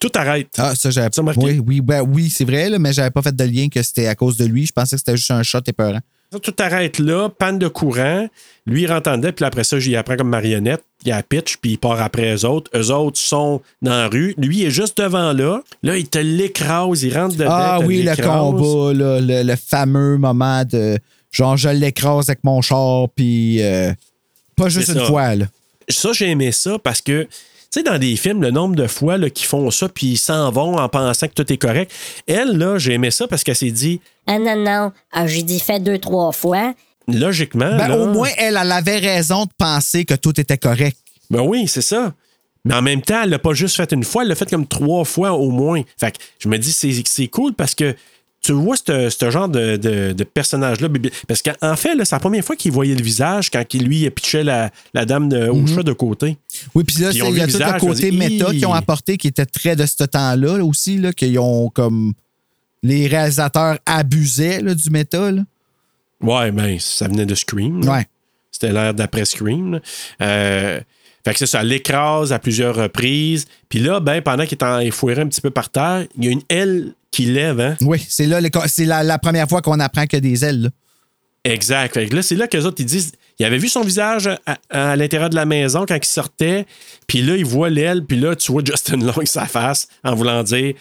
[0.00, 0.48] Tout arrête.
[0.58, 1.08] Ah, ça, j'avais?
[1.36, 4.06] Oui, oui, ben, oui c'est vrai, là, mais j'avais pas fait de lien que c'était
[4.06, 4.66] à cause de lui.
[4.66, 6.00] Je pensais que c'était juste un shot épeurant.
[6.42, 8.28] Tout arrête là, panne de courant.
[8.66, 10.82] Lui, il rentre en dedans, puis après ça, j'y apprends comme marionnette.
[11.04, 12.70] Il y a pitch, puis il part après eux autres.
[12.76, 14.34] Eux autres sont dans la rue.
[14.36, 15.62] Lui, il est juste devant là.
[15.84, 17.50] Là, il te l'écrase, il rentre dedans.
[17.50, 20.98] Ah oui, le combat, là, le, le fameux moment de
[21.34, 23.92] genre je l'écrase avec mon char, puis euh,
[24.56, 25.04] pas juste une ça.
[25.06, 25.34] fois.
[25.34, 25.46] Là.
[25.88, 27.28] Ça, j'ai aimé ça parce que, tu
[27.70, 30.50] sais, dans des films, le nombre de fois là, qu'ils font ça, puis ils s'en
[30.50, 31.92] vont en pensant que tout est correct.
[32.26, 34.92] Elle, là, j'ai aimé ça parce qu'elle s'est dit, Ah non, non.
[35.12, 36.74] Ah, j'ai dit fait deux, trois fois.
[37.08, 37.76] logiquement.
[37.76, 40.96] Ben, là- au moins, elle, elle avait raison de penser que tout était correct.
[41.30, 42.14] Ben oui, c'est ça.
[42.64, 44.66] Mais en même temps, elle l'a pas juste fait une fois, elle l'a fait comme
[44.66, 45.82] trois fois au moins.
[46.00, 47.94] Fait que je me dis, c'est, c'est cool parce que
[48.44, 50.88] tu vois ce ce genre de, de- de personnage-là.
[51.26, 54.44] Parce qu'en fait, c'est la première fois qu'il voyait le visage quand il, lui, pitchait
[54.44, 56.36] la, la dame de, au chat de côté.
[56.74, 59.46] Oui, puis là, il y a tout le côté méta qu'ils ont apporté qui était
[59.46, 62.12] très de ce temps-là là, aussi, là, qu'ils ont comme.
[62.82, 65.30] Les réalisateurs abusaient là, du méta.
[65.32, 65.42] Là.
[66.20, 67.82] Ouais, ben, ça venait de Scream.
[67.88, 68.06] Ouais.
[68.50, 69.80] C'était l'ère d'après Scream.
[70.20, 70.80] Euh,
[71.24, 73.46] fait que c'est ça, elle l'écrase à plusieurs reprises.
[73.70, 76.30] Puis là, ben, pendant qu'il est en un petit peu par terre, il y a
[76.32, 77.76] une aile qui lève, hein?
[77.80, 80.44] Oui, c'est là, les- c'est la, la première fois qu'on apprend qu'il y a des
[80.44, 80.62] ailes.
[80.62, 80.68] là.
[81.44, 81.92] Exact.
[82.08, 83.12] Que là, c'est là qu'eux autres, ils disent.
[83.38, 86.66] Ils avaient vu son visage à, à l'intérieur de la maison quand il sortait.
[87.08, 88.04] Puis là, ils voient l'aile.
[88.04, 90.74] Puis là, tu vois Justin Long sa face en voulant dire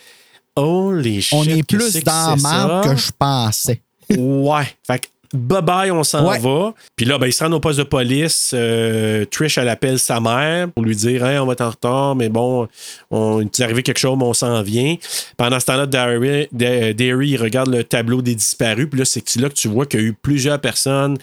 [0.55, 1.33] Oh, les shit.
[1.33, 2.89] On est plus que dans marde ça?
[2.93, 3.81] que je pensais.
[4.17, 4.65] Ouais.
[4.85, 6.39] Fait que bye bye, on s'en Ouais.
[6.39, 6.73] va.
[6.95, 8.51] Puis là, ben, ils se rendent au poste de police.
[8.53, 12.15] Euh, Trish, elle appelle sa mère pour lui dire Hey, on va être en retard,
[12.15, 12.67] mais bon,
[13.11, 14.95] on, il est arrivé quelque chose, mais on s'en vient.
[15.37, 18.87] Pendant ce temps-là, Derry, il regarde le tableau des disparus.
[18.89, 21.17] Puis là, c'est là que tu vois qu'il y a eu plusieurs personnes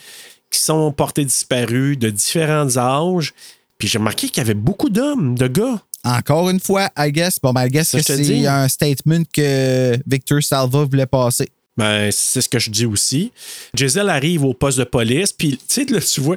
[0.50, 3.32] qui sont portées disparues de différents âges.
[3.78, 5.80] Puis j'ai remarqué qu'il y avait beaucoup d'hommes, de gars.
[6.02, 7.38] Encore une fois, I guess.
[7.40, 11.48] Bon, ben, I guess Ça, que c'est un statement que Victor Salva voulait passer.
[11.80, 13.32] Ben, c'est ce que je dis aussi.
[13.72, 16.36] Giselle arrive au poste de police, puis, tu sais, là, tu vois,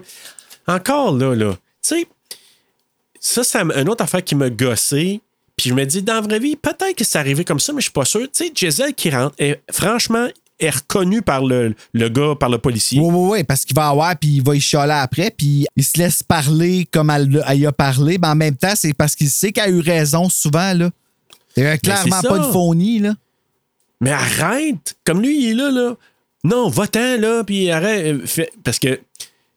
[0.65, 2.07] encore là, là, tu sais,
[3.19, 5.19] ça, c'est une autre affaire qui m'a gossé.
[5.57, 7.81] Puis je me dis, dans la vraie vie, peut-être que c'est arrivé comme ça, mais
[7.81, 8.21] je suis pas sûr.
[8.21, 10.27] Tu sais, Giselle qui rentre, est, franchement,
[10.59, 13.01] est reconnue par le, le gars, par le policier.
[13.01, 15.83] Oui, oui, oui, parce qu'il va avoir, puis il va y chialer après, puis il
[15.83, 19.13] se laisse parler comme elle, elle y a parlé, mais en même temps, c'est parce
[19.13, 20.89] qu'il sait qu'elle a eu raison souvent, là.
[21.55, 23.13] C'est clairement c'est pas de phonie, là.
[24.03, 24.95] Mais arrête!
[25.05, 25.95] Comme lui, il est là, là.
[26.43, 28.05] Non, va-t'en, là, puis arrête.
[28.05, 28.99] euh, fait- parce que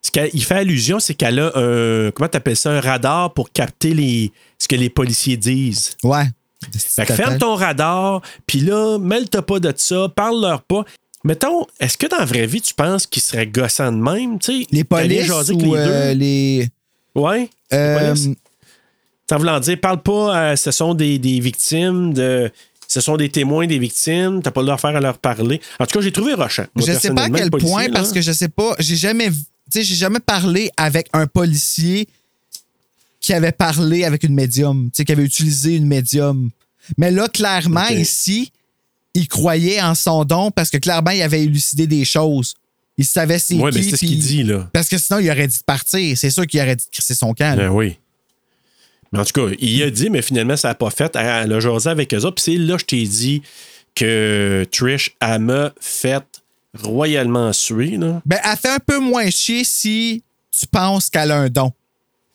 [0.03, 2.11] ce qu'il fait allusion, c'est qu'elle a un.
[2.13, 2.71] Comment t'appelles ça?
[2.71, 5.97] Un radar pour capter les, ce que les policiers disent.
[6.05, 6.25] Ouais.
[6.73, 10.85] Fait que ferme ton radar, puis là, mêle-toi pas de ça, parle-leur pas.
[11.25, 14.39] Mettons, est-ce que dans la vraie vie, tu penses qu'ils seraient gossants de même?
[14.39, 14.67] tu sais?
[14.71, 16.69] Les polices avec ou les euh, les...
[17.15, 17.51] Ouais.
[17.73, 18.29] les Euh, polices.
[19.29, 22.51] Ça voulant dire, parle pas, euh, ce sont des, des victimes, de,
[22.89, 25.61] ce sont des témoins des victimes, t'as pas le droit de faire à leur parler.
[25.81, 26.67] En tout cas, j'ai trouvé rochant.
[26.75, 27.93] Moi, je sais pas à quel policier, point, là.
[27.95, 29.37] parce que je sais pas, j'ai jamais, vu-
[29.71, 32.07] tu sais, j'ai jamais parlé avec un policier
[33.21, 36.51] qui avait parlé avec une médium, tu sais, qui avait utilisé une médium.
[36.97, 38.53] Mais là, clairement, ici,
[39.15, 42.55] il croyait en son don parce que clairement, il avait élucidé des choses.
[42.99, 43.79] Il savait c'est Ouais, qui.
[43.79, 44.71] mais c'est ce qu'il dit, là.
[44.73, 46.17] Parce que sinon, il aurait dit de partir.
[46.17, 47.57] C'est sûr qu'il aurait dit de crisser son camp.
[47.57, 47.99] Ben oui.
[49.17, 51.15] En tout cas, il a dit, mais finalement, ça n'a pas fait.
[51.17, 52.35] Elle a jasé avec eux autres.
[52.37, 53.43] Puis c'est là que je t'ai dit
[53.95, 56.25] que Trish, elle m'a fait
[56.79, 57.97] royalement suer.
[57.97, 58.21] Là.
[58.27, 60.23] Ben, elle fait un peu moins chier si
[60.59, 61.73] tu penses qu'elle a un don.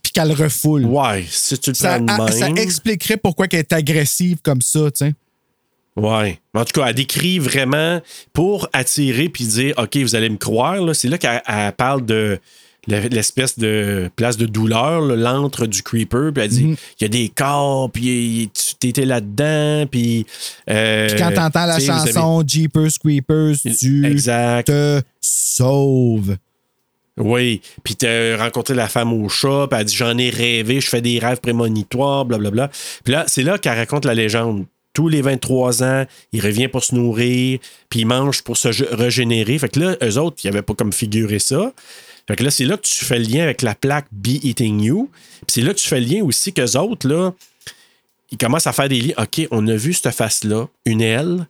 [0.02, 0.86] Puis qu'elle refoule.
[0.86, 4.90] Ouais, si tu le Ça, prends de ça expliquerait pourquoi elle est agressive comme ça,
[4.91, 5.14] tu sais.
[5.95, 6.40] Ouais.
[6.53, 8.02] En tout cas, elle décrit vraiment
[8.34, 10.82] pour attirer puis dire OK, vous allez me croire.
[10.82, 12.40] là, C'est là qu'elle elle parle de,
[12.88, 16.32] l'espèce de place de douleur, l'antre du creeper.
[16.34, 16.76] Puis elle dit Mhm.
[16.99, 19.86] il y a des corps, puis tu t'étais là-dedans.
[19.90, 20.26] Puis.
[20.70, 24.68] euh, Puis quand t'entends la avez- chanson Jeepers Creepers, tu Exact.
[24.68, 26.38] te sauves.
[27.18, 27.62] Oui.
[27.84, 31.02] Puis t'as rencontré la femme au chat, puis elle dit J'en ai rêvé, je fais
[31.02, 32.70] des rêves prémonitoires, blablabla.
[33.03, 34.66] Puis là, c'est là qu'elle raconte la légende.
[34.94, 37.60] Tous les 23 ans, il revient pour se nourrir,
[37.90, 39.58] puis il mange pour se régénérer.
[39.58, 41.72] Fait que là, eux autres, ils n'avaient pas comme figuré ça.
[42.27, 44.81] Fait que là, c'est là que tu fais le lien avec la plaque Be Eating
[44.81, 45.10] You.
[45.48, 47.34] Puis c'est là que tu fais le lien aussi qu'eux autres, là,
[48.31, 49.14] ils commencent à faire des liens.
[49.18, 51.48] OK, on a vu cette face-là, une aile.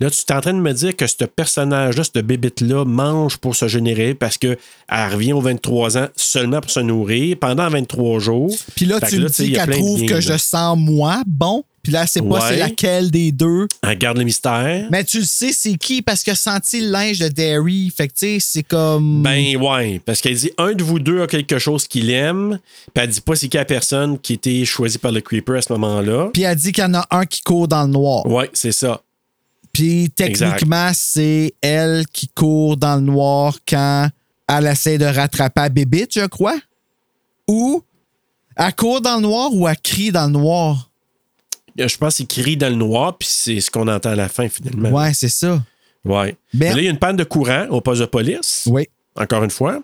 [0.00, 3.54] Là, tu es en train de me dire que ce personnage-là, cette bébite-là, mange pour
[3.54, 4.58] se générer parce qu'elle
[4.90, 8.52] revient aux 23 ans seulement pour se nourrir pendant 23 jours.
[8.74, 10.20] Puis là, Fait tu me dis qu'elle trouve que là.
[10.20, 11.62] je sens moi bon.
[11.82, 12.40] Puis là, c'est pas Ouais.
[12.48, 13.66] c'est laquelle des deux.
[13.82, 14.86] Elle garde le mystère.
[14.92, 16.00] Mais tu le sais, c'est qui?
[16.00, 17.92] Parce qu'elle a senti le linge de Derry.
[17.96, 19.22] Fait que, tu sais, c'est comme.
[19.22, 22.60] Ben ouais, parce qu'elle dit un de vous deux a quelque chose qu'il aime,
[22.94, 25.62] puis elle dit pas c'est qui la personne qui était choisie par le creeper à
[25.62, 26.30] ce moment-là.
[26.32, 28.24] Puis elle dit qu'il y en a un qui court dans le noir.
[28.26, 29.02] Ouais, c'est ça.
[29.72, 34.08] Puis techniquement, c'est elle qui court dans le noir quand
[34.48, 36.58] elle essaie de rattraper bébite, je crois.
[37.48, 37.82] Ou
[38.56, 40.90] elle court dans le noir ou elle crie dans le noir.
[41.80, 44.28] Euh, Je pense qu'il crie dans le noir, puis c'est ce qu'on entend à la
[44.28, 44.90] fin finalement.
[44.90, 45.62] Ouais, c'est ça.
[46.04, 46.36] Ouais.
[46.52, 48.64] Ben- là, il y a une panne de courant au poste de police.
[48.66, 48.88] Oui.
[49.16, 49.82] Encore une fois.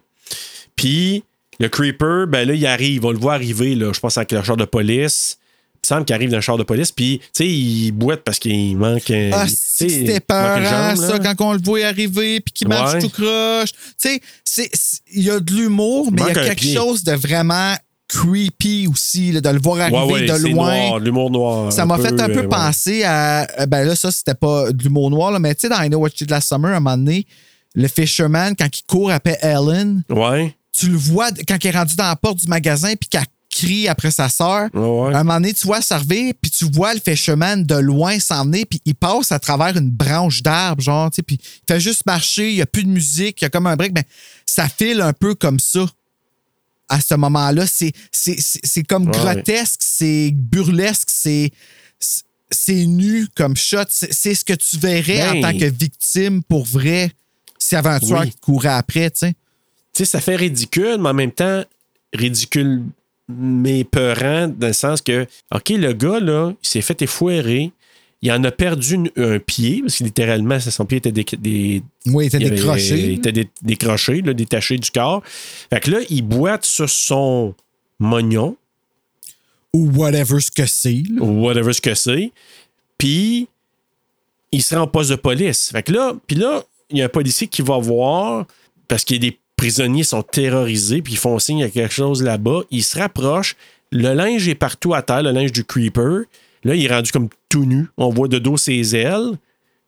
[0.76, 1.24] Puis
[1.60, 3.04] le creeper, ben là, il arrive.
[3.04, 5.38] On le voit arriver, là, je pense, avec le char de police.
[5.84, 6.90] Il semble qu'il arrive dans le char de police.
[6.92, 9.10] Puis, tu sais, il boite parce qu'il manque.
[9.10, 12.68] un- Ah, c'était manque peur, une jambe, ça, quand on le voit arriver, puis qu'il
[12.68, 13.00] marche Ouais.
[13.00, 13.72] tout croche.
[14.00, 14.70] Tu sais,
[15.12, 16.74] il y a de l'humour, mais il y a quelque pied.
[16.74, 17.74] chose de vraiment
[18.08, 20.98] creepy aussi, là, de le voir arriver Ouais, ouais, de loin.
[20.98, 21.72] l'humour noir.
[21.72, 22.48] Ça m'a fait un peu euh, ouais.
[22.48, 23.46] penser à.
[23.60, 25.88] euh, Ben là, ça, c'était pas de l'humour noir, là, mais tu sais, dans I
[25.88, 27.26] Know What You Did Last Summer, à un moment donné,
[27.74, 30.56] le fisherman, quand il court après Ellen, Ouais.
[30.72, 33.88] tu le vois quand il est rendu dans la porte du magasin puis qu'elle crie
[33.88, 34.68] après sa sœur.
[34.74, 35.14] Ouais, ouais.
[35.14, 38.44] À un moment donné, tu vois servir, puis tu vois le fisherman de loin s'en
[38.44, 41.80] venir, puis il passe à travers une branche d'arbre, genre, tu sais, puis il fait
[41.80, 44.04] juste marcher, il n'y a plus de musique, il y a comme un break, mais
[44.46, 45.80] ça file un peu comme ça
[46.88, 47.64] à ce moment-là.
[47.66, 47.92] C'est,
[48.88, 51.50] comme grotesque, c'est burlesque, c'est,
[52.50, 53.84] c'est- nu comme shot.
[53.88, 55.42] C'est, ce que tu verrais en Ben.
[55.52, 57.12] tant que victime pour vrai
[57.72, 58.30] un tueur Oui.
[58.30, 59.32] qui courait après, tu sais.
[59.92, 61.62] Tu sais, ça fait ridicule, mais en même temps,
[62.14, 62.82] ridicule,
[63.28, 67.72] mais peurant, dans le sens que, OK, le gars, là, il s'est fait effoirer.
[68.20, 71.24] Il en a perdu une- un pied, parce que littéralement, son pied était des.
[71.38, 72.98] des Oui, il était il avait- décroché.
[72.98, 75.22] Il était dé- décroché, là, détaché du corps.
[75.24, 77.54] Fait que là, il boite sur son
[78.00, 78.56] mognon,
[79.72, 81.02] Ou whatever ce que c'est.
[81.20, 82.32] ou whatever ce que c'est.
[82.96, 83.48] Puis,
[84.50, 85.70] il se rend au poste de police.
[85.70, 88.46] Fait que là, puis là, il y a un policier qui va voir,
[88.88, 92.62] parce que des prisonniers sont terrorisés, puis ils font signe à quelque chose là-bas.
[92.70, 93.56] Il se rapproche.
[93.92, 96.22] Le linge est partout à terre, le linge du creeper.
[96.64, 97.88] Là, il est rendu comme tout nu.
[97.96, 99.32] On voit de dos ses ailes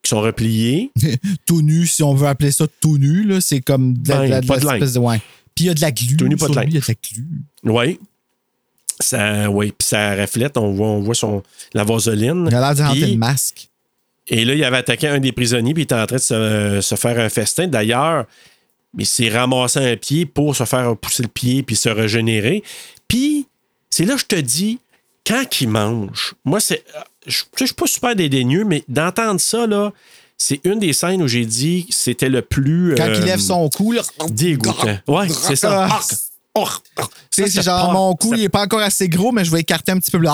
[0.02, 0.90] qui sont repliées.
[1.46, 4.58] tout nu, si on veut appeler ça tout nu, là, c'est comme de la, Ben,
[4.58, 5.20] de ouais.
[5.54, 6.16] Puis il y a de la glu.
[6.16, 6.66] Tout nu, pas de lui.
[6.68, 7.26] Il y a de la glu.
[7.64, 7.98] Oui.
[9.00, 10.56] Ça, oui, puis ça reflète.
[10.56, 11.42] On voit, on voit son,
[11.72, 12.46] la vaseline.
[12.48, 13.68] Il a l'air d'y rentrer le masque.
[14.28, 16.80] Et là, il avait attaqué un des prisonniers, puis il était en train de se,
[16.82, 17.66] se faire un festin.
[17.66, 18.26] D'ailleurs,
[18.96, 22.62] il s'est ramassé un pied pour se faire pousser le pied, puis se régénérer.
[23.08, 23.46] Puis,
[23.88, 24.78] c'est là que je te dis,
[25.26, 26.84] quand il mange, moi, c'est.
[27.26, 29.92] Je sais, je suis pas super dédaigneux, mais d'entendre ça, là,
[30.38, 32.94] c'est une des scènes où j'ai dit que c'était le plus.
[32.96, 34.02] Quand euh, il lève son cou, là.
[34.30, 34.98] Dégoûtant.
[35.06, 35.86] Ouais, c'est ça.
[36.56, 36.62] Tu
[37.30, 39.44] sais, Ça, c'est genre part- mon cou, ça- il est pas encore assez gros, mais
[39.44, 40.28] je vais écarter un petit peu plus.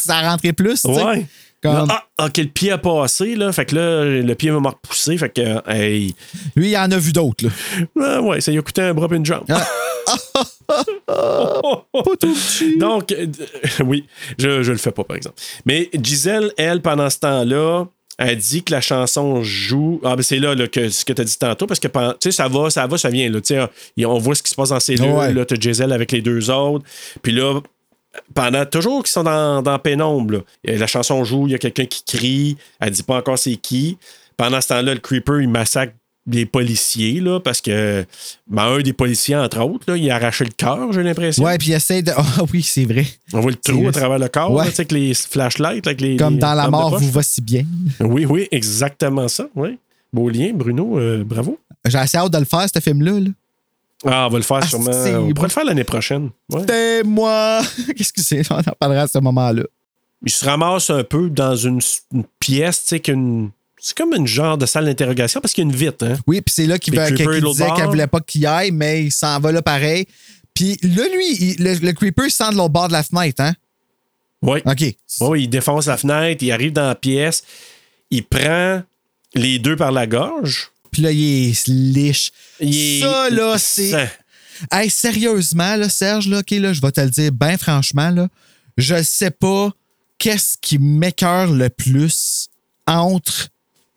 [0.00, 0.82] Ça rentrait plus.
[0.84, 1.26] Ouais.
[1.62, 3.52] Comme- Là, ah, OK, le pied a passé, là.
[3.52, 5.16] Fait que là, le pied va me repousser.
[5.16, 6.14] Fait que, hey.
[6.56, 7.44] Lui, il en a vu d'autres.
[7.46, 7.50] là.
[8.00, 9.44] Ah ouais, ça lui a coûté un bras et une jambe.
[12.78, 13.26] Donc, euh,
[13.84, 14.04] oui,
[14.38, 15.36] je, je le fais pas, par exemple.
[15.66, 17.84] Mais Gisèle, elle, pendant ce temps-là,
[18.18, 20.00] elle dit que la chanson joue.
[20.04, 22.12] Ah, ben c'est là, là, que ce que tu as dit tantôt, parce que pendant-
[22.12, 23.28] tu sais, ça va, ça va, ça vient.
[23.30, 23.68] Là,
[24.06, 25.00] on voit ce qui se passe dans ces.
[25.00, 25.32] Ouais.
[25.32, 26.84] Là, tu as Gisèle avec les deux autres.
[27.22, 27.60] Puis là,
[28.34, 31.86] pendant toujours qu'ils sont dans, pénombre, là, et la chanson joue, il y a quelqu'un
[31.86, 33.98] qui crie, elle dit pas encore c'est qui.
[34.36, 35.94] Pendant ce temps-là, le creeper, il massacre
[36.24, 38.04] des policiers, là, parce que
[38.46, 41.42] ben, un des policiers, entre autres, là, il a arraché le cœur, j'ai l'impression.
[41.44, 42.12] Ouais, puis il essaie de.
[42.16, 43.06] Ah oui, c'est vrai.
[43.32, 44.64] On voit le trou à travers le corps, Ouais.
[44.64, 45.86] là, avec les flashlights.
[45.86, 47.64] Avec les, Comme les dans La mort vous va si bien.
[48.00, 49.48] Oui, oui, exactement ça.
[49.56, 49.78] Oui.
[50.12, 51.58] Beau lien, Bruno, euh, bravo.
[51.86, 53.18] J'ai assez hâte de le faire, ce film-là.
[53.18, 53.30] là.
[54.04, 54.90] Ah, on va le faire Ah, sûrement.
[54.90, 56.30] On pourrait le faire l'année prochaine.
[56.50, 56.60] Ouais.
[56.60, 57.60] C'était moi.
[57.96, 58.42] Qu'est-ce que c'est?
[58.50, 59.62] On en parlera à ce moment-là.
[60.24, 61.80] Il se ramasse un peu dans une,
[62.12, 63.50] une pièce, tu sais, qu'une.
[63.80, 66.06] C'est comme une genre de salle d'interrogation parce qu'il y a une vitre.
[66.06, 66.16] Hein?
[66.28, 67.10] Oui, puis c'est là qu'il l'autre
[67.52, 70.06] disait qu'elle voulait pas qu'il aille, mais il s'en va là pareil.
[70.54, 73.40] Puis là, lui, il- le, le Creeper, il sent de l'autre bord de la fenêtre,
[73.42, 73.52] hein?
[74.42, 74.60] Oui.
[74.64, 74.84] OK.
[75.20, 77.42] Oui, il défonce la fenêtre, il arrive dans la pièce,
[78.10, 78.82] il prend
[79.34, 80.70] les deux par la gorge.
[80.92, 82.30] Puis là, il est liche.
[82.60, 84.08] Il est- Ça, là, c'est.
[84.70, 88.28] Hey, sérieusement, là, Serge, là, OK, là, je vais te le dire, ben franchement, là,
[88.76, 89.70] je sais pas
[90.18, 92.48] qu'est-ce qui m'écœure le plus
[92.86, 93.48] entre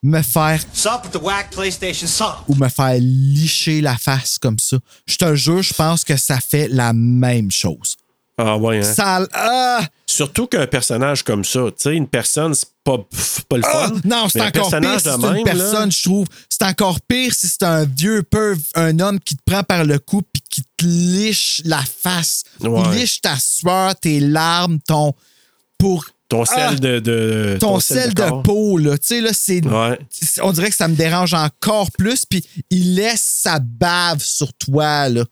[0.01, 2.43] me faire Stop with the whack PlayStation stop.
[2.47, 4.77] ou me faire licher la face comme ça.
[5.07, 7.95] Je te jure, je pense que ça fait la même chose.
[8.37, 8.93] Ah ouais, hein?
[8.93, 9.81] Ça, ah!
[10.05, 12.97] Surtout qu'un personnage comme ça, tu sais, une personne, c'est pas,
[13.49, 13.87] pas le Ah!
[13.89, 13.93] fun.
[14.03, 16.27] non, c'est un encore pire si c'est une personne, je trouve.
[16.49, 19.99] C'est encore pire si c'est un vieux peu, un homme qui te prend par le
[19.99, 22.43] cou puis qui te liche la face.
[22.61, 22.81] Ouais.
[22.93, 25.13] Il liche ta sueur, tes larmes, ton.
[25.77, 26.05] pour.
[26.27, 26.75] Ton sel Ah!
[26.75, 28.97] de, de- ton sel de, peau, là.
[28.97, 29.63] Tu sais, là, c'est.
[29.65, 29.99] Ouais.
[30.09, 34.51] c'est- On dirait que ça me dérange encore plus, puis il laisse sa bave sur
[34.53, 35.23] toi, là.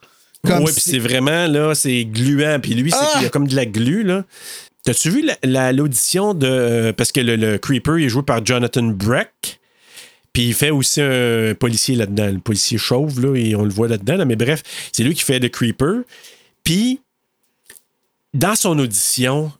[0.45, 2.59] Comme oui, puis c'est vraiment, là, c'est gluant.
[2.61, 3.11] Puis lui, c'est Ah!
[3.13, 4.25] qu'il y a comme de la glu, là.
[4.83, 6.91] T'as-tu vu la- la- l'audition de.
[6.97, 9.59] Parce que le, le Creeper il est joué par Jonathan Breck.
[10.33, 13.87] Puis il fait aussi un policier là-dedans, le policier chauve, là, et on le voit
[13.87, 14.17] là-dedans.
[14.17, 14.25] là.
[14.25, 16.01] Mais bref, c'est lui qui fait le Creeper.
[16.63, 16.99] Puis,
[18.33, 19.51] dans son audition,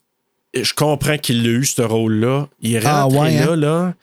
[0.54, 2.50] je comprends qu'il a eu ce rôle-là.
[2.62, 3.56] Il est Ah, ouais, là, hein?
[3.56, 3.94] là.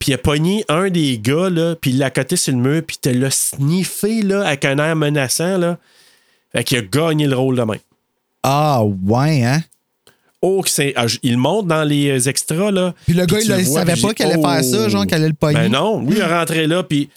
[0.00, 2.82] Puis il a pogné un des gars, là, puis il l'a coté sur le mur,
[2.86, 5.78] puis il l'a sniffé, là, avec un air menaçant, là.
[6.52, 7.78] Fait qu'il a gagné le rôle de même.
[8.42, 9.62] Ah, ouais, hein?
[10.42, 10.94] Oh, que c'est.
[10.96, 12.94] ah, il monte dans les euh, extras, là.
[13.04, 14.88] Puis le gars, il, vois, savait pas qu'elle allait faire ça, Oh!
[14.88, 15.54] genre qu'elle allait le pogner.
[15.54, 17.10] Ben non, lui, il est rentré là, puis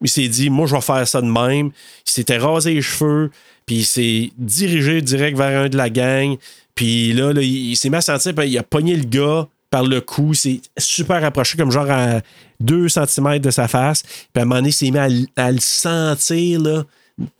[0.00, 1.66] il s'est dit, moi, je vais faire ça de même.
[2.06, 3.30] Il s'était rasé les cheveux,
[3.66, 6.36] puis il s'est dirigé direct vers un de la gang.
[6.74, 9.46] Puis là, là, il, il s'est mis à sentir, puis il a pogné le gars
[9.68, 10.32] par le cou.
[10.32, 12.22] C'est super approché, comme genre à
[12.60, 14.02] 2 cm de sa face.
[14.02, 16.84] Puis à un moment donné, il s'est mis à le sentir, là,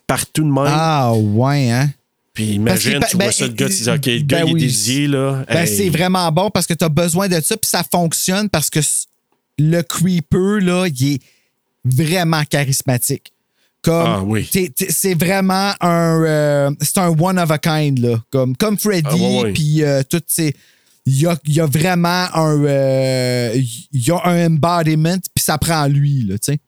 [0.06, 0.64] partout de même.
[0.66, 1.90] Ah, ouais, hein?
[2.32, 4.26] Puis que, imagine, ben, tu vois ben, ça, le gars, tu dis, OK, le ben
[4.26, 5.44] gars, il est dédié, là.
[5.48, 5.76] Ben, Hey.
[5.76, 8.80] c'est vraiment bon parce que tu as besoin de ça, puis ça fonctionne parce que
[9.59, 11.20] le creeper, là, il est
[11.84, 13.32] vraiment charismatique.
[13.82, 14.48] Comme, Ah, oui.
[14.88, 18.20] c'est vraiment un, euh, c'est un one of a kind, là.
[18.30, 19.52] Comme, comme Freddy, Ah, ouais, ouais.
[19.52, 20.55] puis euh, toutes ces.
[21.06, 22.64] Il y a, il y a vraiment un.
[22.64, 23.52] euh,
[23.92, 26.59] il y a un embodiment, puis ça prend lui, là, tu sais.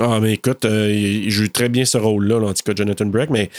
[0.00, 3.06] Ah, mais écoute, euh, il joue très bien ce rôle-là, là, en tout cas, Jonathan
[3.06, 3.50] Breck, mais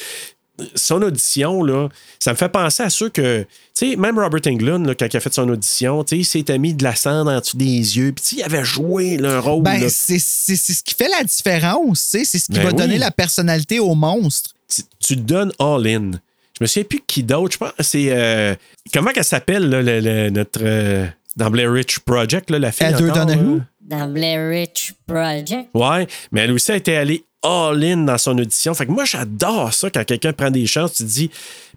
[0.76, 1.88] son audition, là,
[2.20, 3.44] ça me fait penser à ceux que,
[3.78, 6.26] tu sais, même Robert Englund, là, quand il a fait son audition, tu sais, il
[6.26, 9.64] s'était mis de la cendre en dessous des yeux, puis il avait joué un rôle.
[9.64, 12.26] Ben, c'est ce qui fait la différence, tu sais.
[12.26, 12.76] C'est ce qui Ben va oui.
[12.76, 14.52] donner la personnalité au monstre.
[15.00, 16.12] tu, donnes all-in.
[16.58, 18.08] Je me souviens plus qui d'autre, je pense c'est...
[18.10, 18.54] euh,
[18.94, 20.60] comment qu'elle s'appelle, là, le- le- notre...
[20.62, 21.06] euh,
[21.38, 23.62] dans Blair Witch Project, là, la fille Heather Donahue?
[23.90, 25.70] Dans Blair Witch Project.
[25.74, 28.74] Ouais, mais elle aussi a été allée all-in dans son audition.
[28.74, 31.32] Fait que moi, j'adore ça quand quelqu'un prend des chances, tu te dis.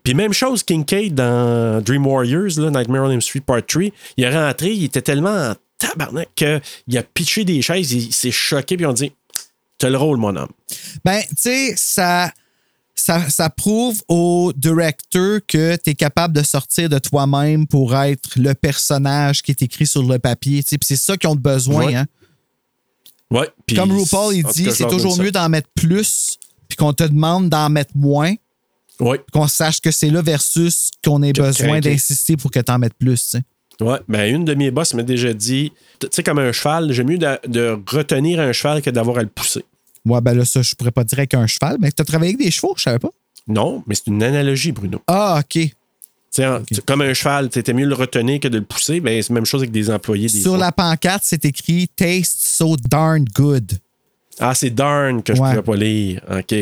[0.05, 3.85] Puis même chose, Kincaid dans Dream Warriors, là, Nightmare on Elm Street Part 3,
[4.17, 8.13] il est rentré, il était tellement en tabarnak qu'il a pitché des chaises, il, il
[8.13, 9.13] s'est choqué, puis on dit
[9.79, 10.51] T'as le rôle, mon homme.
[11.05, 12.31] Ben, tu sais, ça,
[13.05, 18.39] ça, ça prouve au directeur que tu es capable de sortir de toi-même pour être
[18.39, 20.63] le personnage qui est écrit sur le papier.
[20.65, 21.87] c'est ça qu'ils ont besoin.
[21.87, 21.95] Ouais.
[21.97, 22.07] Hein.
[23.31, 26.39] Ouais, Comme RuPaul, il dit, c'est toujours mieux d'en mettre plus,
[26.69, 28.35] puis qu'on te demande d'en mettre moins,
[29.01, 29.21] Ouais.
[29.33, 32.95] qu'on sache que c'est là versus qu'on ait besoin d'insister pour que tu en mettes
[32.95, 33.37] plus.
[33.81, 37.09] Ouais, ben une de mes boss m'a déjà dit, tu sais, comme un cheval, j'aime
[37.09, 39.65] mieux de, de retenir un cheval que d'avoir à le pousser.
[40.07, 42.35] Ouais, ben là, ça, je pourrais pas dire avec un cheval, mais tu as travaillé
[42.35, 43.11] avec des chevaux, je savais pas.
[43.49, 45.01] Non, mais c'est une analogie, Bruno.
[45.07, 45.69] Ah, OK.
[46.35, 49.01] Tu- Comme un cheval, c'était mieux le retenir que de le pousser.
[49.01, 50.29] Ben, c'est la même chose avec des employés.
[50.29, 50.59] Des Sur fois.
[50.59, 53.73] la pancarte, c'est écrit Taste so darn good.
[54.39, 55.51] Ah, c'est darn que je Ouais.
[55.51, 56.23] pouvais pas lire.
[56.39, 56.55] OK.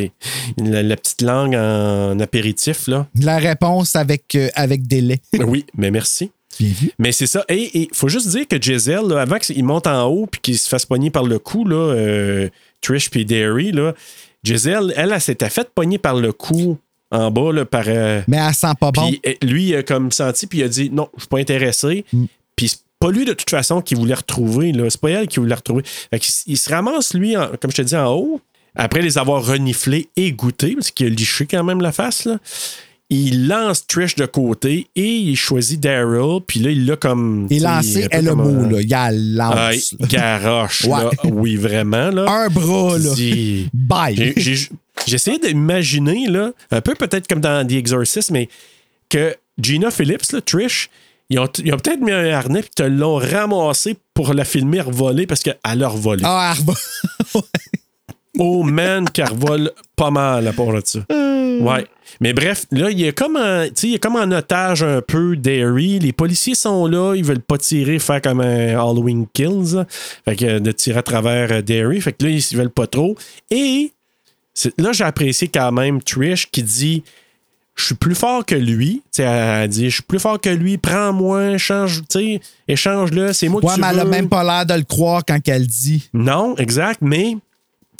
[0.58, 3.06] La, la petite langue en apéritif, là.
[3.14, 5.20] La réponse avec, euh, avec délai.
[5.46, 6.32] oui, mais merci.
[6.58, 6.90] Bien vu.
[6.98, 7.44] Mais c'est ça.
[7.48, 10.58] Et il faut juste dire que Giselle, là, avant qu'il monte en haut puis qu'il
[10.58, 12.48] se fasse pogner par le cou, là, euh,
[12.80, 13.94] Trish puis Derry, là,
[14.42, 16.78] Giselle, elle, elle, s'était faite pogner par le cou
[17.10, 17.84] en bas là, par.
[17.86, 19.12] euh, Mais elle sent pas bon.
[19.26, 22.04] Euh, lui, il a comme senti, puis il a dit non, je suis pas intéressé.
[22.12, 22.24] Mm.
[22.56, 24.88] Puis c'est pas lui de toute façon qui voulait retrouver, là.
[24.90, 25.82] C'est pas elle qui voulait retrouver.
[25.84, 28.40] Fait qu'il il se ramasse, lui, en- comme je te dis, en haut,
[28.74, 32.38] après les avoir reniflés et goûtés, parce qu'il a liché quand même la face, là.
[33.12, 37.48] Il lance Trish de côté et il choisit Daryl, puis là, il l'a comme.
[37.50, 38.80] Sais, lancé est le mot, là.
[38.80, 39.94] Il a lance.
[39.98, 41.10] il garoche, là.
[41.24, 42.24] Oui, vraiment, là.
[42.30, 43.10] Un bras, là.
[43.74, 44.34] Bye.
[45.06, 48.48] essayé d'imaginer, là, un peu peut-être comme dans The Exorcist, mais
[49.08, 50.88] que Gina Phillips, là, Trish,
[51.30, 55.26] Ils ont, ont peut-être mis un harnais puis te l'ont ramassé pour la filmer revoler
[55.26, 56.22] parce qu'elle a revolé.
[56.24, 56.74] Ah, Arba.
[58.38, 61.00] Oh man, qu'elle revole pas mal à part de ça.
[61.60, 61.86] Ouais.
[62.20, 65.98] Mais bref, là, il est comme en, il est comme en otage un peu Derry.
[65.98, 69.84] Les policiers sont là, ils veulent pas tirer, faire comme un Halloween Kills.
[70.24, 72.00] Fait que de tirer à travers euh, Derry.
[72.00, 73.16] Fait que là, ils veulent pas trop.
[73.50, 73.92] Et
[74.78, 77.04] là, j'ai apprécié quand même Trish qui dit
[77.76, 79.02] Je suis plus fort que lui.
[79.14, 82.02] Tu sais, elle dit Je suis plus fort que lui, prends-moi, change,
[82.68, 85.38] échange-le, c'est moi Ouais, tu mais elle a même pas l'air de le croire quand
[85.46, 86.08] elle dit.
[86.12, 87.36] Non, exact, mais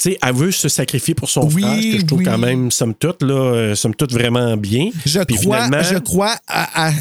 [0.09, 2.25] sais, elle veut se sacrifier pour son Oui, frère, que je trouve oui.
[2.25, 4.89] quand même, somme toute, là, euh, somme toute vraiment bien.
[5.05, 6.93] Je Puis crois, je crois à- à-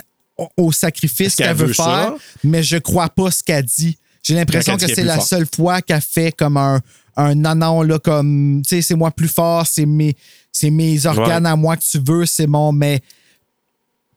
[0.56, 2.14] au sacrifice qu'elle qu'elle veut, veut faire, ça?
[2.44, 3.96] mais je crois pas ce qu'elle dit.
[4.22, 6.80] J'ai l'impression que c'est la seule fois qu'elle fait comme un,
[7.16, 10.14] un nanan, là, comme, tu sais, c'est moi plus fort, c'est mes,
[10.52, 11.50] c'est mes organes Ouais.
[11.52, 13.00] à moi que tu veux, c'est mon, mais.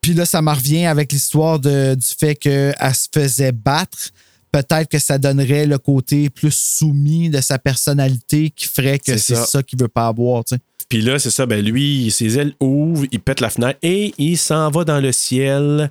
[0.02, 4.10] Puis là, ça me revient avec l'histoire de- du fait qu'elle se faisait battre.
[4.54, 9.36] Peut-être que ça donnerait le côté plus soumis de sa personnalité qui ferait que C'est
[9.36, 9.46] ça.
[9.46, 10.62] ça, qu'il veut pas avoir, tu sais.
[10.88, 14.38] Puis là, c'est ça, ben lui, ses ailes ouvrent, il pète la fenêtre et il
[14.38, 15.90] s'en va dans le ciel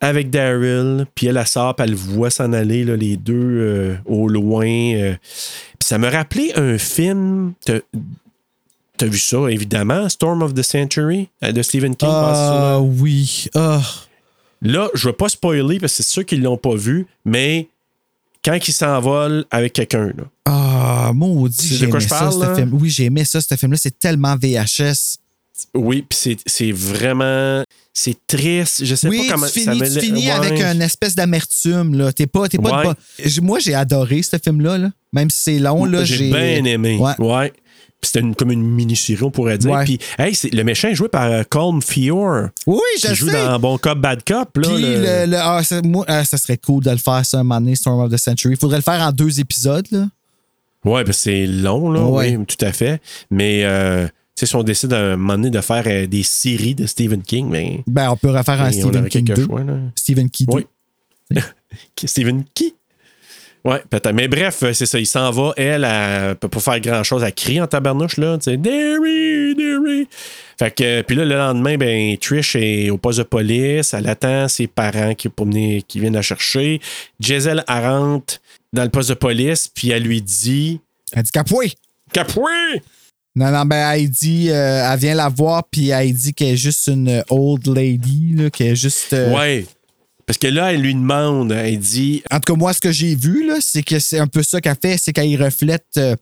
[0.00, 1.06] avec Daryl.
[1.14, 4.28] Puis elle, elle sort, puis elle le voit s'en aller, là, les deux euh, au
[4.28, 4.66] loin.
[4.66, 5.14] euh.
[5.78, 7.54] Puis ça me rappelait un film.
[7.64, 7.78] T'as
[8.98, 12.08] t'as vu ça, évidemment, Storm of the Century euh, de Stephen King.
[12.12, 13.46] Ah oui.
[13.54, 13.80] Ah.
[14.62, 17.68] Là, je veux pas spoiler parce que c'est ceux qui l'ont pas vu, mais
[18.44, 20.24] quand il s'envole avec quelqu'un, là.
[20.46, 22.70] Ah, maudit, C'est de j'ai quoi aimé je ça, parle, ce film.
[22.80, 23.76] Oui, j'ai aimé ça, ce film-là.
[23.80, 25.18] C'est tellement VHS.
[25.74, 27.62] Oui, puis c'est- c'est vraiment.
[27.92, 28.84] C'est triste.
[28.84, 30.30] Je sais oui, pas comment tu ça finis, me tu finis ouais.
[30.32, 31.94] avec une espèce d'amertume.
[31.94, 32.12] là.
[32.12, 32.84] T'es pas, t'es pas de Ouais.
[32.84, 34.78] bas- J- Moi, j'ai adoré ce film-là.
[34.78, 34.90] là.
[35.12, 36.16] Même si c'est long, là, j'ai.
[36.16, 36.96] J'ai bien aimé.
[36.98, 37.12] Ouais.
[37.18, 37.52] Ouais.
[38.04, 39.70] C'était une- comme une mini-série, on pourrait dire.
[39.70, 39.84] Ouais.
[39.84, 42.48] Puis, hey, c'est- le méchant est joué par euh, Colm Fior.
[42.66, 43.44] Oui, je qui joue sais.
[43.44, 44.56] dans Bon Cop, Bad Cop.
[44.56, 47.24] Là, Puis, le- le, le- ah, ça, moi, ah, ça serait cool de le faire,
[47.24, 48.54] ça, un moment donné, Storm of the Century.
[48.54, 49.86] Il faudrait le faire en deux épisodes.
[49.92, 50.08] Là.
[50.84, 52.02] Ouais, c'est long, là.
[52.04, 52.36] Ouais.
[52.36, 53.00] Oui, tout à fait.
[53.30, 56.24] Mais, euh, tu sais, si on décide à un moment donné de faire euh, des
[56.24, 57.84] séries de Stephen King, mais.
[57.86, 59.44] Ben, on peut refaire un on Stephen King quelque 2.
[59.46, 59.60] choix.
[59.94, 60.56] Stephen King 2.
[60.56, 60.66] Oui.
[62.04, 62.74] Stephen qui?
[63.64, 64.12] Ouais, peut-être.
[64.12, 64.98] Mais bref, euh, c'est ça.
[64.98, 65.52] Il s'en va.
[65.56, 67.22] Elle, elle peut pas faire grand-chose.
[67.22, 68.36] Elle crie en tabarnouche, là.
[68.38, 70.08] Tu sais, Derry, Derry.
[70.58, 73.94] Fait que, puis là, le lendemain, ben, Trish est au poste de police.
[73.94, 76.80] Elle attend ses parents qui, pour venir- qui viennent la chercher.
[77.20, 78.38] Giselle, elle rentre
[78.72, 80.80] dans le poste de police, puis elle lui dit
[81.12, 81.72] Elle dit Capoué!
[82.12, 82.50] Capoué!
[83.36, 86.56] Non, non, ben, elle dit, euh, elle vient la voir, puis elle dit qu'elle est
[86.56, 89.12] juste une old lady, là, qu'elle est juste.
[89.14, 89.64] euh, Ouais.
[90.32, 93.14] Parce que là, elle lui demande, elle dit En tout cas, moi, ce que j'ai
[93.14, 95.84] vu, là, c'est que c'est un peu ça qu'elle fait, c'est qu'elle y reflète.
[95.98, 96.16] euh,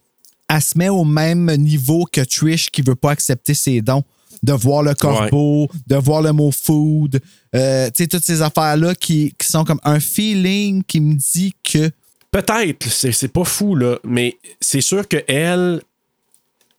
[0.49, 4.03] elle se met au même niveau que Trish qui veut pas accepter ses dons.
[4.43, 7.21] De voir le corbeau, de voir le mot food,
[7.55, 11.55] euh, tu sais, toutes ces affaires-là qui, qui sont comme un feeling qui me dit
[11.63, 11.89] que.
[12.33, 15.83] Peut-être, c'est c'est pas fou, là, mais c'est sûr qu'elle,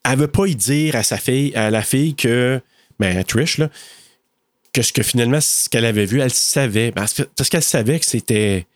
[0.04, 2.60] elle veut pas y dire à sa fille, à la fille que,
[3.00, 3.70] ben, à Trish, là,
[4.72, 6.92] que ce que finalement, ce qu'elle avait vu, elle savait.
[6.92, 8.66] Parce que- parce qu'elle savait que c'était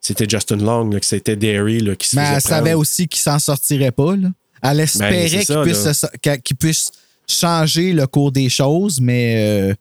[0.00, 3.20] c'était Justin Long, là, que c'était Derry là, qui se Mais elle savait aussi qu'il
[3.20, 4.16] s'en sortirait pas.
[4.16, 4.28] Là.
[4.62, 6.92] Elle espérait Ben, c'est qu'il puisse, puisse
[7.28, 9.34] changer le cours des choses, mais.
[9.70, 9.74] euh,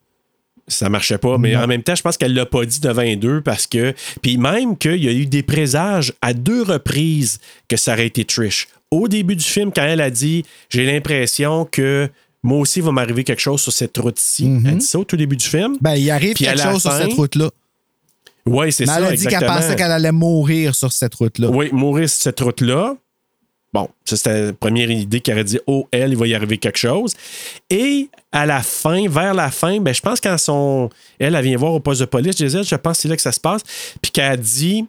[0.70, 1.62] Ça marchait pas, mais Non.
[1.62, 3.94] en même temps, je pense qu'elle l'a pas dit devant les deux parce que.
[4.22, 7.40] Puis même qu'il y a eu des présages à deux reprises
[7.70, 8.68] que ça aurait été Trish.
[8.92, 12.10] Au début du film, quand elle a dit J'ai l'impression que
[12.48, 14.46] moi aussi, il va m'arriver quelque chose sur cette route-ci.
[14.66, 15.78] Elle dit ça au tout début du film.
[15.82, 17.50] ben, il arrive Puis quelque chose sur cette route-là.
[18.46, 19.00] Oui, c'est ça.
[19.00, 21.50] elle a dit qu'elle pensait qu'elle allait mourir sur cette route-là.
[21.50, 22.96] Oui, mourir sur cette route-là.
[23.74, 26.58] Bon, ça, c'était la première idée qu'elle aurait dit Oh, elle, il va y arriver
[26.58, 27.16] quelque chose.
[27.70, 30.90] Et à la fin, vers la fin, ben, je pense quand son.
[31.20, 33.22] Elle, elle vient voir au poste de police, Gisèle, je pense que c'est là que
[33.22, 33.62] ça se passe.
[34.02, 34.86] Puis qu'elle dit.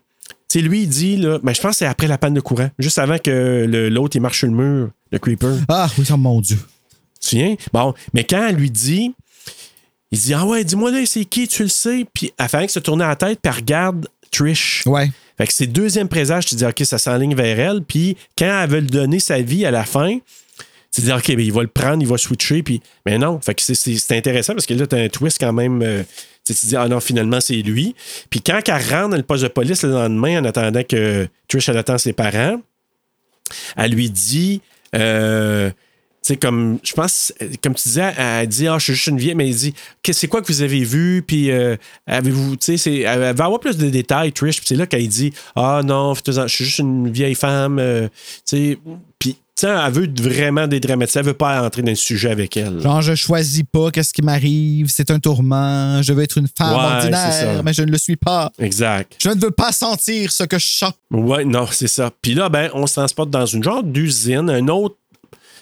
[0.48, 2.40] Tu sais, lui, il dit, là, ben, je pense que c'est après la panne de
[2.40, 5.58] courant, juste avant que l'autre, il marche sur le mur, le creeper.
[5.68, 6.56] Ah, oui, oh mon Dieu.
[7.72, 9.14] Bon, mais quand elle lui dit,
[10.10, 12.06] il dit Ah ouais, dis-moi là, c'est qui, tu le sais?
[12.12, 14.82] Puis elle fait que se tourner la tête, puis elle regarde Trish.
[14.86, 15.10] Ouais.
[15.36, 17.82] Fait que c'est le deuxième présage, tu dis OK, ça s'enligne vers elle.
[17.82, 20.18] Puis quand elle veut lui donner sa vie à la fin,
[20.92, 22.62] tu dis OK, ben, il va le prendre, il va switcher.
[22.62, 25.52] Puis, mais non, fait que c'est- intéressant parce que là, tu as un twist quand
[25.52, 25.80] même.
[25.82, 26.02] euh,
[26.44, 27.94] tu dis Ah non, finalement, c'est lui.
[28.30, 31.68] Puis quand elle rentre dans le poste de police le lendemain, en attendant que Trish,
[31.68, 32.60] elle attend ses parents,
[33.76, 34.60] elle lui dit.
[34.94, 35.70] euh,
[36.28, 37.32] sais, comme, je pense,
[37.62, 39.74] comme tu disais, elle dit, ah, je suis juste une vieille, mais elle dit,
[40.10, 41.76] c'est quoi que vous avez vu, puis euh,
[42.06, 45.32] avez-vous, tu sais, elle va avoir plus de détails, Trish, puis c'est là qu'elle dit,
[45.56, 48.08] ah non, faites-en, je suis juste une vieille femme, euh,
[48.46, 48.78] tu sais,
[49.18, 51.18] puis Tu sais, elle veut vraiment dédramatiser.
[51.18, 52.80] Elle veut pas entrer dans le sujet avec elle.
[52.80, 56.76] Genre, je choisis pas qu'est-ce qui m'arrive, c'est un tourment, je veux être une femme
[56.76, 58.52] Ouais, ordinaire, mais je ne le suis pas.
[58.60, 59.16] Exact.
[59.20, 60.92] Je ne veux pas sentir ce que je sens.
[61.10, 62.12] Ouais, non, c'est ça.
[62.22, 64.94] Puis là, ben, on se transporte dans une genre d'usine, un autre.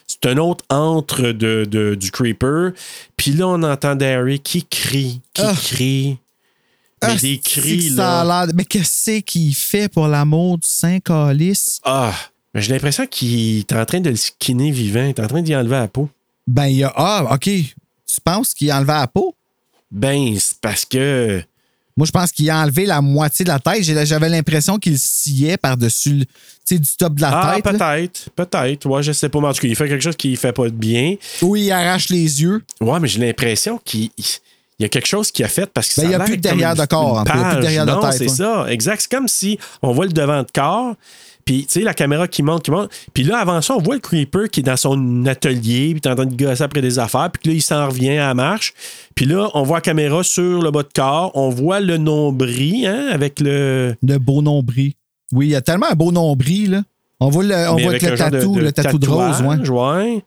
[0.06, 2.72] C'est un autre entre de, de- du Creeper.
[3.16, 5.54] Puis là, on entend Derry qui crie, qui Ah.
[5.54, 6.18] crie.
[7.02, 8.46] Mais Ah, des cris, a là.
[8.54, 11.80] Mais qu'est-ce qu'il fait pour l'amour du Saint-Calice?
[11.84, 12.14] Ah!
[12.54, 15.02] Mais j'ai l'impression qu'il est en train de le skinner vivant.
[15.02, 16.08] Il est en train d'y enlever la peau.
[16.46, 16.92] Ben, il y a.
[16.96, 17.42] Ah, OK.
[17.42, 19.34] Tu penses qu'il a enlevé la peau?
[19.90, 21.42] Ben, c'est parce que.
[21.96, 23.82] Moi, je pense qu'il a enlevé la moitié de la tête.
[23.82, 26.24] J'avais l'impression qu'il sciait par-dessus
[26.70, 27.64] du top de la Ah, tête.
[27.64, 28.28] peut-être.
[28.36, 28.86] Peut-être.
[28.86, 29.40] Ouais, je sais pas.
[29.40, 31.14] Mais en tout cas, il fait quelque chose qui fait pas de bien.
[31.40, 32.62] Ou il arrache les yeux.
[32.82, 34.10] Ouais, mais j'ai l'impression qu'il
[34.78, 36.20] il y a quelque chose qu'il a fait parce que Ben, ça il y a
[36.24, 37.24] plus de derrière de corps.
[37.24, 38.36] Il y a plus de derrière de tête, c'est ouais.
[38.36, 38.66] ça.
[38.68, 39.00] Exact.
[39.00, 40.94] C'est comme si on voit le devant de corps.
[41.46, 42.90] Puis, tu sais, la caméra qui monte, qui monte.
[43.14, 46.08] Puis là, avant ça, on voit le creeper qui est dans son atelier, puis est
[46.08, 47.30] en train de gosser après des affaires.
[47.30, 48.74] Puis là, il s'en revient à la marche.
[49.14, 51.30] Puis là, on voit la caméra sur le bas de corps.
[51.34, 53.94] On voit le nombril, hein, avec le.
[54.02, 54.92] Le beau nombril.
[55.32, 56.82] Oui, il y a tellement un beau nombril, là.
[57.20, 60.24] On voit le, on voit avec le tatou, le tatou de rose, ouais.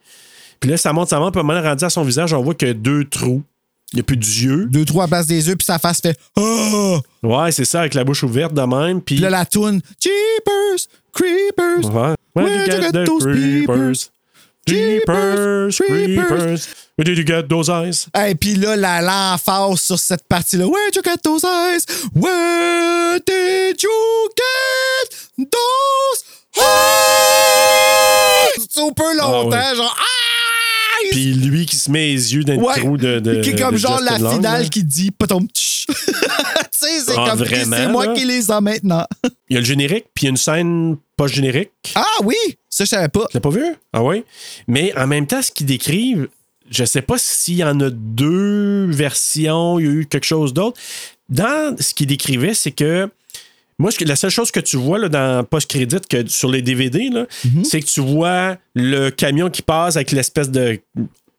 [0.60, 1.34] Puis là, ça monte, ça monte.
[1.34, 3.44] Puis à un moment, rendu à son visage, on voit que deux trous.
[3.92, 4.66] Il n'y a plus d'yeux.
[4.70, 7.00] Deux, trois places des yeux, puis sa face fait Oh!
[7.24, 9.02] Ouais, c'est ça, avec la bouche ouverte de même.
[9.02, 11.86] Puis là, la toune Jeepers, Creepers.
[11.92, 12.14] Ouais.
[12.36, 14.12] Where'd you get those peepers?
[14.68, 16.68] Jeepers, creepers.
[16.98, 18.06] Where did you get those eyes?
[18.28, 20.66] Et puis là, la l'emphase sur cette partie-là.
[20.68, 21.84] Where'd you get those eyes?
[22.14, 26.24] Where did you get those
[26.60, 28.68] eyes?
[28.70, 29.76] Super longtemps, Ah ouais.
[29.76, 30.04] genre Ah!
[31.12, 32.78] Puis lui qui se met les yeux dans le Ouais.
[32.80, 33.20] trou de.
[33.20, 34.70] de qui est comme genre Justin la Long, finale là.
[34.70, 35.48] qui dit Potom.
[35.92, 35.96] Tu
[36.88, 38.14] sais, c'est Ah, comme c'est moi là?
[38.14, 39.06] qui les ai maintenant.
[39.50, 41.72] Il y a le générique, puis il y a une scène pas générique.
[41.96, 42.36] ah oui,
[42.70, 43.26] ça je savais pas.
[43.30, 43.64] Tu l'as pas vu?
[43.92, 44.24] Ah oui?
[44.68, 46.28] Mais en même temps, ce qu'ils décrivent,
[46.70, 50.54] je sais pas s'il y en a deux versions, il y a eu quelque chose
[50.54, 50.80] d'autre.
[51.28, 53.10] Dans ce qu'ils décrivaient, c'est que
[53.80, 57.26] moi, la seule chose que tu vois là, dans post-crédit que sur les DVD, là,
[57.46, 57.64] Mhm.
[57.64, 60.80] c'est que tu vois le camion qui passe avec l'espèce de,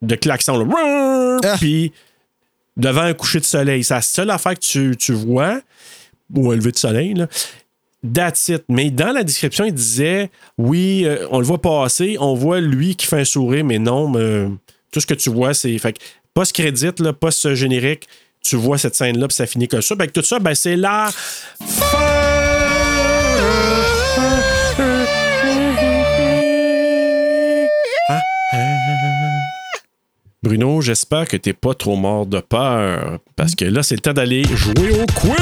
[0.02, 0.58] de klaxon.
[0.64, 1.38] là.
[1.44, 1.56] Ah.
[1.58, 1.92] Puis
[2.76, 3.84] devant un coucher de soleil.
[3.84, 5.60] C'est la seule affaire que tu, tu vois,
[6.34, 7.14] ou un lever de soleil.
[7.14, 7.28] Là.
[8.14, 8.62] That's it.
[8.68, 12.96] Mais dans la description, il disait oui, euh, on le voit passer, on voit lui
[12.96, 14.46] qui fait un sourire, mais non, mais,
[14.90, 15.76] tout ce que tu vois, c'est.
[15.78, 15.94] Fait
[16.32, 16.88] post-crédit,
[17.20, 18.08] post-générique,
[18.44, 19.94] tu vois cette scène-là, puis ça finit comme ça.
[19.96, 21.10] Fait que tout ça, ben, c'est la
[30.42, 33.18] Bruno, j'espère que t'es pas trop mort de peur.
[33.36, 35.36] Parce que là, c'est le temps d'aller jouer au quiz!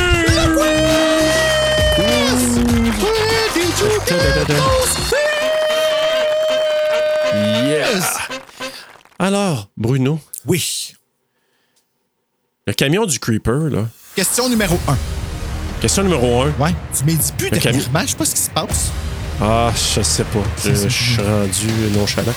[7.45, 7.87] Yeah!
[9.19, 10.95] Alors, Bruno, Oui.
[12.69, 13.87] Le camion du Creeper, là.
[14.15, 14.97] Question numéro un.
[15.81, 16.53] Question numéro un.
[16.61, 16.75] Ouais.
[16.97, 18.91] Tu m'as dit plus Le camion- je sais pas ce qui se passe.
[19.41, 20.41] Ah, je sais pas.
[20.63, 22.35] Je, je suis rendu nonchalant.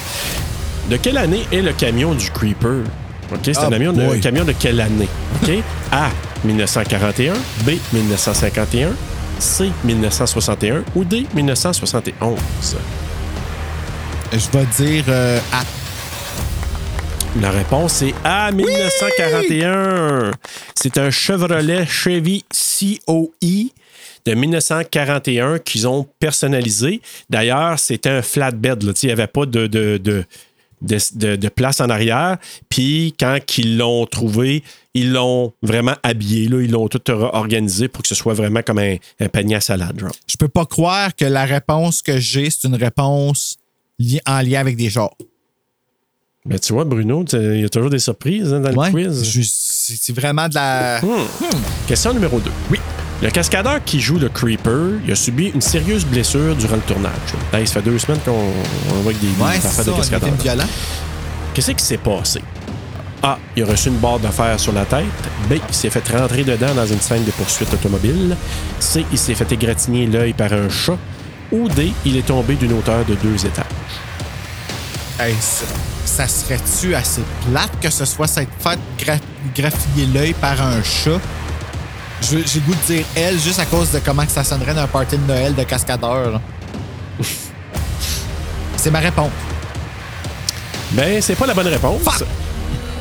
[0.90, 2.84] De quelle année est le camion du Creeper?
[3.34, 5.10] OK, c'est Ah, un, camion de, un camion de quelle année?
[5.44, 5.50] OK?
[5.92, 6.10] A.
[6.46, 7.34] 1941,
[7.66, 7.72] B.
[7.92, 8.92] 1951,
[9.40, 9.70] C.
[9.84, 11.26] 1961 ou D.
[11.34, 12.38] 1971?
[14.32, 15.62] Je vais dire euh, A.
[17.40, 18.52] La réponse est A.
[18.52, 20.32] 1941.
[20.76, 23.72] C'est un Chevrolet Chevy COE
[24.26, 27.02] de 1941 qu'ils ont personnalisé.
[27.30, 28.84] D'ailleurs, c'était un flatbed.
[29.02, 29.98] Il n'y avait pas de, de,
[30.82, 32.38] de, place en arrière.
[32.68, 34.62] Puis quand ils l'ont trouvé,
[34.94, 36.50] ils l'ont vraiment habillé.
[36.50, 36.62] Là.
[36.62, 38.98] Ils l'ont tout organisé pour que ce soit vraiment comme un,
[39.30, 39.98] panier à salade.
[39.98, 40.12] genre.
[40.28, 43.56] Je peux pas croire que la réponse que j'ai, c'est une réponse
[44.26, 45.16] en lien avec des genres.
[46.46, 48.92] Mais tu vois, Bruno, il y a toujours des surprises hein, dans Ouais.
[48.92, 49.48] le quiz.
[49.48, 51.00] C'est vraiment de la.
[51.02, 51.28] Hmm.
[51.88, 52.50] Question numéro 2.
[52.72, 52.80] Oui.
[53.22, 57.12] Le cascadeur qui joue le Creeper, il a subi une sérieuse blessure durant le tournage.
[57.54, 60.30] Hey, ça fait deux semaines qu'on on voit que des, Ouais, affaires ça, de cascadeur.
[61.54, 62.42] Qu'est-ce qui s'est passé?
[63.22, 63.38] A.
[63.56, 65.06] Il a reçu une barre fer sur la tête.
[65.48, 65.54] B.
[65.70, 68.36] Il s'est fait rentrer dedans dans une scène de poursuite automobile.
[68.80, 69.06] C.
[69.12, 70.98] Il s'est fait égratigner l'œil par un chat.
[71.52, 71.92] Ou D.
[72.04, 73.66] Il est tombé d'une hauteur de deux étages.
[75.20, 75.36] Hey,
[76.12, 78.80] ça, ça serait-tu assez plate que ce soit s'être fait
[79.56, 79.72] gra-
[80.14, 81.20] l'œil par un chat?
[82.22, 84.82] J'ai le goût de dire elle juste à cause de comment que ça sonnerait dans
[84.84, 86.40] un party de Noël de cascadeur.
[88.78, 89.32] C'est ma réponse.
[90.92, 92.02] Ben, c'est pas la bonne réponse.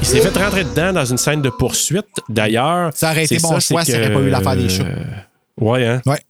[0.01, 2.07] Il s'est fait rentrer dedans dans une scène de poursuite.
[2.29, 2.91] D'ailleurs.
[2.95, 4.85] Ça aurait été mon choix c'est s'il n'y pas eu l'affaire des chats.
[5.59, 6.01] Ouais, hein?
[6.07, 6.21] Ouais.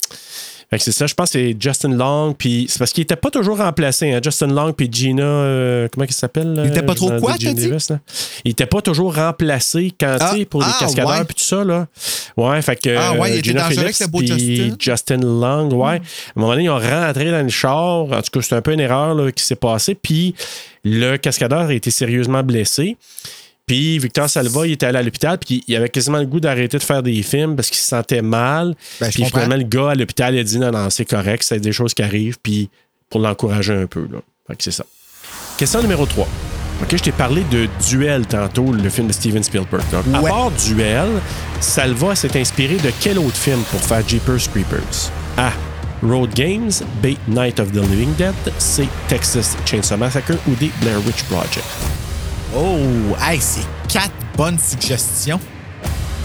[0.79, 3.59] C'est ça, je pense que c'est Justin Long, puis c'est parce qu'il était pas toujours
[3.59, 6.61] remplacé, hein, Justin Long puis Gina, euh, comment il s'appelle?
[6.65, 7.69] Il était pas trop quoi, Gina t'as dit?
[7.69, 7.93] Davis?
[8.45, 11.89] Il était pas toujours remplacé quand, Ah, pour les ah, cascadeurs puis tout ça, là.
[12.37, 14.77] Ouais, fait que Ah, ouais, il euh, était Gina Phillips beau puis Justin.
[14.79, 15.89] Justin Long, ouais.
[15.89, 16.01] À un
[16.37, 18.81] moment donné, ils ont rentré dans le char, en tout cas, c'est un peu une
[18.81, 20.37] erreur là, qui s'est passée, puis
[20.85, 22.97] le cascadeur a été sérieusement blessé.
[23.71, 26.77] Puis Victor Salva, il était allé à l'hôpital, puis il avait quasiment le goût d'arrêter
[26.77, 28.75] de faire des films parce qu'il se sentait mal.
[29.01, 31.61] Ben, puis finalement, le gars à l'hôpital, il a dit non, non, c'est correct, c'est
[31.61, 32.69] des choses qui arrivent, puis
[33.09, 34.09] pour l'encourager un peu.
[34.11, 34.19] Là.
[34.49, 34.85] Fait que c'est ça.
[35.57, 36.27] Question numéro 3.
[36.83, 39.85] OK, je t'ai parlé de Duel tantôt, le film de Steven Spielberg.
[39.93, 40.31] Donc, à Ouais.
[40.31, 41.07] part Duel,
[41.61, 45.13] Salva s'est inspiré de quel autre film pour faire Jeepers Creepers?
[45.37, 45.53] A.
[46.03, 47.11] Road Games, B.
[47.29, 48.89] Night of the Living Dead, C.
[49.07, 50.73] Texas Chainsaw Massacre ou D.
[50.81, 51.65] Blair Witch Project?
[52.57, 55.41] Oh, hey, c'est quatre bonnes suggestions.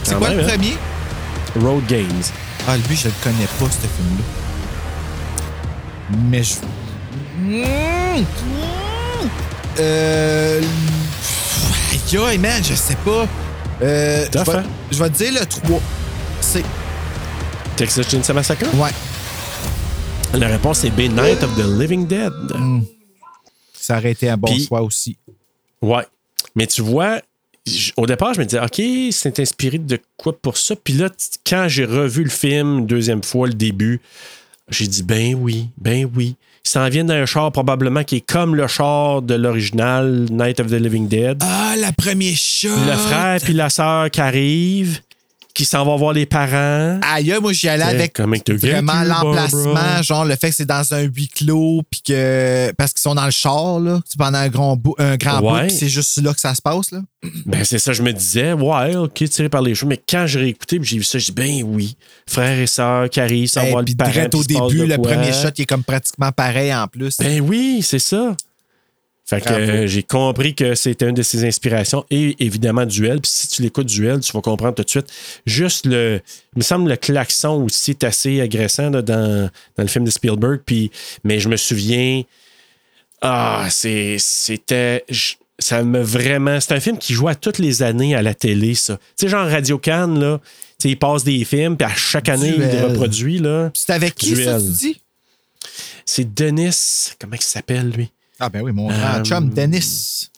[0.02, 0.48] C'est quoi même, le hein?
[0.48, 0.76] premier?
[1.60, 2.22] Road Games.
[2.66, 4.24] Ah, lui, je le connais pas, ce film-là.
[6.28, 6.54] Mais je.
[7.38, 8.20] Mmh!
[8.20, 9.28] Mmh!
[9.78, 10.62] Euh.
[12.26, 13.26] Aïe, man, je sais pas.
[13.82, 14.62] Euh, je, hein?
[14.90, 15.80] je vais te dire le 3.
[16.40, 16.64] C'est.
[17.76, 18.66] Texas Chainsaw Massacre?
[18.74, 18.90] Ouais.
[20.34, 21.12] La réponse est B.
[21.12, 22.32] Night of the Living Dead.
[23.74, 25.18] Ça aurait été un bon choix aussi.
[25.82, 26.06] Ouais.
[26.56, 27.20] Mais tu vois,
[27.96, 30.74] au départ, je me disais, OK, c'est inspiré de quoi pour ça?
[30.74, 31.10] Puis là,
[31.46, 34.00] quand j'ai revu le film, deuxième fois, le début,
[34.68, 36.34] j'ai dit, ben oui, ben oui.
[36.64, 40.66] Ils s'en viennent d'un char probablement qui est comme le char de l'original Night of
[40.66, 41.40] the Living Dead.
[41.40, 42.70] Ah, la première shot!
[42.70, 45.00] Le frère puis la sœur qui arrivent,
[45.56, 47.00] qui s'en vont voir les parents.
[47.02, 51.28] Aïe, moi, j'y allais avec vraiment l'emplacement, genre le fait que c'est dans un huis
[51.28, 52.72] clos, puis que.
[52.76, 55.66] Parce qu'ils sont dans le char, là, c'est pendant un grand bout, un grand bout,
[55.66, 57.00] puis c'est juste là que ça se passe, là.
[57.46, 59.88] Ben, c'est ça, je me disais, ouais, ok, tiré par les cheveux.
[59.88, 61.96] Mais quand j'ai réécouté, puis j'ai vu ça, j'ai dit, ben oui,
[62.28, 64.28] frère et sœur qui arrivent, voir puis le parent.
[64.34, 67.16] au début, le premier shot, il est comme pratiquement pareil en plus.
[67.18, 68.36] Ben oui, c'est ça.
[69.28, 73.20] Fait que euh, j'ai compris que c'était une de ses inspirations et évidemment Duel.
[73.20, 75.08] Puis si tu l'écoutes Duel, tu vas comprendre tout de suite.
[75.44, 76.20] Juste le.
[76.54, 80.10] Il me semble le klaxon aussi est assez agressant là, dans, dans le film de
[80.10, 80.60] Spielberg.
[80.64, 80.92] Puis,
[81.24, 82.22] mais je me souviens.
[83.20, 85.04] Ah, c'est, c'était.
[85.58, 86.60] Ça me vraiment.
[86.60, 88.96] C'est un film qui joue à toutes les années à la télé, ça.
[88.96, 90.40] Tu sais, genre Radio Cannes, là.
[90.44, 93.70] Tu sais, il passe des films, puis à chaque année, il les reproduit, là.
[93.74, 95.00] C'est avec qui, ça, tu dis?
[96.04, 97.10] C'est Denis.
[97.18, 98.10] Comment il s'appelle, lui?
[98.38, 100.30] Ah, ben oui, mon grand Euh, chum, Dennis.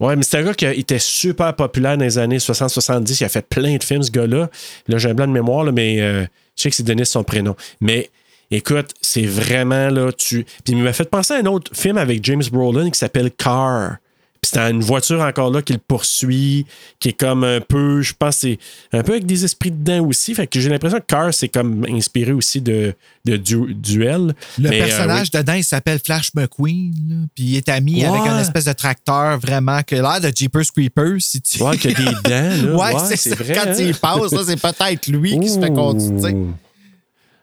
[0.00, 3.20] Ouais, mais c'est un gars qui était super populaire dans les années 60-70.
[3.20, 4.50] Il a fait plein de films, ce gars-là.
[4.88, 6.24] Là, j'ai un blanc de mémoire, là, mais euh,
[6.56, 7.54] je sais que c'est Denis son prénom.
[7.80, 8.10] Mais
[8.50, 10.44] écoute, c'est vraiment là, tu.
[10.64, 13.96] Puis il m'a fait penser à un autre film avec James Brolin qui s'appelle Car.
[14.44, 16.66] Puis c'est une voiture encore là qui le poursuit,
[17.00, 18.58] qui est comme un peu, je pense, c'est
[18.92, 20.34] un peu avec des esprits dedans aussi.
[20.34, 22.94] Fait que j'ai l'impression que Car, c'est comme inspiré aussi de,
[23.24, 24.34] de du- Duel.
[24.58, 25.40] Le Mais, euh, personnage oui.
[25.40, 28.06] dedans, il s'appelle Flash McQueen, là, puis il est ami Ouais.
[28.06, 31.88] avec un espèce de tracteur vraiment que l'air de Jeepers Creepers, si tu Ouais, qui
[31.88, 32.74] a des dents, là.
[32.92, 33.74] ouais, Ouais, c'est vrai, Quand hein?
[33.78, 36.34] il passe, c'est peut-être lui qui se fait conduire.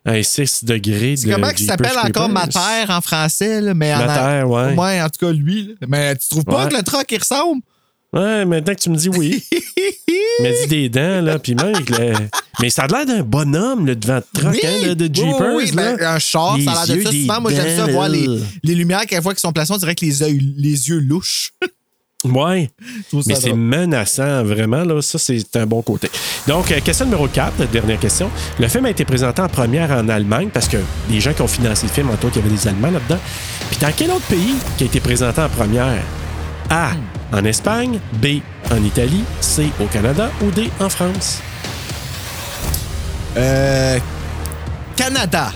[0.06, 2.28] Un 6 degrés de comment il s'appelle encore.
[2.30, 2.60] Mater
[2.90, 4.76] en français, là, mais en, Mater, ouais.
[4.76, 5.76] Ouais, en tout cas, lui.
[5.80, 5.88] là.
[5.88, 6.72] Mais tu trouves pas Ouais.
[6.72, 7.62] que le truck, il ressemble?
[8.14, 9.42] Ouais, maintenant que tu me dis oui.
[9.52, 12.14] Il m'a dit des dents, là, puis le-
[12.60, 15.68] Mais ça a l'air d'un bonhomme, le devant de truck, Oui, hein, de, Jeepers, oui,
[15.72, 15.96] là.
[15.96, 17.12] ben, un char, Les ça a l'air de ça.
[17.12, 18.28] Souvent, moi, j'aime ça voir les,
[18.64, 21.52] les lumières, quelquefois, qui sont placées, on dirait que les, yeux- les yeux louches.
[22.24, 22.70] Ouais.
[23.26, 25.02] Mais c'est menaçant, vraiment, là.
[25.02, 26.10] Ça, c'est un bon côté.
[26.48, 28.30] Donc, euh, question numéro 4, dernière question.
[28.60, 30.78] Le film a été présenté en première en Allemagne parce que
[31.10, 33.20] les gens qui ont financé le film, entre autres, il y avait des Allemands là-dedans.
[33.70, 36.04] Puis dans quel autre pays qui a été présenté en première?
[36.70, 36.92] A.
[37.34, 38.00] En Espagne.
[38.22, 38.40] B.
[38.72, 39.24] En Italie.
[39.40, 39.70] C.
[39.82, 40.30] Au Canada.
[40.42, 40.70] Ou D.
[40.80, 41.42] En France?
[43.38, 43.98] Euh,
[44.96, 45.52] Canada.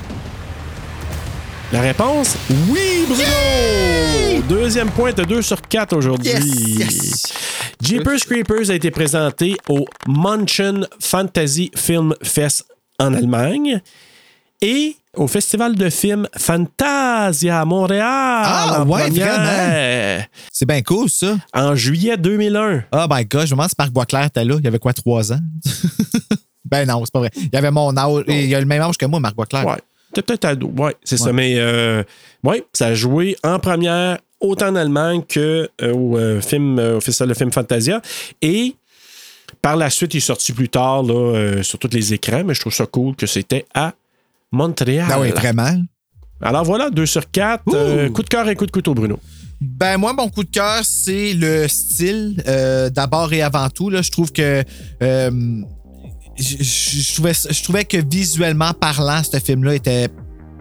[1.72, 2.38] La réponse?
[2.70, 4.42] Oui, Bruno!
[4.48, 6.30] Deuxième point de 2 sur 4 aujourd'hui.
[6.30, 7.24] Yes, yes.
[7.82, 12.66] Jeepers Creepers a été présenté au Munchen Fantasy Film Fest
[13.00, 13.82] en Allemagne
[14.62, 18.06] et au Festival de films Fantasia à Montréal.
[18.08, 20.24] Ah, ouais, première, vraiment?
[20.52, 21.36] C'est bien cool, ça.
[21.54, 22.84] En juillet 2001.
[22.92, 24.56] Oh my God, je me demande si Marc Boisclair était là.
[24.60, 25.40] Il y avait quoi, trois ans?
[26.66, 27.32] ben non, c'est pas vrai.
[27.36, 28.24] Il y avait mon âge.
[28.28, 29.66] Il a le même âge que moi, Marc Boisclair.
[29.66, 29.78] Ouais.
[30.22, 30.72] Peut-être ado.
[30.78, 31.32] Ouais, c'est ça.
[31.34, 32.04] Mais euh,
[32.44, 36.98] ouais, ça a joué en première autant en Allemagne que euh, au euh, film, euh,
[36.98, 38.02] au Festival de film Fantasia.
[38.42, 38.76] Et
[39.62, 42.60] par la suite, il est sorti plus tard là, sur tous les écrans, mais je
[42.60, 43.94] trouve ça cool que c'était à
[44.52, 45.08] Montréal.
[45.12, 45.72] Ah oui, vraiment?
[46.42, 47.64] Alors voilà, 2 sur 4.
[47.68, 48.12] Ouh.
[48.12, 49.20] coup de cœur et coup de couteau, Bruno.
[49.62, 52.44] Ben moi, mon coup de cœur, c'est le style.
[52.48, 54.64] euh, D'abord et avant tout, là, je trouve que
[55.02, 55.32] euh,
[56.38, 60.10] je, je- je trouvais, je trouvais que visuellement parlant, ce film-là était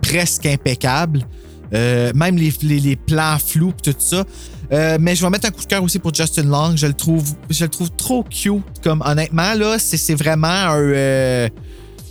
[0.02, 1.26] presque impeccable.
[1.72, 4.24] Euh, même les, les- les plans flous pis tout ça.
[4.72, 6.76] Euh, mais je vais mettre un coup de cœur aussi pour Justin Long.
[6.76, 8.62] Je le trouve, je le trouve trop cute.
[8.82, 10.78] Comme honnêtement, là, c'est vraiment un.
[10.78, 11.48] euh,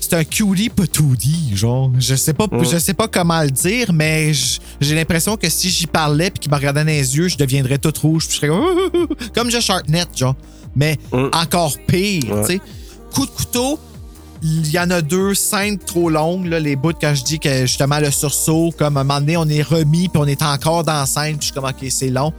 [0.01, 1.91] c'est un cutie patootie, genre.
[1.97, 2.65] Je sais pas, Mm.
[2.69, 4.33] je sais pas comment le dire, mais
[4.81, 7.77] j'ai l'impression que si j'y parlais puis qu'il me regardait dans les yeux, je deviendrais
[7.77, 8.27] toute rouge.
[8.27, 10.35] Puis je serais comme, comme Josh Hartnett, genre.
[10.75, 10.97] Mais
[11.31, 12.23] encore pire.
[12.31, 12.41] Ouais.
[12.41, 12.61] tu sais.
[13.13, 13.79] Coup de couteau,
[14.41, 17.99] il y en a deux scènes trop longues, les bouts quand je dis que justement
[17.99, 20.99] le sursaut, comme à un moment donné, on est remis puis on est encore dans
[20.99, 22.33] la scène, puis je suis comme, ok, c'est long.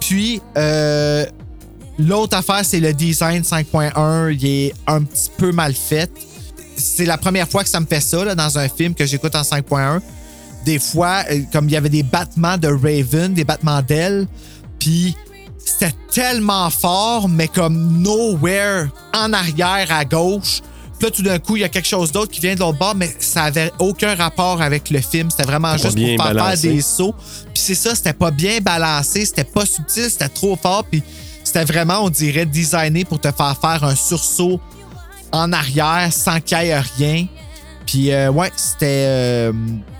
[0.00, 1.24] Puis, euh,
[1.98, 6.10] l'autre affaire, c'est le design 5.1, il est un petit peu mal fait.
[6.76, 9.42] C'est la première fois que ça me fait ça dans un film que j'écoute en
[9.42, 10.00] 5.1.
[10.64, 14.26] Des fois, euh, comme il y avait des battements de Raven, des battements d'ailes,
[14.80, 15.16] puis
[15.64, 20.60] c'était tellement fort, mais comme nowhere en arrière à gauche.
[20.98, 22.78] Puis là, tout d'un coup, il y a quelque chose d'autre qui vient de l'autre
[22.78, 25.30] bord, mais ça avait aucun rapport avec le film.
[25.30, 27.14] C'était vraiment juste pour faire des sauts.
[27.52, 30.84] Puis c'est ça, c'était pas bien balancé, c'était pas subtil, c'était trop fort.
[30.84, 31.02] Puis
[31.42, 34.60] c'était vraiment, on dirait, designé pour te faire faire un sursaut
[35.32, 37.26] en arrière sans qu'il y ait rien.
[37.86, 39.52] Puis euh, ouais, c'était euh,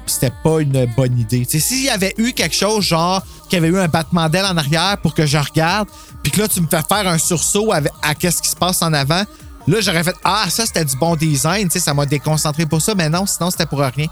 [0.07, 1.45] c'était pas une bonne idée.
[1.45, 4.57] S'il y avait eu quelque chose genre qu'il y avait eu un battement d'aile en
[4.57, 5.89] arrière pour que je regarde,
[6.23, 8.93] puis que là tu me fais faire un sursaut à qu'est-ce qui se passe en
[8.93, 9.25] avant,
[9.67, 13.09] là j'aurais fait ah ça c'était du bon design, ça m'a déconcentré pour ça, mais
[13.09, 14.07] non, sinon c'était pour rien.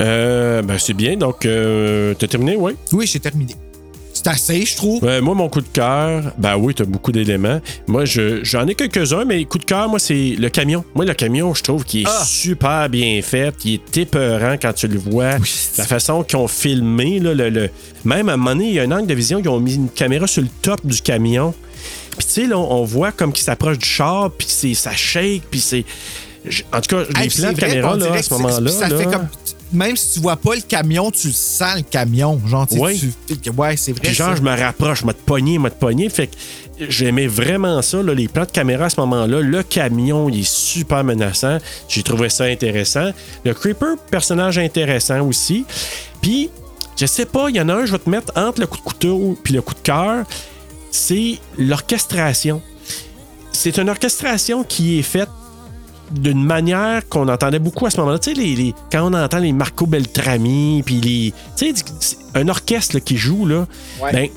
[0.00, 1.16] Euh, ben, c'est bien.
[1.16, 2.76] Donc, euh, t'as terminé, oui?
[2.92, 3.54] Oui, j'ai terminé.
[4.20, 5.04] C'est assez, je trouve.
[5.04, 7.60] Euh, moi, mon coup de cœur, ben oui, t'as beaucoup d'éléments.
[7.86, 10.84] Moi, je- j'en ai quelques-uns, mais coup de cœur, moi, c'est le camion.
[10.96, 12.24] Moi, le camion, je trouve qu'il est Ah!
[12.26, 13.54] super bien fait.
[13.64, 15.36] Il est épeurant quand tu le vois.
[15.78, 17.70] La façon qu'ils ont filmé, là, le, le-
[18.04, 19.76] même à un moment donné, il y a un angle de vision, ils ont mis
[19.76, 21.54] une caméra sur le top du camion.
[22.16, 25.42] Puis, tu sais, là, on voit comme qu'il s'approche du char, puis c'est- ça shake,
[25.48, 25.84] puis c'est.
[26.72, 28.70] En tout cas, les Hey, plans de caméra, là, à ce moment-là.
[28.70, 29.28] Ça là, fait comme.
[29.72, 32.40] Même si tu vois pas le camion, tu sens le camion.
[32.46, 32.94] Genre, Ouais.
[32.96, 34.00] tu- Ouais, c'est vrai.
[34.02, 34.36] Puis genre, ça.
[34.36, 36.08] je me rapproche, je me te pogner, je me te pogner.
[36.08, 36.36] Fait que
[36.88, 39.40] j'aimais vraiment ça, là, les plans de caméra à ce moment-là.
[39.40, 41.58] Le camion, il est super menaçant.
[41.88, 43.10] J'ai trouvé ça intéressant.
[43.44, 45.64] Le Creeper, personnage intéressant aussi.
[46.22, 46.48] Puis,
[46.98, 48.78] je sais pas, il y en a un, je vais te mettre entre le coup
[48.78, 50.24] de couteau puis le coup de cœur.
[50.90, 52.62] C'est l'orchestration.
[53.52, 55.28] C'est une orchestration qui est faite
[56.10, 58.18] d'une manière qu'on entendait beaucoup à ce moment-là.
[58.18, 61.32] Tu sais, les, les- quand on entend les Marco Beltrami, puis les.
[61.56, 61.84] Tu sais,
[62.34, 63.66] un orchestre là, qui joue, là.
[64.02, 64.12] Ouais.
[64.12, 64.28] Ben,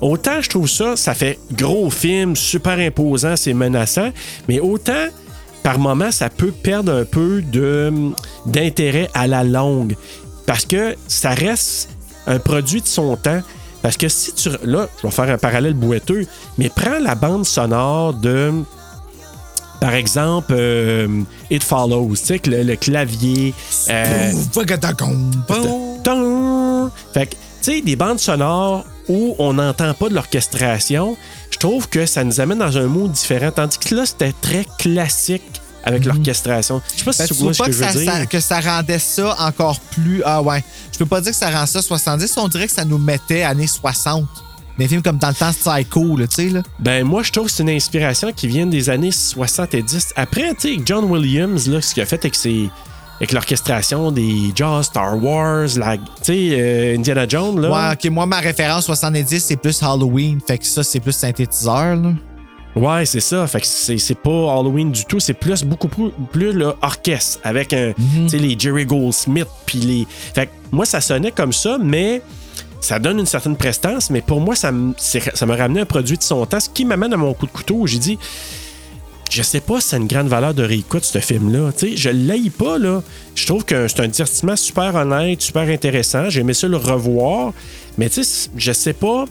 [0.00, 4.10] autant je trouve ça, ça fait gros film, super imposant, c'est menaçant,
[4.48, 5.06] mais autant.
[5.62, 7.42] Par moment, ça peut perdre un peu
[8.46, 9.94] d'intérêt à la longue.
[10.46, 11.90] Parce que ça reste
[12.26, 13.42] un produit de son temps.
[13.82, 14.48] Parce que si tu.
[14.64, 16.26] Là, je vais faire un parallèle boiteux,
[16.58, 18.52] mais prends la bande sonore de
[19.80, 23.54] par exemple, euh, It Follows, tu sais, que le, le clavier.
[23.88, 24.32] euh!
[27.14, 31.16] Fait que, tu sais, des bandes sonores où on n'entend pas de l'orchestration,
[31.50, 33.50] je trouve que ça nous amène dans un mood différent.
[33.50, 35.42] Tandis que là, c'était très classique
[35.84, 36.80] avec l'orchestration.
[36.94, 38.12] Je sais pas si Ben, tu tu vois ce que que je veux ça, dire.
[38.12, 40.22] ça- que ça rendait ça encore plus.
[40.24, 40.62] Ah ouais.
[40.92, 42.32] Je peux pas dire que ça rend ça 70.
[42.36, 44.24] On dirait que ça nous mettait années 60.
[44.80, 46.62] Des films comme dans le temps Psycho, là, tu sais, là.
[46.78, 50.14] Ben, moi, je trouve que c'est une inspiration qui vient des années 70.
[50.16, 52.70] Après, tu sais, John Williams, là, ce qu'il a fait avec ses.
[53.18, 57.70] Avec l'orchestration des Jaws, Star Wars, la, tu sais, euh, Indiana Jones, là.
[57.90, 60.38] Ouais, ok, moi, ma référence 70, c'est plus Halloween.
[60.46, 62.12] Fait que ça, c'est plus synthétiseur, là.
[62.74, 63.46] Ouais, c'est ça.
[63.48, 65.20] Fait que c'est pas Halloween du tout.
[65.20, 68.28] C'est plus, beaucoup plus, plus orchestre avec un, Mhm.
[68.32, 69.48] les Jerry Goldsmith.
[69.66, 70.06] Puis les.
[70.34, 72.22] Fait que moi, ça sonnait comme ça, mais
[72.80, 74.10] ça donne une certaine prestance.
[74.10, 76.60] Mais pour moi, ça ça m'a ramené un produit de son temps.
[76.60, 78.18] Ce qui m'amène à mon coup de couteau où j'ai dit.
[79.30, 81.70] Je sais pas si c'est une grande valeur de réécoute, ce film-là.
[81.70, 83.00] Tu sais, je pas, là.
[83.36, 86.28] Je trouve que c'est un divertissement super honnête, super intéressant.
[86.28, 87.52] J'ai aimé ça le revoir.
[87.96, 89.26] Mais tu sais, je sais pas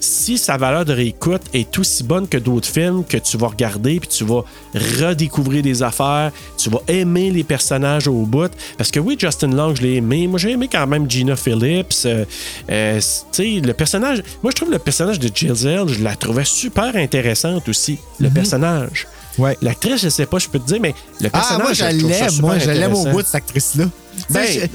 [0.00, 3.98] si sa valeur de réécoute est aussi bonne que d'autres films que tu vas regarder
[4.00, 4.42] puis tu vas
[4.74, 8.50] redécouvrir des affaires, tu vas aimer les personnages au bout.
[8.76, 10.26] Parce que oui, Justin Long, je l'ai aimé.
[10.26, 11.94] Moi, j'ai aimé quand même Gina Phillips.
[12.04, 12.24] Euh,
[12.70, 13.00] euh,
[13.32, 14.22] tu sais, le personnage.
[14.42, 17.98] Moi, je trouve le personnage de Giselle, je la trouvais super intéressante aussi.
[18.20, 19.06] Le personnage.
[19.38, 19.56] Ouais.
[19.62, 21.62] L'actrice, je sais pas, je peux te dire, mais le Ah, personnage.
[21.62, 22.40] moi, je l'aime.
[22.40, 23.84] Moi, je l'aime au bout de cette actrice-là.
[24.30, 24.70] Ben, Tu sais,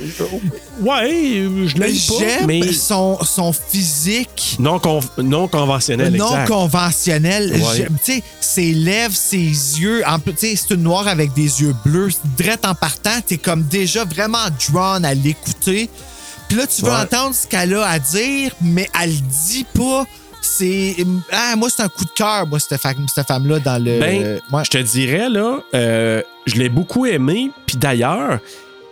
[0.82, 6.14] ouais, je l'aime pas, J'aime mais son, son physique non, con- non conventionnel.
[6.16, 6.48] non exact.
[6.48, 7.54] conventionnel.
[7.54, 7.88] Ouais.
[8.04, 10.04] Tu sais, ses lèvres, ses yeux.
[10.08, 12.10] En plus, tu sais, c'est une noire avec des yeux bleus.
[12.38, 15.90] Drette en partant, t'es comme déjà vraiment drawn à l'écouter.
[16.48, 16.98] Puis là, tu veux Ouais.
[16.98, 20.06] entendre ce qu'elle a à dire, mais elle dit pas.
[20.42, 20.98] C'est.
[21.32, 24.00] Ah, moi, c'est un coup de cœur, moi, cette, femme- cette femme-là, dans le.
[24.00, 24.64] Ben, Ouais.
[24.66, 27.50] je te dirais, là, euh, je l'ai beaucoup aimé.
[27.66, 28.40] Puis d'ailleurs,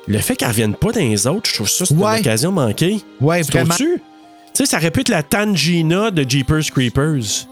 [0.08, 2.16] le fait qu'elle revienne pas dans les autres, je trouve ça c'est Ouais.
[2.16, 3.02] une occasion manquée.
[3.20, 3.76] Ouais, Tu vraiment.
[3.76, 4.00] Tu
[4.54, 7.48] sais, ça aurait pu être la Tangina de Jeepers Creepers.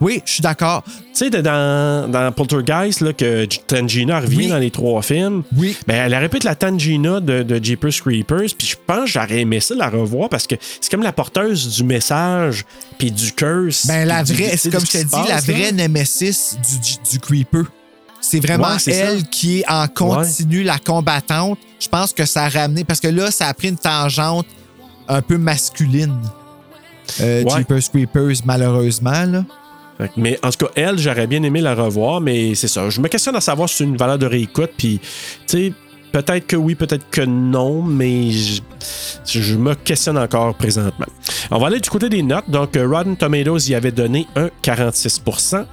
[0.00, 0.82] Oui, je suis d'accord.
[0.84, 4.48] Tu sais, dans, dans Poltergeist, là, que Tangina revient Oui.
[4.48, 5.44] dans les trois films.
[5.56, 5.76] Oui.
[5.86, 8.48] Ben, elle aurait pu être la Tangina de, de Jeepers Creepers.
[8.58, 11.76] Puis je pense que j'aurais aimé ça la revoir parce que c'est comme la porteuse
[11.76, 12.64] du message
[12.98, 13.86] puis du curse.
[13.86, 17.62] Ben, la vraie, c'est comme je te dis, la vraie némésis du, du Creeper.
[18.22, 19.26] C'est vraiment Ouais, elle ça.
[19.30, 21.58] qui est en continu la combattante.
[21.78, 24.46] Je pense que ça a ramené, parce que là, ça a pris une tangente
[25.08, 26.18] un peu masculine.
[27.20, 27.44] Euh.
[27.48, 29.24] Jeepers Creepers, malheureusement.
[29.26, 29.44] Là.
[30.16, 32.88] Mais en tout cas, elle, j'aurais bien aimé la revoir, mais c'est ça.
[32.88, 35.00] Je me questionne à savoir si c'est une valeur de réécoute, puis,
[35.46, 35.72] tu sais,
[36.12, 38.60] peut-être que oui, peut-être que non, mais je,
[39.26, 41.06] je me questionne encore présentement.
[41.50, 42.48] On va aller du côté des notes.
[42.48, 45.64] Donc, euh, Rotten Tomatoes y avait donné un 46%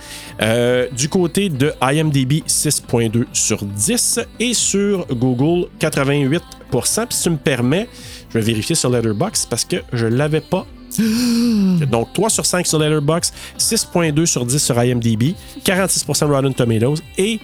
[0.41, 4.20] Euh, Du côté de IMDb, 6,2 sur 10.
[4.40, 6.41] Et sur Google, 88%
[6.72, 7.88] Puis si tu me permets,
[8.30, 10.66] je vais vérifier sur Letterboxd parce que je l'avais pas
[11.91, 17.40] donc 3 sur 5 sur Letterboxd, 6.2 sur 10 sur IMDb, 46% Rotten Tomatoes et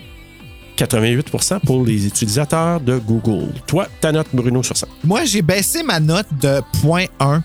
[0.77, 3.47] 88% pour les utilisateurs de Google.
[3.67, 4.87] Toi, ta note, Bruno, sur ça.
[5.03, 7.41] Moi, j'ai baissé ma note de 0.1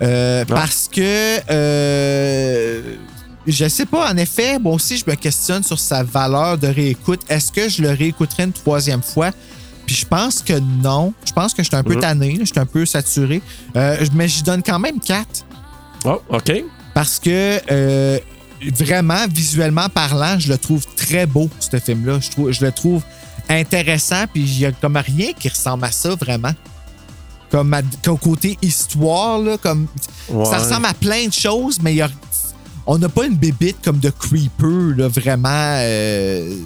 [0.00, 2.80] euh, parce que euh,
[3.46, 7.20] je sais pas, en effet, bon aussi, je me questionne sur sa valeur de réécoute.
[7.28, 9.30] Est-ce que je le réécouterai une troisième fois?
[9.86, 11.12] Puis je pense que non.
[11.24, 12.00] Je pense que je suis un peu Mhm.
[12.00, 13.42] tanné, je suis un peu saturé.
[13.76, 15.44] Euh, mais j'y donne quand même 4
[16.04, 16.52] Oh, OK.
[16.94, 18.18] parce que euh,
[18.70, 22.20] vraiment, visuellement parlant, je le trouve très beau, ce film-là.
[22.20, 23.02] Je, trouve, je le trouve
[23.48, 26.52] intéressant, puis il y a comme rien qui ressemble à ça, vraiment.
[27.50, 29.86] Comme, à- comme côté histoire, là, comme,
[30.30, 30.44] Ouais.
[30.46, 32.10] ça ressemble à plein de choses, mais il y a-
[32.86, 35.48] on n'a pas une bébite comme de Creeper, là, vraiment.
[35.50, 36.56] euh,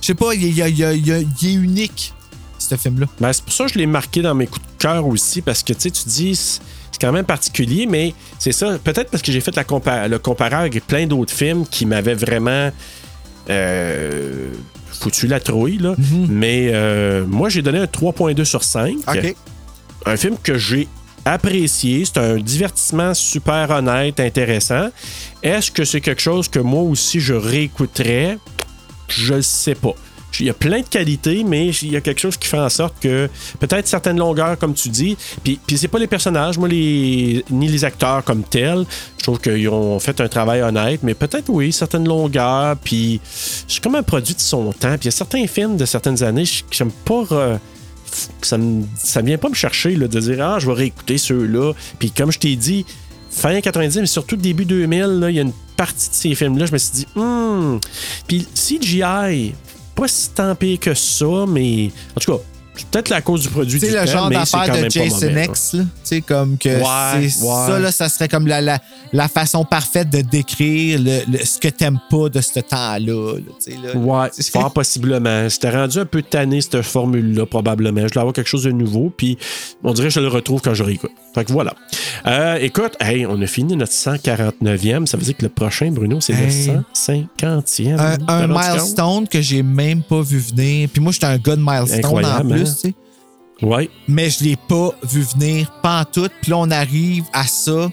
[0.00, 2.14] je sais pas, il, est unique,
[2.58, 3.06] ce film-là.
[3.20, 5.62] Ben, c'est pour ça que je l'ai marqué dans mes coups de cœur aussi, parce
[5.62, 6.60] que tu sais, tu dis,
[7.00, 8.78] quand même particulier, mais c'est ça.
[8.82, 12.14] Peut-être parce que j'ai fait la compa- le comparer avec plein d'autres films qui m'avaient
[12.14, 12.70] vraiment
[13.48, 14.50] euh,
[14.92, 15.94] foutu la trouille, là.
[16.28, 18.96] Mais euh, moi, j'ai donné un 3.2 sur 5.
[19.08, 19.34] OK.
[20.06, 20.88] Un film que j'ai
[21.24, 22.04] apprécié.
[22.04, 24.88] C'est un divertissement super honnête, intéressant.
[25.42, 28.38] Est-ce que c'est quelque chose que moi aussi je réécouterais?
[29.08, 29.94] Je le sais pas.
[30.38, 32.68] Il y a plein de qualités, mais il y a quelque chose qui fait en
[32.68, 33.28] sorte que
[33.58, 37.68] peut-être certaines longueurs, comme tu dis, puis, puis c'est pas les personnages, moi, les, ni
[37.68, 38.84] les acteurs comme tels.
[39.18, 43.82] Je trouve qu'ils ont fait un travail honnête, mais peut-être oui, certaines longueurs, puis c'est
[43.82, 44.96] comme un produit de son temps.
[44.96, 47.58] Puis il y a certains films de certaines années que j'aime pas.
[48.42, 51.72] ça me ça vient pas me chercher là, de dire ah je vais réécouter ceux-là
[51.98, 52.84] puis comme je t'ai dit
[53.30, 56.58] fin 90 mais surtout début 2000 là, il y a une partie de ces films
[56.58, 57.78] là je me suis dit hmm
[58.26, 59.54] puis CGI
[60.00, 62.38] pas si tant pire que ça mais en tout cas
[62.76, 65.28] c'est peut-être la cause du produit du sais, le genre c'est d'affaire de Jason.
[65.28, 65.70] X.
[65.72, 67.66] Tu sais, comme que Ouais, c'est ouais.
[67.66, 68.78] ça, là, ça serait comme la, la,
[69.12, 72.98] la façon parfaite de décrire le, le- ce que t'aimes pas de ce temps-là.
[73.34, 73.98] là, là.
[73.98, 75.50] Ouais, fort possiblement.
[75.50, 78.06] C'était rendu un peu tanné, cette formule-là, probablement.
[78.08, 79.36] Je dois avoir quelque chose de nouveau, puis
[79.84, 81.10] on dirait que je le retrouve quand je réécoute.
[81.34, 81.74] Fait que voilà.
[82.26, 85.06] Euh, écoute, hey, on a fini notre 149e.
[85.06, 86.66] Ça veut dire que le prochain, Bruno, c'est Hey.
[86.66, 87.98] le 150e.
[87.98, 90.88] Un, T'as un milestone que j'ai même pas vu venir.
[90.92, 92.64] Puis moi, j'étais un gars de milestone en plus, hein?
[92.82, 92.94] tu sais.
[93.62, 93.90] Ouais.
[94.08, 96.28] Mais je l'ai pas vu venir, pas en tout.
[96.42, 97.90] Puis là, on arrive à ça.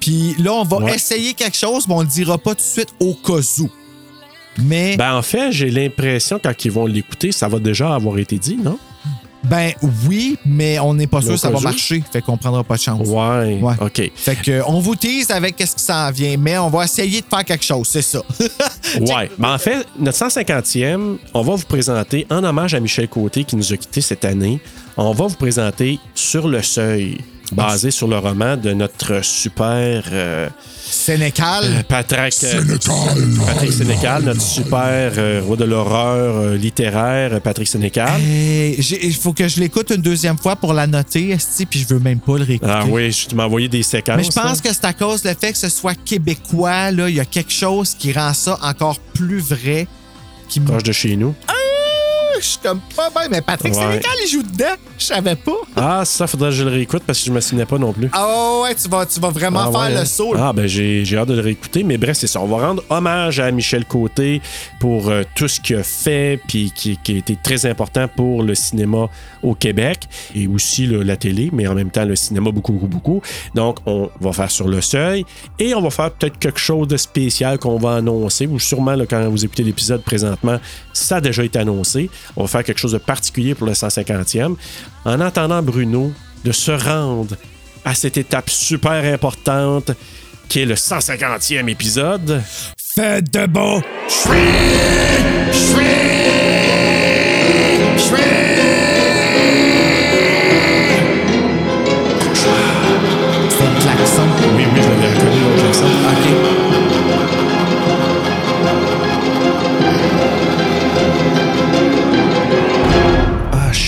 [0.00, 0.94] Puis là, on va Ouais.
[0.94, 3.68] essayer quelque chose, mais on le dira pas tout de suite au cas où.
[4.58, 8.38] Mais, Ben, en fait, j'ai l'impression, quand ils vont l'écouter, ça va déjà avoir été
[8.38, 8.78] dit, non?
[9.48, 9.72] Ben
[10.06, 12.02] oui, mais on n'est pas sûr que ça va marcher.
[12.12, 13.06] Fait qu'on prendra pas de chance.
[13.06, 13.60] Ouais.
[13.60, 13.74] Ouais.
[13.80, 14.10] OK.
[14.14, 17.26] Fait que on vous tease avec qu'est-ce qui s'en vient, mais on va essayer de
[17.26, 18.22] faire quelque chose, c'est ça.
[19.00, 19.30] Ouais.
[19.38, 23.56] Ben, en fait, notre 150e, on va vous présenter, en hommage à Michel Côté qui
[23.56, 24.60] nous a quittés cette année,
[24.96, 27.18] on va vous présenter Sur le seuil,
[27.52, 30.48] basé sur le roman de notre super euh,
[30.88, 31.64] Sénécal.
[31.64, 32.62] euh, Patrick, euh,
[33.46, 38.20] Patrick Sénécal, notre super euh, roi de l'horreur euh, littéraire, Patrick Sénécal.
[38.20, 42.00] Il faut que je l'écoute une deuxième fois pour la noter, esti, puis je veux
[42.00, 42.72] même pas le réécouter.
[42.74, 44.16] Ah oui, je- tu m'as envoyé des séquences.
[44.16, 44.70] Mais je pense là.
[44.70, 47.52] que c'est à cause du fait que ce soit québécois, là, il y a quelque
[47.52, 49.86] chose qui rend ça encore plus vrai.
[50.48, 50.60] Qui.
[50.60, 51.34] Proche de chez nous.
[52.40, 53.80] Je suis comme pas bien, mais Patrick Ouais.
[53.80, 54.74] Sénécal, il joue dedans.
[54.98, 55.56] Je savais pas.
[55.76, 58.08] Ah, ça, faudrait que je le réécoute parce que je me souvenais pas non plus.
[58.12, 60.04] Ah ouais, tu vas, tu vas vraiment Ah faire ouais, le hein?
[60.04, 60.34] saut.
[60.36, 61.82] Ah, ben j'ai hâte de le réécouter.
[61.82, 62.40] Mais bref, c'est ça.
[62.40, 64.40] On va rendre hommage à Michel Côté
[64.80, 68.42] pour euh, tout ce qu'il a fait, puis qui, qui a été très important pour
[68.42, 69.08] le cinéma
[69.42, 70.00] au Québec
[70.34, 73.22] et aussi la télé, mais en même temps le cinéma beaucoup, beaucoup, beaucoup.
[73.54, 75.24] Donc, on va faire sur le seuil
[75.58, 79.04] et on va faire peut-être quelque chose de spécial qu'on va annoncer, ou sûrement là,
[79.08, 80.58] quand vous écoutez l'épisode présentement,
[80.92, 82.10] ça a déjà été annoncé.
[82.36, 84.56] On va faire quelque chose de particulier pour le 150e.
[85.04, 86.12] En attendant Bruno
[86.44, 87.36] de se rendre
[87.84, 89.92] à cette étape super importante
[90.48, 92.42] qui est le 150e épisode.
[92.94, 93.82] Faites de beau!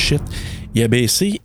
[0.08, 0.22] Shit.
[0.74, 1.40] Il a baissé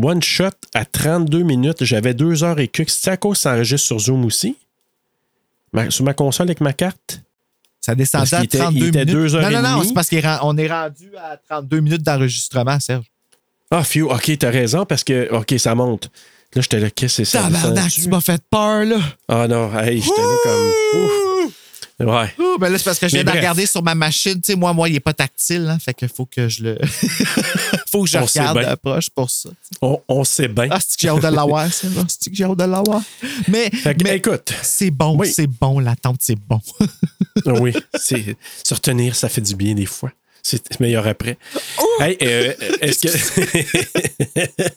[0.00, 1.84] one shot à 32 minutes.
[1.84, 2.90] J'avais deux heures et quelques.
[2.90, 4.56] C'est à cause ça enregistre sur Zoom aussi?
[5.72, 7.22] Ma- sur ma console avec ma carte?
[7.80, 9.14] Ça descendait à qu'il était- 32 il était minutes.
[9.14, 13.04] deux heures non, non, non, c'est parce qu'on est rendu à 32 minutes d'enregistrement, Serge.
[13.70, 16.10] Ah, Fiu, ok, t'as raison parce que, ok, ça monte.
[16.54, 17.42] Là, j'étais là, qu'est-ce que c'est ça?
[17.44, 18.98] Tabarnak, tu m'as fait peur, là.
[19.28, 21.00] Ah non, hey, j'étais là comme.
[21.04, 21.29] Ouf.
[22.00, 22.34] Ouais.
[22.38, 24.34] Ouh, ben là, c'est parce que je viens de regarder sur ma machine.
[24.40, 26.78] Tu sais, moi, moi, il n'est pas tactile, hein, fait qu'il faut que je le.
[27.90, 28.68] faut que je On regarde bien.
[28.68, 29.50] approche pour ça.
[29.82, 30.68] On, on sait bien.
[30.70, 31.86] Ah, c'est que j'ai hâte de l'avoir, ça.
[32.08, 33.02] C'est que j'ai hâte de l'avoir?
[33.48, 35.30] Mais, que, mais écoute, c'est bon, Oui.
[35.30, 36.60] c'est bon, l'attente, c'est bon.
[37.46, 40.10] oui, c'est se retenir, ça fait du bien des fois.
[40.42, 41.36] C'est meilleur après.
[42.00, 44.60] Hey, euh, est-ce que